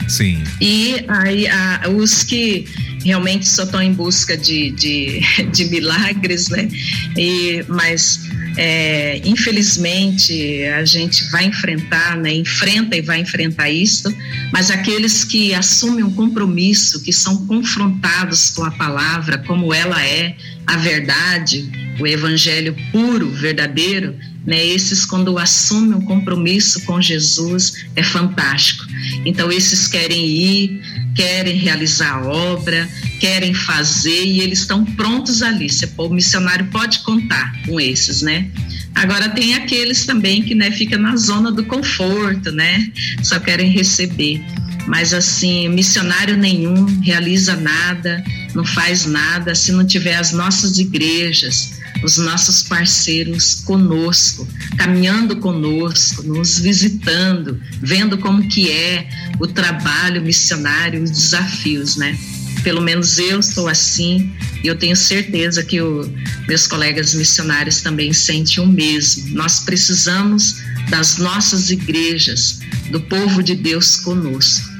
Sim. 0.08 0.44
E 0.60 1.04
aí 1.08 1.48
a, 1.48 1.82
os 1.88 2.22
que 2.22 2.66
realmente 3.04 3.48
só 3.48 3.64
estão 3.64 3.82
em 3.82 3.92
busca 3.92 4.36
de, 4.36 4.70
de, 4.72 5.20
de 5.52 5.64
milagres, 5.66 6.48
né? 6.48 6.68
E, 7.16 7.64
mas 7.68 8.20
é, 8.56 9.20
infelizmente 9.24 10.64
a 10.64 10.84
gente 10.84 11.24
vai 11.30 11.44
enfrentar, 11.44 12.16
né? 12.16 12.32
Enfrenta 12.32 12.96
e 12.96 13.02
vai 13.02 13.20
enfrentar 13.20 13.70
isso, 13.70 14.14
mas 14.52 14.70
aqueles 14.70 15.24
que 15.24 15.52
assumem 15.54 16.02
um 16.02 16.12
compromisso, 16.12 17.02
que 17.02 17.12
são 17.12 17.46
confrontados 17.46 18.50
com 18.50 18.64
a 18.64 18.70
palavra 18.70 19.38
como 19.38 19.74
ela 19.74 20.02
é, 20.04 20.34
a 20.66 20.76
verdade, 20.78 21.70
o 22.00 22.06
evangelho 22.06 22.74
puro, 22.90 23.30
verdadeiro, 23.30 24.14
né? 24.46 24.64
Esses 24.64 25.04
quando 25.04 25.36
assumem 25.38 25.94
um 25.94 26.00
compromisso 26.00 26.82
com 26.84 27.02
Jesus 27.02 27.86
é 27.96 28.02
fantástico. 28.02 28.86
Então 29.24 29.50
esses 29.50 29.88
querem 29.88 30.24
ir, 30.24 30.80
querem 31.14 31.56
realizar 31.56 32.12
a 32.12 32.26
obra, 32.26 32.88
querem 33.18 33.52
fazer 33.52 34.24
e 34.24 34.40
eles 34.40 34.60
estão 34.60 34.84
prontos 34.84 35.42
ali. 35.42 35.66
O 35.98 36.08
missionário 36.08 36.66
pode 36.66 37.00
contar 37.00 37.52
com 37.66 37.80
esses, 37.80 38.22
né? 38.22 38.48
Agora 38.94 39.28
tem 39.28 39.54
aqueles 39.54 40.06
também 40.06 40.42
que 40.42 40.54
né, 40.54 40.70
fica 40.70 40.96
na 40.96 41.16
zona 41.16 41.52
do 41.52 41.64
conforto, 41.64 42.50
né? 42.52 42.90
Só 43.22 43.38
querem 43.38 43.70
receber. 43.70 44.42
Mas 44.86 45.12
assim, 45.12 45.68
missionário 45.68 46.36
nenhum 46.36 46.86
realiza 47.00 47.56
nada, 47.56 48.22
não 48.54 48.64
faz 48.64 49.04
nada 49.04 49.54
se 49.54 49.72
não 49.72 49.84
tiver 49.84 50.14
as 50.14 50.32
nossas 50.32 50.78
igrejas, 50.78 51.80
os 52.02 52.18
nossos 52.18 52.62
parceiros 52.62 53.62
conosco, 53.64 54.46
caminhando 54.76 55.36
conosco, 55.36 56.22
nos 56.22 56.58
visitando, 56.58 57.60
vendo 57.80 58.18
como 58.18 58.48
que 58.48 58.70
é 58.70 59.08
o 59.40 59.46
trabalho 59.46 60.22
missionário, 60.22 61.02
os 61.02 61.10
desafios, 61.10 61.96
né? 61.96 62.18
Pelo 62.62 62.80
menos 62.80 63.18
eu 63.18 63.42
sou 63.42 63.68
assim 63.68 64.32
e 64.62 64.66
eu 64.66 64.76
tenho 64.76 64.96
certeza 64.96 65.62
que 65.62 65.80
os 65.80 66.08
meus 66.48 66.66
colegas 66.66 67.14
missionários 67.14 67.80
também 67.80 68.12
sentem 68.12 68.62
o 68.62 68.66
mesmo. 68.66 69.36
Nós 69.36 69.60
precisamos 69.60 70.56
das 70.90 71.18
nossas 71.18 71.70
igrejas, 71.70 72.60
do 72.90 73.00
povo 73.00 73.42
de 73.42 73.54
Deus 73.54 73.96
conosco. 73.96 74.75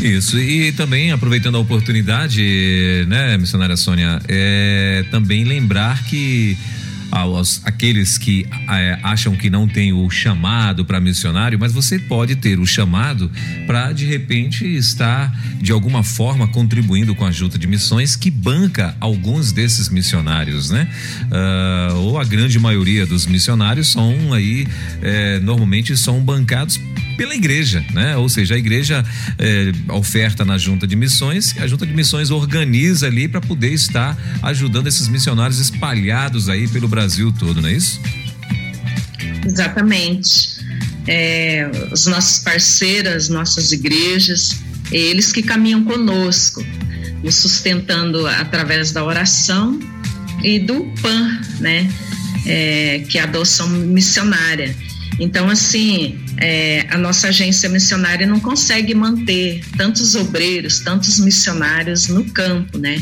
Isso, 0.00 0.38
e 0.38 0.72
também 0.72 1.12
aproveitando 1.12 1.56
a 1.56 1.60
oportunidade, 1.60 3.06
né, 3.08 3.38
missionária 3.38 3.76
Sônia, 3.76 4.20
é 4.28 5.04
também 5.10 5.44
lembrar 5.44 6.04
que 6.04 6.58
aos 7.14 7.60
aqueles 7.64 8.18
que 8.18 8.44
é, 8.68 8.98
acham 9.02 9.36
que 9.36 9.48
não 9.48 9.68
tem 9.68 9.92
o 9.92 10.10
chamado 10.10 10.84
para 10.84 11.00
missionário, 11.00 11.58
mas 11.58 11.72
você 11.72 11.96
pode 11.96 12.34
ter 12.34 12.58
o 12.58 12.66
chamado 12.66 13.30
para 13.68 13.92
de 13.92 14.04
repente 14.04 14.66
estar 14.66 15.32
de 15.60 15.70
alguma 15.70 16.02
forma 16.02 16.48
contribuindo 16.48 17.14
com 17.14 17.24
a 17.24 17.30
junta 17.30 17.56
de 17.56 17.68
missões 17.68 18.16
que 18.16 18.30
banca 18.30 18.96
alguns 18.98 19.52
desses 19.52 19.88
missionários, 19.88 20.70
né? 20.70 20.88
Uh, 21.30 21.94
ou 21.98 22.18
a 22.18 22.24
grande 22.24 22.58
maioria 22.58 23.06
dos 23.06 23.26
missionários 23.26 23.92
são 23.92 24.32
aí 24.32 24.66
é, 25.00 25.38
normalmente 25.38 25.96
são 25.96 26.20
bancados 26.20 26.80
pela 27.16 27.34
igreja, 27.34 27.84
né? 27.92 28.16
Ou 28.16 28.28
seja, 28.28 28.54
a 28.54 28.58
igreja 28.58 29.04
é, 29.38 29.72
oferta 29.92 30.44
na 30.44 30.58
junta 30.58 30.86
de 30.86 30.96
missões, 30.96 31.54
a 31.58 31.66
junta 31.66 31.86
de 31.86 31.92
missões 31.92 32.30
organiza 32.30 33.06
ali 33.06 33.28
para 33.28 33.40
poder 33.40 33.72
estar 33.72 34.16
ajudando 34.42 34.86
esses 34.86 35.08
missionários 35.08 35.58
espalhados 35.58 36.48
aí 36.48 36.68
pelo 36.68 36.88
Brasil 36.88 37.32
todo, 37.32 37.60
não 37.60 37.68
é 37.68 37.72
isso? 37.72 38.00
Exatamente. 39.44 40.54
É, 41.06 41.70
os 41.92 42.06
nossos 42.06 42.38
parceiros, 42.42 43.28
nossas 43.28 43.72
igrejas, 43.72 44.60
eles 44.90 45.32
que 45.32 45.42
caminham 45.42 45.84
conosco, 45.84 46.64
nos 47.22 47.36
sustentando 47.36 48.26
através 48.26 48.92
da 48.92 49.04
oração 49.04 49.78
e 50.42 50.58
do 50.58 50.84
PAN, 51.02 51.40
né? 51.60 51.90
É, 52.46 53.04
que 53.08 53.18
é 53.18 53.22
a 53.22 53.24
adoção 53.24 53.68
missionária. 53.68 54.74
Então, 55.18 55.48
assim, 55.48 56.18
é, 56.38 56.86
a 56.90 56.98
nossa 56.98 57.28
agência 57.28 57.68
missionária 57.68 58.26
não 58.26 58.40
consegue 58.40 58.94
manter 58.94 59.62
tantos 59.76 60.14
obreiros, 60.14 60.80
tantos 60.80 61.20
missionários 61.20 62.08
no 62.08 62.24
campo, 62.24 62.78
né? 62.78 63.00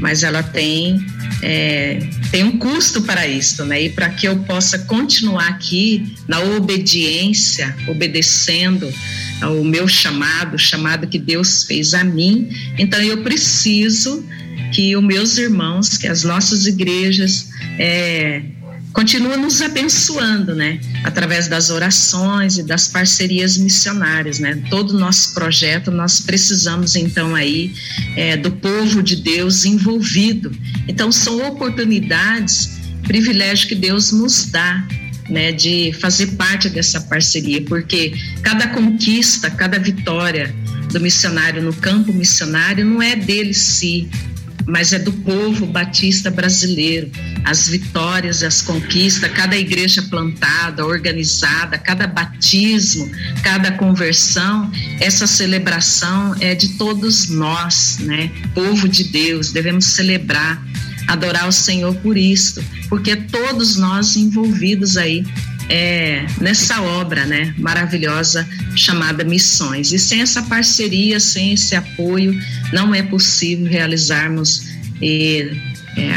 Mas 0.00 0.22
ela 0.22 0.42
tem 0.42 1.04
é, 1.42 1.98
tem 2.30 2.44
um 2.44 2.58
custo 2.58 3.02
para 3.02 3.26
isso, 3.26 3.64
né? 3.64 3.82
E 3.82 3.90
para 3.90 4.08
que 4.10 4.26
eu 4.26 4.38
possa 4.40 4.78
continuar 4.80 5.48
aqui 5.48 6.14
na 6.28 6.40
obediência, 6.40 7.74
obedecendo 7.86 8.92
ao 9.40 9.62
meu 9.64 9.88
chamado, 9.88 10.54
o 10.54 10.58
chamado 10.58 11.06
que 11.06 11.18
Deus 11.18 11.64
fez 11.64 11.94
a 11.94 12.04
mim, 12.04 12.48
então 12.78 13.00
eu 13.00 13.22
preciso 13.22 14.24
que 14.72 14.96
os 14.96 15.04
meus 15.04 15.38
irmãos, 15.38 15.96
que 15.96 16.08
as 16.08 16.24
nossas 16.24 16.66
igrejas 16.66 17.48
é, 17.78 18.42
continua 18.94 19.36
nos 19.36 19.60
abençoando, 19.60 20.54
né? 20.54 20.80
Através 21.02 21.48
das 21.48 21.68
orações 21.68 22.56
e 22.56 22.62
das 22.62 22.86
parcerias 22.86 23.58
missionárias, 23.58 24.38
né? 24.38 24.62
Todo 24.70 24.92
o 24.92 24.98
nosso 24.98 25.34
projeto, 25.34 25.90
nós 25.90 26.20
precisamos 26.20 26.94
então 26.94 27.34
aí 27.34 27.74
é, 28.16 28.36
do 28.36 28.52
povo 28.52 29.02
de 29.02 29.16
Deus 29.16 29.64
envolvido. 29.64 30.56
Então 30.86 31.10
são 31.10 31.44
oportunidades, 31.46 32.78
privilégio 33.02 33.68
que 33.68 33.74
Deus 33.74 34.12
nos 34.12 34.46
dá, 34.46 34.86
né? 35.28 35.50
De 35.50 35.92
fazer 36.00 36.28
parte 36.28 36.68
dessa 36.68 37.00
parceria, 37.00 37.60
porque 37.62 38.14
cada 38.42 38.68
conquista, 38.68 39.50
cada 39.50 39.76
vitória 39.76 40.54
do 40.92 41.00
missionário 41.00 41.60
no 41.60 41.72
campo 41.74 42.12
missionário 42.12 42.86
não 42.86 43.02
é 43.02 43.16
dele 43.16 43.52
si, 43.52 44.08
mas 44.66 44.92
é 44.92 44.98
do 44.98 45.12
povo 45.12 45.66
batista 45.66 46.30
brasileiro. 46.30 47.10
As 47.44 47.68
vitórias, 47.68 48.42
as 48.42 48.62
conquistas, 48.62 49.30
cada 49.32 49.56
igreja 49.56 50.02
plantada, 50.02 50.84
organizada, 50.84 51.78
cada 51.78 52.06
batismo, 52.06 53.10
cada 53.42 53.72
conversão, 53.72 54.70
essa 55.00 55.26
celebração 55.26 56.34
é 56.40 56.54
de 56.54 56.70
todos 56.70 57.28
nós, 57.28 57.98
né? 58.00 58.30
Povo 58.54 58.88
de 58.88 59.04
Deus, 59.04 59.52
devemos 59.52 59.86
celebrar, 59.86 60.62
adorar 61.06 61.48
o 61.48 61.52
Senhor 61.52 61.94
por 61.96 62.16
isso, 62.16 62.64
porque 62.88 63.16
todos 63.16 63.76
nós 63.76 64.16
envolvidos 64.16 64.96
aí 64.96 65.24
é, 65.68 66.26
nessa 66.40 66.82
obra 66.82 67.24
né, 67.24 67.54
maravilhosa 67.58 68.46
chamada 68.76 69.24
Missões. 69.24 69.92
E 69.92 69.98
sem 69.98 70.20
essa 70.20 70.42
parceria, 70.42 71.18
sem 71.18 71.52
esse 71.52 71.74
apoio, 71.74 72.38
não 72.72 72.94
é 72.94 73.02
possível 73.02 73.66
realizarmos 73.66 74.62
é, 75.00 75.50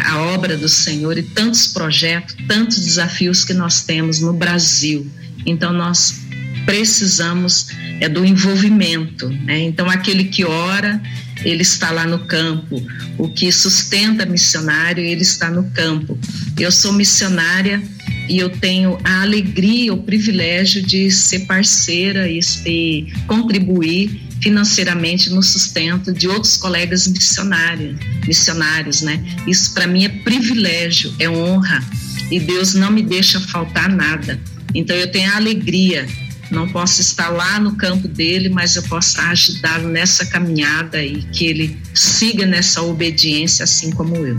a 0.05 0.19
obra 0.33 0.57
do 0.57 0.67
Senhor 0.67 1.17
e 1.17 1.23
tantos 1.23 1.67
projetos, 1.67 2.35
tantos 2.47 2.83
desafios 2.83 3.43
que 3.43 3.53
nós 3.53 3.83
temos 3.83 4.19
no 4.19 4.33
Brasil. 4.33 5.09
Então, 5.45 5.71
nós 5.71 6.21
precisamos 6.65 7.67
é, 8.01 8.09
do 8.09 8.25
envolvimento. 8.25 9.29
Né? 9.29 9.61
Então, 9.61 9.89
aquele 9.89 10.25
que 10.25 10.43
ora, 10.43 11.01
ele 11.45 11.61
está 11.61 11.91
lá 11.91 12.05
no 12.05 12.19
campo. 12.19 12.85
O 13.17 13.29
que 13.29 13.51
sustenta 13.51 14.25
missionário, 14.25 15.03
ele 15.03 15.21
está 15.21 15.49
no 15.49 15.63
campo. 15.71 16.19
Eu 16.59 16.71
sou 16.71 16.91
missionária 16.91 17.81
e 18.29 18.37
eu 18.39 18.49
tenho 18.49 18.97
a 19.03 19.21
alegria, 19.21 19.93
o 19.93 20.03
privilégio 20.03 20.81
de 20.81 21.09
ser 21.11 21.41
parceira 21.41 22.29
e, 22.29 22.39
e 22.65 23.07
contribuir 23.27 24.27
financeiramente 24.41 25.29
no 25.29 25.41
sustento 25.41 26.13
de 26.13 26.27
outros 26.27 26.57
colegas 26.57 27.07
missionários, 27.07 27.97
missionários, 28.25 29.01
né? 29.01 29.23
Isso 29.47 29.73
para 29.73 29.87
mim 29.87 30.05
é 30.05 30.09
privilégio, 30.09 31.13
é 31.19 31.29
honra 31.29 31.83
e 32.29 32.39
Deus 32.39 32.73
não 32.73 32.91
me 32.91 33.01
deixa 33.01 33.39
faltar 33.39 33.89
nada. 33.89 34.39
Então 34.75 34.95
eu 34.95 35.11
tenho 35.11 35.31
a 35.31 35.37
alegria, 35.37 36.07
não 36.51 36.67
posso 36.67 37.01
estar 37.01 37.29
lá 37.29 37.59
no 37.59 37.75
campo 37.75 38.07
dele, 38.07 38.49
mas 38.49 38.75
eu 38.75 38.83
posso 38.83 39.19
ajudá-lo 39.21 39.89
nessa 39.89 40.25
caminhada 40.25 41.03
e 41.03 41.23
que 41.23 41.45
ele 41.45 41.77
siga 41.93 42.45
nessa 42.45 42.81
obediência 42.81 43.63
assim 43.63 43.91
como 43.91 44.15
eu. 44.15 44.35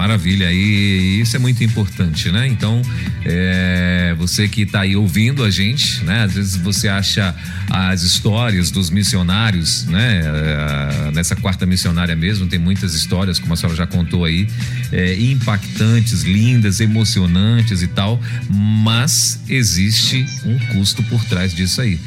Maravilha, 0.00 0.50
e 0.50 1.20
isso 1.20 1.36
é 1.36 1.38
muito 1.38 1.62
importante, 1.62 2.32
né? 2.32 2.46
Então, 2.48 2.80
é, 3.22 4.14
você 4.16 4.48
que 4.48 4.62
está 4.62 4.80
aí 4.80 4.96
ouvindo 4.96 5.44
a 5.44 5.50
gente, 5.50 6.02
né? 6.04 6.22
Às 6.22 6.32
vezes 6.36 6.56
você 6.56 6.88
acha 6.88 7.36
as 7.68 8.02
histórias 8.02 8.70
dos 8.70 8.88
missionários, 8.88 9.84
né? 9.84 10.22
É, 10.24 11.10
nessa 11.10 11.36
quarta 11.36 11.66
missionária 11.66 12.16
mesmo, 12.16 12.46
tem 12.46 12.58
muitas 12.58 12.94
histórias, 12.94 13.38
como 13.38 13.52
a 13.52 13.56
senhora 13.58 13.76
já 13.76 13.86
contou 13.86 14.24
aí, 14.24 14.48
é, 14.90 15.20
impactantes, 15.20 16.22
lindas, 16.22 16.80
emocionantes 16.80 17.82
e 17.82 17.86
tal, 17.86 18.18
mas 18.48 19.38
existe 19.50 20.24
um 20.46 20.58
custo 20.72 21.02
por 21.02 21.22
trás 21.26 21.54
disso 21.54 21.78
aí 21.78 22.00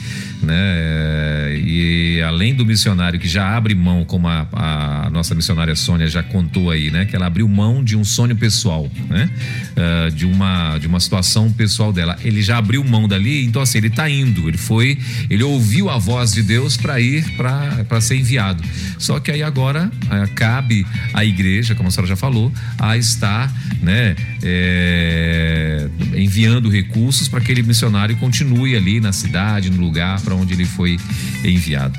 né? 0.43 1.57
E 1.57 2.21
além 2.21 2.53
do 2.53 2.65
missionário 2.65 3.19
que 3.19 3.27
já 3.27 3.55
abre 3.55 3.73
mão, 3.73 4.03
como 4.03 4.27
a, 4.27 4.47
a, 4.51 5.09
nossa 5.09 5.33
missionária 5.33 5.75
Sônia 5.75 6.07
já 6.07 6.21
contou 6.21 6.69
aí, 6.69 6.91
né? 6.91 7.05
Que 7.05 7.15
ela 7.15 7.25
abriu 7.27 7.47
mão 7.47 7.83
de 7.83 7.95
um 7.95 8.03
sonho 8.03 8.35
pessoal, 8.35 8.91
né? 9.09 9.29
Uh, 9.71 10.11
de 10.11 10.25
uma 10.25 10.77
de 10.77 10.87
uma 10.87 10.99
situação 10.99 11.51
pessoal 11.51 11.93
dela. 11.93 12.17
Ele 12.23 12.41
já 12.41 12.57
abriu 12.57 12.83
mão 12.83 13.07
dali, 13.07 13.45
então 13.45 13.61
assim 13.61 13.77
ele 13.77 13.87
está 13.87 14.09
indo. 14.09 14.47
Ele 14.47 14.57
foi, 14.57 14.97
ele 15.29 15.43
ouviu 15.43 15.89
a 15.89 15.97
voz 15.97 16.33
de 16.33 16.43
Deus 16.43 16.75
para 16.75 16.99
ir 16.99 17.23
para 17.37 18.01
ser 18.01 18.17
enviado. 18.17 18.63
Só 18.97 19.19
que 19.19 19.31
aí 19.31 19.41
agora 19.41 19.89
uh, 20.05 20.33
cabe 20.35 20.85
à 21.13 21.23
igreja, 21.23 21.75
como 21.75 21.87
a 21.87 21.91
senhora 21.91 22.09
já 22.09 22.15
falou, 22.15 22.51
a 22.77 22.97
estar, 22.97 23.51
né? 23.81 24.15
É, 24.45 25.87
enviando 26.15 26.69
recursos 26.69 27.29
para 27.29 27.39
que 27.39 27.53
aquele 27.53 27.67
missionário 27.67 28.15
continue 28.17 28.75
ali 28.75 28.99
na 28.99 29.13
cidade, 29.13 29.69
no 29.69 29.79
lugar 29.79 30.19
para 30.21 30.32
onde 30.33 30.53
ele 30.53 30.65
foi 30.65 30.97
enviado. 31.43 31.97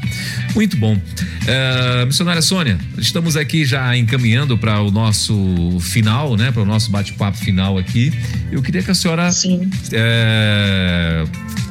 Muito 0.54 0.76
bom. 0.76 0.94
Uh, 0.94 2.06
missionária 2.06 2.42
Sônia, 2.42 2.78
estamos 2.98 3.36
aqui 3.36 3.64
já 3.64 3.96
encaminhando 3.96 4.56
para 4.56 4.80
o 4.80 4.90
nosso 4.90 5.78
final, 5.80 6.36
né? 6.36 6.50
Para 6.50 6.62
o 6.62 6.66
nosso 6.66 6.90
bate-papo 6.90 7.36
final 7.38 7.78
aqui. 7.78 8.12
Eu 8.50 8.62
queria 8.62 8.82
que 8.82 8.90
a 8.90 8.94
senhora. 8.94 9.30
Sim. 9.32 9.70
Uh, 9.88 11.63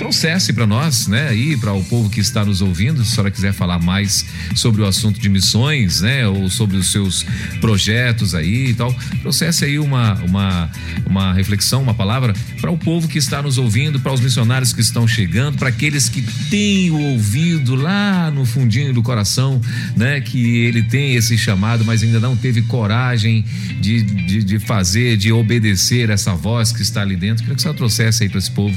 trouxesse 0.00 0.54
para 0.54 0.66
nós, 0.66 1.08
né, 1.08 1.28
aí 1.28 1.58
para 1.58 1.74
o 1.74 1.84
povo 1.84 2.08
que 2.08 2.20
está 2.20 2.42
nos 2.42 2.62
ouvindo, 2.62 3.04
se 3.04 3.12
a 3.12 3.14
senhora 3.16 3.30
quiser 3.30 3.52
falar 3.52 3.78
mais 3.78 4.24
sobre 4.54 4.80
o 4.80 4.86
assunto 4.86 5.20
de 5.20 5.28
missões, 5.28 6.00
né, 6.00 6.26
ou 6.26 6.48
sobre 6.48 6.78
os 6.78 6.90
seus 6.90 7.26
projetos 7.60 8.34
aí 8.34 8.70
e 8.70 8.74
tal, 8.74 8.94
trouxesse 9.20 9.66
aí 9.66 9.78
uma 9.78 10.14
uma 10.24 10.70
uma 11.06 11.34
reflexão, 11.34 11.82
uma 11.82 11.92
palavra 11.92 12.32
para 12.62 12.70
o 12.70 12.78
povo 12.78 13.06
que 13.08 13.18
está 13.18 13.42
nos 13.42 13.58
ouvindo, 13.58 14.00
para 14.00 14.10
os 14.10 14.20
missionários 14.22 14.72
que 14.72 14.80
estão 14.80 15.06
chegando, 15.06 15.58
para 15.58 15.68
aqueles 15.68 16.08
que 16.08 16.22
têm 16.48 16.90
o 16.90 16.98
ouvido 16.98 17.74
lá 17.74 18.30
no 18.30 18.46
fundinho 18.46 18.94
do 18.94 19.02
coração, 19.02 19.60
né, 19.94 20.18
que 20.22 20.60
ele 20.60 20.82
tem 20.82 21.14
esse 21.14 21.36
chamado, 21.36 21.84
mas 21.84 22.02
ainda 22.02 22.18
não 22.18 22.34
teve 22.34 22.62
coragem 22.62 23.44
de, 23.78 24.02
de, 24.02 24.44
de 24.44 24.58
fazer, 24.58 25.18
de 25.18 25.30
obedecer 25.30 26.08
essa 26.08 26.34
voz 26.34 26.72
que 26.72 26.80
está 26.80 27.02
ali 27.02 27.16
dentro. 27.16 27.42
Queria 27.42 27.54
que 27.54 27.60
a 27.60 27.62
senhora 27.62 27.76
trouxesse 27.76 28.22
aí 28.22 28.30
para 28.30 28.38
esse 28.38 28.50
povo 28.50 28.74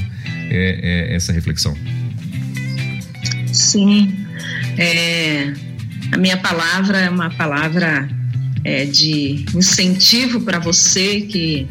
é, 0.50 1.10
é 1.10 1.14
essa 1.14 1.32
reflexão. 1.32 1.76
Sim, 3.52 4.12
é, 4.78 5.52
a 6.12 6.16
minha 6.16 6.36
palavra 6.36 6.98
é 6.98 7.10
uma 7.10 7.30
palavra 7.30 8.08
é, 8.64 8.84
de 8.84 9.44
incentivo 9.54 10.40
para 10.40 10.58
você 10.58 11.20
que 11.22 11.68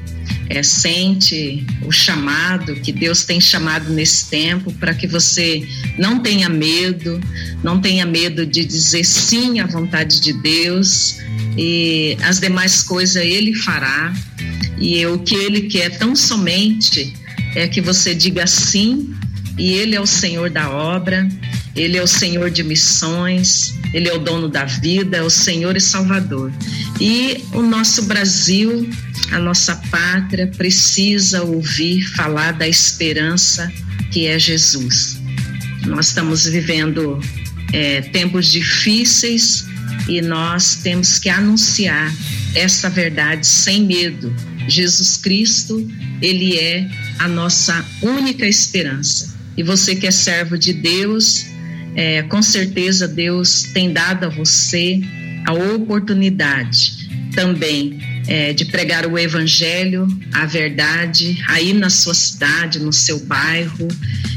é, 0.49 0.61
sente 0.61 1.65
o 1.85 1.91
chamado 1.91 2.75
que 2.75 2.91
Deus 2.91 3.25
tem 3.25 3.41
chamado 3.41 3.91
nesse 3.91 4.29
tempo, 4.29 4.71
para 4.73 4.93
que 4.93 5.07
você 5.07 5.67
não 5.97 6.19
tenha 6.19 6.47
medo, 6.49 7.19
não 7.63 7.81
tenha 7.81 8.05
medo 8.05 8.45
de 8.45 8.63
dizer 8.63 9.03
sim 9.03 9.59
à 9.59 9.65
vontade 9.65 10.19
de 10.19 10.33
Deus 10.33 11.17
e 11.57 12.17
as 12.21 12.39
demais 12.39 12.83
coisas 12.83 13.23
Ele 13.23 13.53
fará. 13.55 14.13
E 14.79 15.05
o 15.05 15.19
que 15.19 15.35
Ele 15.35 15.61
quer 15.61 15.97
tão 15.97 16.15
somente 16.15 17.13
é 17.55 17.67
que 17.67 17.81
você 17.81 18.15
diga 18.15 18.47
sim, 18.47 19.13
e 19.57 19.73
Ele 19.73 19.95
é 19.95 20.01
o 20.01 20.07
Senhor 20.07 20.49
da 20.49 20.69
obra, 20.69 21.27
Ele 21.75 21.97
é 21.97 22.01
o 22.01 22.07
Senhor 22.07 22.49
de 22.49 22.63
missões, 22.63 23.75
Ele 23.93 24.09
é 24.09 24.13
o 24.13 24.19
dono 24.19 24.49
da 24.49 24.65
vida, 24.65 25.17
é 25.17 25.21
o 25.21 25.29
Senhor 25.29 25.75
e 25.77 25.81
Salvador. 25.81 26.51
E 26.99 27.43
o 27.53 27.61
nosso 27.61 28.03
Brasil, 28.03 28.89
a 29.31 29.39
nossa 29.39 29.75
pátria, 29.91 30.47
precisa 30.47 31.43
ouvir 31.43 32.01
falar 32.15 32.53
da 32.53 32.67
esperança 32.67 33.71
que 34.11 34.27
é 34.27 34.37
Jesus. 34.39 35.19
Nós 35.85 36.07
estamos 36.07 36.45
vivendo 36.45 37.19
é, 37.71 38.01
tempos 38.01 38.51
difíceis 38.51 39.65
e 40.07 40.21
nós 40.21 40.75
temos 40.75 41.19
que 41.19 41.29
anunciar 41.29 42.13
essa 42.55 42.89
verdade 42.89 43.45
sem 43.45 43.83
medo. 43.83 44.33
Jesus 44.67 45.17
Cristo, 45.17 45.85
Ele 46.21 46.57
é 46.57 46.87
a 47.19 47.27
nossa 47.27 47.85
única 48.01 48.45
esperança. 48.45 49.33
E 49.55 49.63
você 49.63 49.95
que 49.95 50.07
é 50.07 50.11
servo 50.11 50.57
de 50.57 50.73
Deus, 50.73 51.45
é, 51.95 52.23
com 52.23 52.41
certeza 52.41 53.07
Deus 53.07 53.63
tem 53.73 53.93
dado 53.93 54.25
a 54.25 54.29
você 54.29 54.99
a 55.45 55.53
oportunidade 55.53 57.03
também 57.35 57.99
é, 58.27 58.53
de 58.53 58.65
pregar 58.65 59.05
o 59.05 59.17
evangelho, 59.17 60.07
a 60.33 60.45
verdade, 60.45 61.43
aí 61.47 61.73
na 61.73 61.89
sua 61.89 62.13
cidade, 62.13 62.79
no 62.79 62.93
seu 62.93 63.19
bairro, 63.19 63.87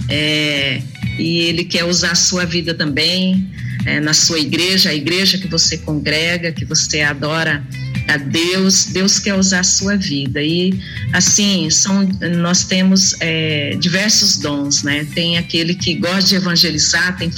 é, 0.09 0.83
e 1.19 1.41
Ele 1.41 1.65
quer 1.65 1.85
usar 1.85 2.13
a 2.13 2.17
sua 2.17 2.45
vida 2.45 2.75
também, 2.75 3.51
é, 3.85 4.01
na 4.01 4.13
sua 4.13 4.41
igreja, 4.41 4.91
a 4.91 4.95
igreja 4.95 5.39
que 5.39 5.47
você 5.47 5.79
congrega, 5.79 6.53
que 6.53 6.65
você 6.65 7.03
adora 7.03 7.65
a 8.09 8.17
Deus, 8.17 8.87
Deus 8.87 9.19
quer 9.19 9.35
usar 9.35 9.61
a 9.61 9.65
sua 9.65 9.97
vida. 9.97 10.43
E 10.43 10.73
assim, 11.13 11.69
são, 11.71 12.09
nós 12.39 12.65
temos 12.65 13.17
é, 13.21 13.77
diversos 13.81 14.39
dons, 14.39 14.83
né? 14.83 15.07
Tem 15.15 15.39
aquele 15.39 15.75
que 15.75 15.95
gosta 15.95 16.23
de 16.23 16.37
evangelizar, 16.37 17.17
tem 17.17 17.31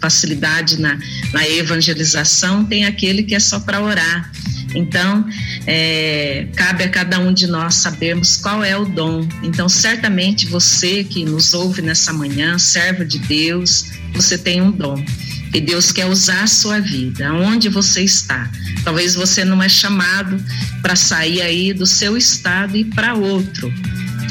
facilidade 0.00 0.80
na, 0.80 0.98
na 1.32 1.48
evangelização, 1.48 2.64
tem 2.64 2.84
aquele 2.84 3.22
que 3.22 3.34
é 3.34 3.40
só 3.40 3.60
para 3.60 3.80
orar. 3.82 4.30
Então, 4.74 5.26
é, 5.66 6.48
cabe 6.54 6.84
a 6.84 6.88
cada 6.88 7.18
um 7.18 7.32
de 7.32 7.46
nós 7.46 7.76
sabermos 7.76 8.36
qual 8.36 8.62
é 8.62 8.76
o 8.76 8.84
dom. 8.84 9.26
Então, 9.42 9.68
certamente 9.68 10.46
você 10.46 11.04
que 11.04 11.24
nos 11.24 11.54
ouve 11.54 11.80
nessa 11.80 12.12
manhã, 12.12 12.58
servo 12.58 13.04
de 13.04 13.18
Deus, 13.20 13.86
você 14.12 14.36
tem 14.36 14.60
um 14.60 14.70
dom. 14.70 15.02
E 15.52 15.60
Deus 15.60 15.92
quer 15.92 16.06
usar 16.06 16.42
a 16.42 16.46
sua 16.46 16.80
vida, 16.80 17.32
onde 17.32 17.68
você 17.68 18.02
está. 18.02 18.50
Talvez 18.84 19.14
você 19.14 19.44
não 19.44 19.62
é 19.62 19.68
chamado 19.68 20.42
para 20.82 20.94
sair 20.94 21.40
aí 21.42 21.72
do 21.72 21.86
seu 21.86 22.16
estado 22.16 22.76
e 22.76 22.84
para 22.84 23.14
outro, 23.14 23.72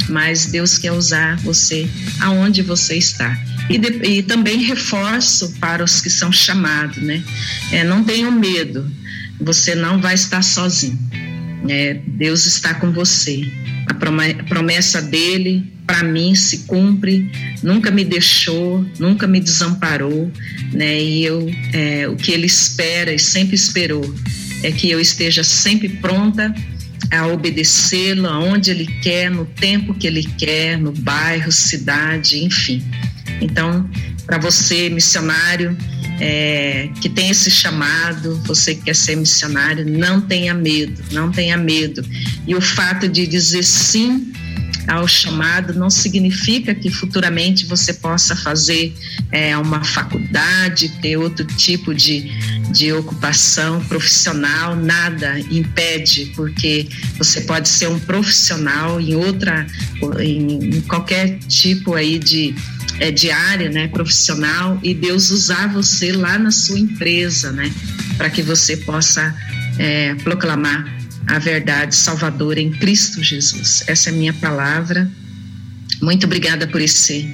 mas 0.10 0.46
Deus 0.46 0.78
quer 0.78 0.92
usar 0.92 1.38
você 1.38 1.90
aonde 2.20 2.62
você 2.62 2.96
está. 2.96 3.38
E, 3.70 3.78
de, 3.78 3.88
e 4.08 4.24
também 4.24 4.62
reforço 4.62 5.54
para 5.60 5.84
os 5.84 6.00
que 6.00 6.10
são 6.10 6.32
chamados, 6.32 6.98
né? 6.98 7.24
É, 7.72 7.84
não 7.84 8.04
tenham 8.04 8.32
medo, 8.32 8.90
você 9.42 9.74
não 9.74 10.00
vai 10.00 10.14
estar 10.14 10.44
sozinho. 10.44 11.00
É, 11.70 12.00
Deus 12.06 12.46
está 12.46 12.74
com 12.76 12.92
você. 12.92 13.42
A 13.88 13.94
promessa 14.46 15.02
dele 15.02 15.72
para 15.86 16.04
mim 16.04 16.34
se 16.34 16.60
cumpre, 16.60 17.30
nunca 17.62 17.92
me 17.92 18.04
deixou, 18.04 18.84
nunca 19.00 19.28
me 19.28 19.40
desamparou, 19.40 20.32
né? 20.74 21.00
E 21.02 21.24
eu, 21.24 21.48
é, 21.74 22.08
o 22.08 22.16
que 22.16 22.32
ele 22.32 22.48
espera 22.48 23.14
e 23.14 23.20
sempre 23.20 23.56
esperou 23.56 24.04
é 24.64 24.72
que 24.72 24.90
eu 24.90 25.00
esteja 25.00 25.44
sempre 25.44 25.90
pronta 25.90 26.54
a 27.12 27.28
obedecê-lo 27.28 28.28
aonde 28.28 28.72
ele 28.72 28.88
quer, 29.02 29.30
no 29.30 29.46
tempo 29.46 29.94
que 29.94 30.08
ele 30.08 30.24
quer, 30.24 30.78
no 30.78 30.92
bairro, 30.92 31.52
cidade, 31.52 32.44
enfim. 32.44 32.84
Então, 33.42 33.88
para 34.26 34.40
você, 34.40 34.90
missionário, 34.90 35.78
é, 36.20 36.90
que 37.02 37.10
tem 37.10 37.30
esse 37.30 37.52
chamado, 37.52 38.42
você 38.46 38.76
que 38.76 38.84
quer 38.84 38.96
ser 38.96 39.16
missionário, 39.16 39.86
não 39.86 40.22
tenha 40.22 40.54
medo, 40.54 41.04
não 41.12 41.32
tenha 41.32 41.58
medo. 41.58 42.06
E 42.48 42.56
o 42.56 42.62
fato 42.62 43.08
de 43.08 43.28
dizer 43.28 43.64
sim 43.64 44.32
ao 44.88 45.08
chamado 45.08 45.74
não 45.74 45.90
significa 45.90 46.74
que 46.74 46.90
futuramente 46.90 47.66
você 47.66 47.94
possa 47.94 48.36
fazer 48.36 48.94
é, 49.32 49.58
uma 49.58 49.84
faculdade, 49.84 50.90
ter 51.02 51.18
outro 51.18 51.46
tipo 51.46 51.94
de, 51.94 52.30
de 52.72 52.94
ocupação 52.94 53.84
profissional, 53.86 54.76
nada 54.76 55.40
impede, 55.52 56.32
porque 56.36 56.88
você 57.18 57.42
pode 57.42 57.70
ser 57.70 57.88
um 57.88 58.00
profissional 58.00 59.00
em 59.00 59.16
outra, 59.16 59.66
em, 60.20 60.78
em 60.78 60.82
qualquer 60.82 61.40
tipo 61.48 61.94
aí 61.94 62.20
de, 62.20 62.56
é, 63.00 63.12
de 63.12 63.32
área 63.32 63.70
né, 63.70 63.88
profissional 63.88 64.80
e 64.84 64.94
Deus 64.94 65.30
usar 65.30 65.68
você 65.68 66.12
lá 66.12 66.38
na 66.38 66.52
sua 66.52 66.80
empresa, 66.80 67.52
né, 67.52 67.72
para 68.18 68.30
que 68.30 68.42
você 68.42 68.78
possa 68.78 69.36
é, 69.78 70.16
proclamar 70.16 71.05
a 71.28 71.40
verdade 71.40 71.96
salvadora 71.96 72.60
em 72.60 72.72
Cristo 72.72 73.24
Jesus. 73.24 73.84
Essa 73.88 74.10
é 74.10 74.14
a 74.14 74.16
minha 74.16 74.34
palavra. 74.34 75.10
Muito 76.02 76.26
obrigada 76.26 76.68
por 76.68 76.82
esse, 76.82 77.34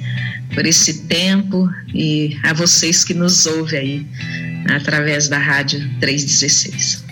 por 0.54 0.66
esse 0.66 1.02
tempo 1.04 1.70
e 1.94 2.38
a 2.42 2.52
vocês 2.52 3.04
que 3.04 3.14
nos 3.14 3.46
ouvem 3.46 3.78
aí 3.78 4.06
através 4.74 5.28
da 5.28 5.38
Rádio 5.38 5.80
316. 6.00 7.04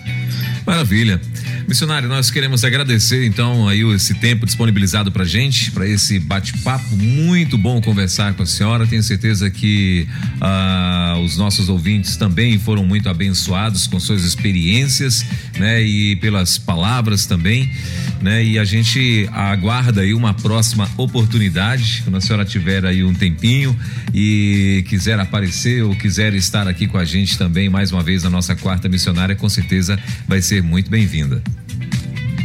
Maravilha. 0.65 1.19
Missionário, 1.67 2.09
nós 2.09 2.29
queremos 2.29 2.63
agradecer 2.63 3.25
então 3.25 3.67
aí 3.67 3.81
esse 3.93 4.13
tempo 4.15 4.45
disponibilizado 4.45 5.11
pra 5.11 5.23
gente, 5.23 5.71
para 5.71 5.87
esse 5.87 6.19
bate-papo. 6.19 6.97
Muito 6.97 7.57
bom 7.57 7.81
conversar 7.81 8.33
com 8.33 8.43
a 8.43 8.45
senhora. 8.45 8.85
Tenho 8.85 9.03
certeza 9.03 9.49
que 9.49 10.07
uh, 10.37 11.19
os 11.19 11.37
nossos 11.37 11.69
ouvintes 11.69 12.17
também 12.17 12.59
foram 12.59 12.85
muito 12.85 13.07
abençoados 13.09 13.87
com 13.87 13.99
suas 13.99 14.23
experiências, 14.23 15.25
né? 15.57 15.81
E 15.81 16.15
pelas 16.17 16.57
palavras 16.57 17.25
também, 17.25 17.71
né? 18.21 18.43
E 18.43 18.59
a 18.59 18.63
gente 18.63 19.27
aguarda 19.31 20.01
aí 20.01 20.13
uma 20.13 20.33
próxima 20.33 20.89
oportunidade, 20.97 22.01
quando 22.03 22.17
a 22.17 22.21
senhora 22.21 22.45
tiver 22.45 22.85
aí 22.85 23.03
um 23.03 23.13
tempinho 23.13 23.77
e 24.13 24.83
quiser 24.87 25.19
aparecer 25.19 25.83
ou 25.83 25.95
quiser 25.95 26.33
estar 26.33 26.67
aqui 26.67 26.87
com 26.87 26.97
a 26.97 27.05
gente 27.05 27.37
também 27.37 27.69
mais 27.69 27.91
uma 27.91 28.03
vez 28.03 28.23
na 28.23 28.29
nossa 28.29 28.55
quarta 28.55 28.87
missionária, 28.87 29.35
com 29.35 29.49
certeza 29.49 29.99
vai 30.27 30.41
ser 30.41 30.61
muito 30.61 30.89
bem-vinda. 30.89 31.41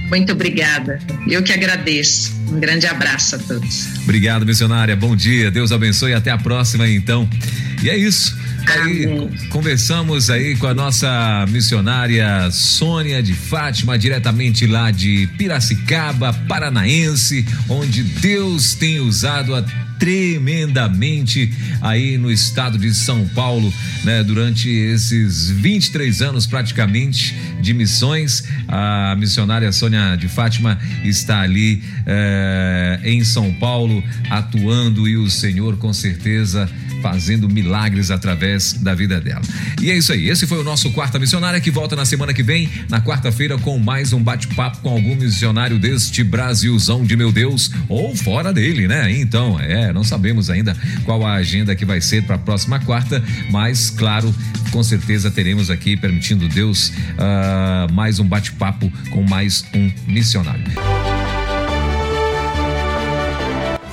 Muito 0.09 0.33
obrigada. 0.33 1.01
Eu 1.27 1.43
que 1.43 1.53
agradeço. 1.53 2.33
Um 2.49 2.61
grande 2.61 2.86
abraço 2.86 3.36
a 3.36 3.38
todos. 3.38 3.88
Obrigado, 4.03 4.47
missionária. 4.47 4.94
Bom 4.94 5.16
dia. 5.16 5.51
Deus 5.51 5.72
abençoe. 5.72 6.14
Até 6.14 6.30
a 6.30 6.38
próxima, 6.38 6.88
então. 6.88 7.28
E 7.82 7.90
é 7.90 7.97
isso. 7.97 8.36
Aí, 8.68 9.07
conversamos 9.49 10.28
aí 10.28 10.57
com 10.57 10.66
a 10.66 10.74
nossa 10.74 11.47
missionária 11.49 12.51
Sônia 12.51 13.22
de 13.22 13.32
Fátima, 13.32 13.97
diretamente 13.97 14.66
lá 14.66 14.90
de 14.90 15.28
Piracicaba, 15.38 16.32
Paranaense, 16.32 17.47
onde 17.68 18.03
Deus 18.03 18.74
tem 18.74 18.99
usado 18.99 19.55
a 19.55 19.62
tremendamente 19.99 21.53
aí 21.80 22.18
no 22.18 22.30
estado 22.30 22.78
de 22.78 22.92
São 22.94 23.26
Paulo, 23.28 23.72
né? 24.05 24.22
Durante 24.22 24.68
esses 24.68 25.51
23 25.51 26.22
anos 26.22 26.47
praticamente 26.47 27.34
de 27.61 27.72
missões, 27.72 28.44
a 28.68 29.14
missionária 29.16 29.70
Sônia 29.72 30.16
de 30.16 30.28
Fátima 30.28 30.78
está 31.05 31.40
ali 31.40 31.82
eh, 32.07 32.36
em 33.05 33.22
São 33.24 33.53
Paulo 33.55 34.03
atuando 34.30 35.09
e 35.09 35.16
o 35.16 35.30
Senhor 35.30 35.76
com 35.76 35.93
certeza 35.93 36.68
fazendo 37.03 37.49
milagres 37.49 38.11
através 38.11 38.72
da 38.72 38.95
vida 38.95 39.20
dela. 39.20 39.43
E 39.80 39.91
é 39.91 39.97
isso 39.97 40.12
aí. 40.12 40.28
Esse 40.28 40.47
foi 40.47 40.59
o 40.59 40.64
nosso 40.64 40.91
Quarta 40.91 41.18
Missionária 41.18 41.61
que 41.61 41.70
volta 41.70 41.95
na 41.95 42.05
semana 42.05 42.34
que 42.34 42.43
vem, 42.43 42.68
na 42.89 43.01
quarta-feira, 43.01 43.57
com 43.59 43.78
mais 43.78 44.12
um 44.12 44.22
bate-papo 44.22 44.78
com 44.78 44.91
algum 44.91 45.14
missionário 45.14 45.78
deste 45.78 46.24
Brasilzão 46.24 47.05
de 47.05 47.16
meu 47.16 47.30
Deus 47.30 47.70
ou 47.89 48.14
fora 48.16 48.53
dele, 48.53 48.89
né? 48.89 49.11
Então, 49.12 49.59
é, 49.61 49.93
não 49.93 50.03
sabemos 50.03 50.51
ainda 50.51 50.76
qual 51.05 51.24
a 51.24 51.34
agenda 51.34 51.74
que 51.74 51.84
vai 51.84 52.01
ser 52.01 52.24
para 52.24 52.37
a 52.37 52.39
próxima 52.39 52.80
quarta, 52.80 53.22
mas 53.51 53.91
claro, 53.91 54.34
com 54.70 54.82
certeza 54.82 55.30
teremos 55.30 55.70
aqui, 55.70 55.97
permitindo 55.97 56.49
Deus, 56.49 56.89
uh, 56.89 57.93
mais 57.93 58.18
um 58.18 58.24
bate-papo 58.24 58.93
com 59.11 59.22
mais 59.22 59.64
um 59.74 59.91
missionário. 60.07 60.64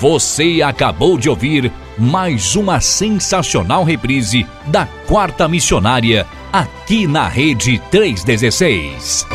Você 0.03 0.61
acabou 0.61 1.17
de 1.17 1.29
ouvir 1.29 1.71
mais 1.97 2.57
uma 2.57 2.81
sensacional 2.81 3.85
reprise 3.85 4.45
da 4.67 4.85
Quarta 5.07 5.47
Missionária, 5.47 6.27
aqui 6.51 7.07
na 7.07 7.25
Rede 7.25 7.81
316. 7.89 9.25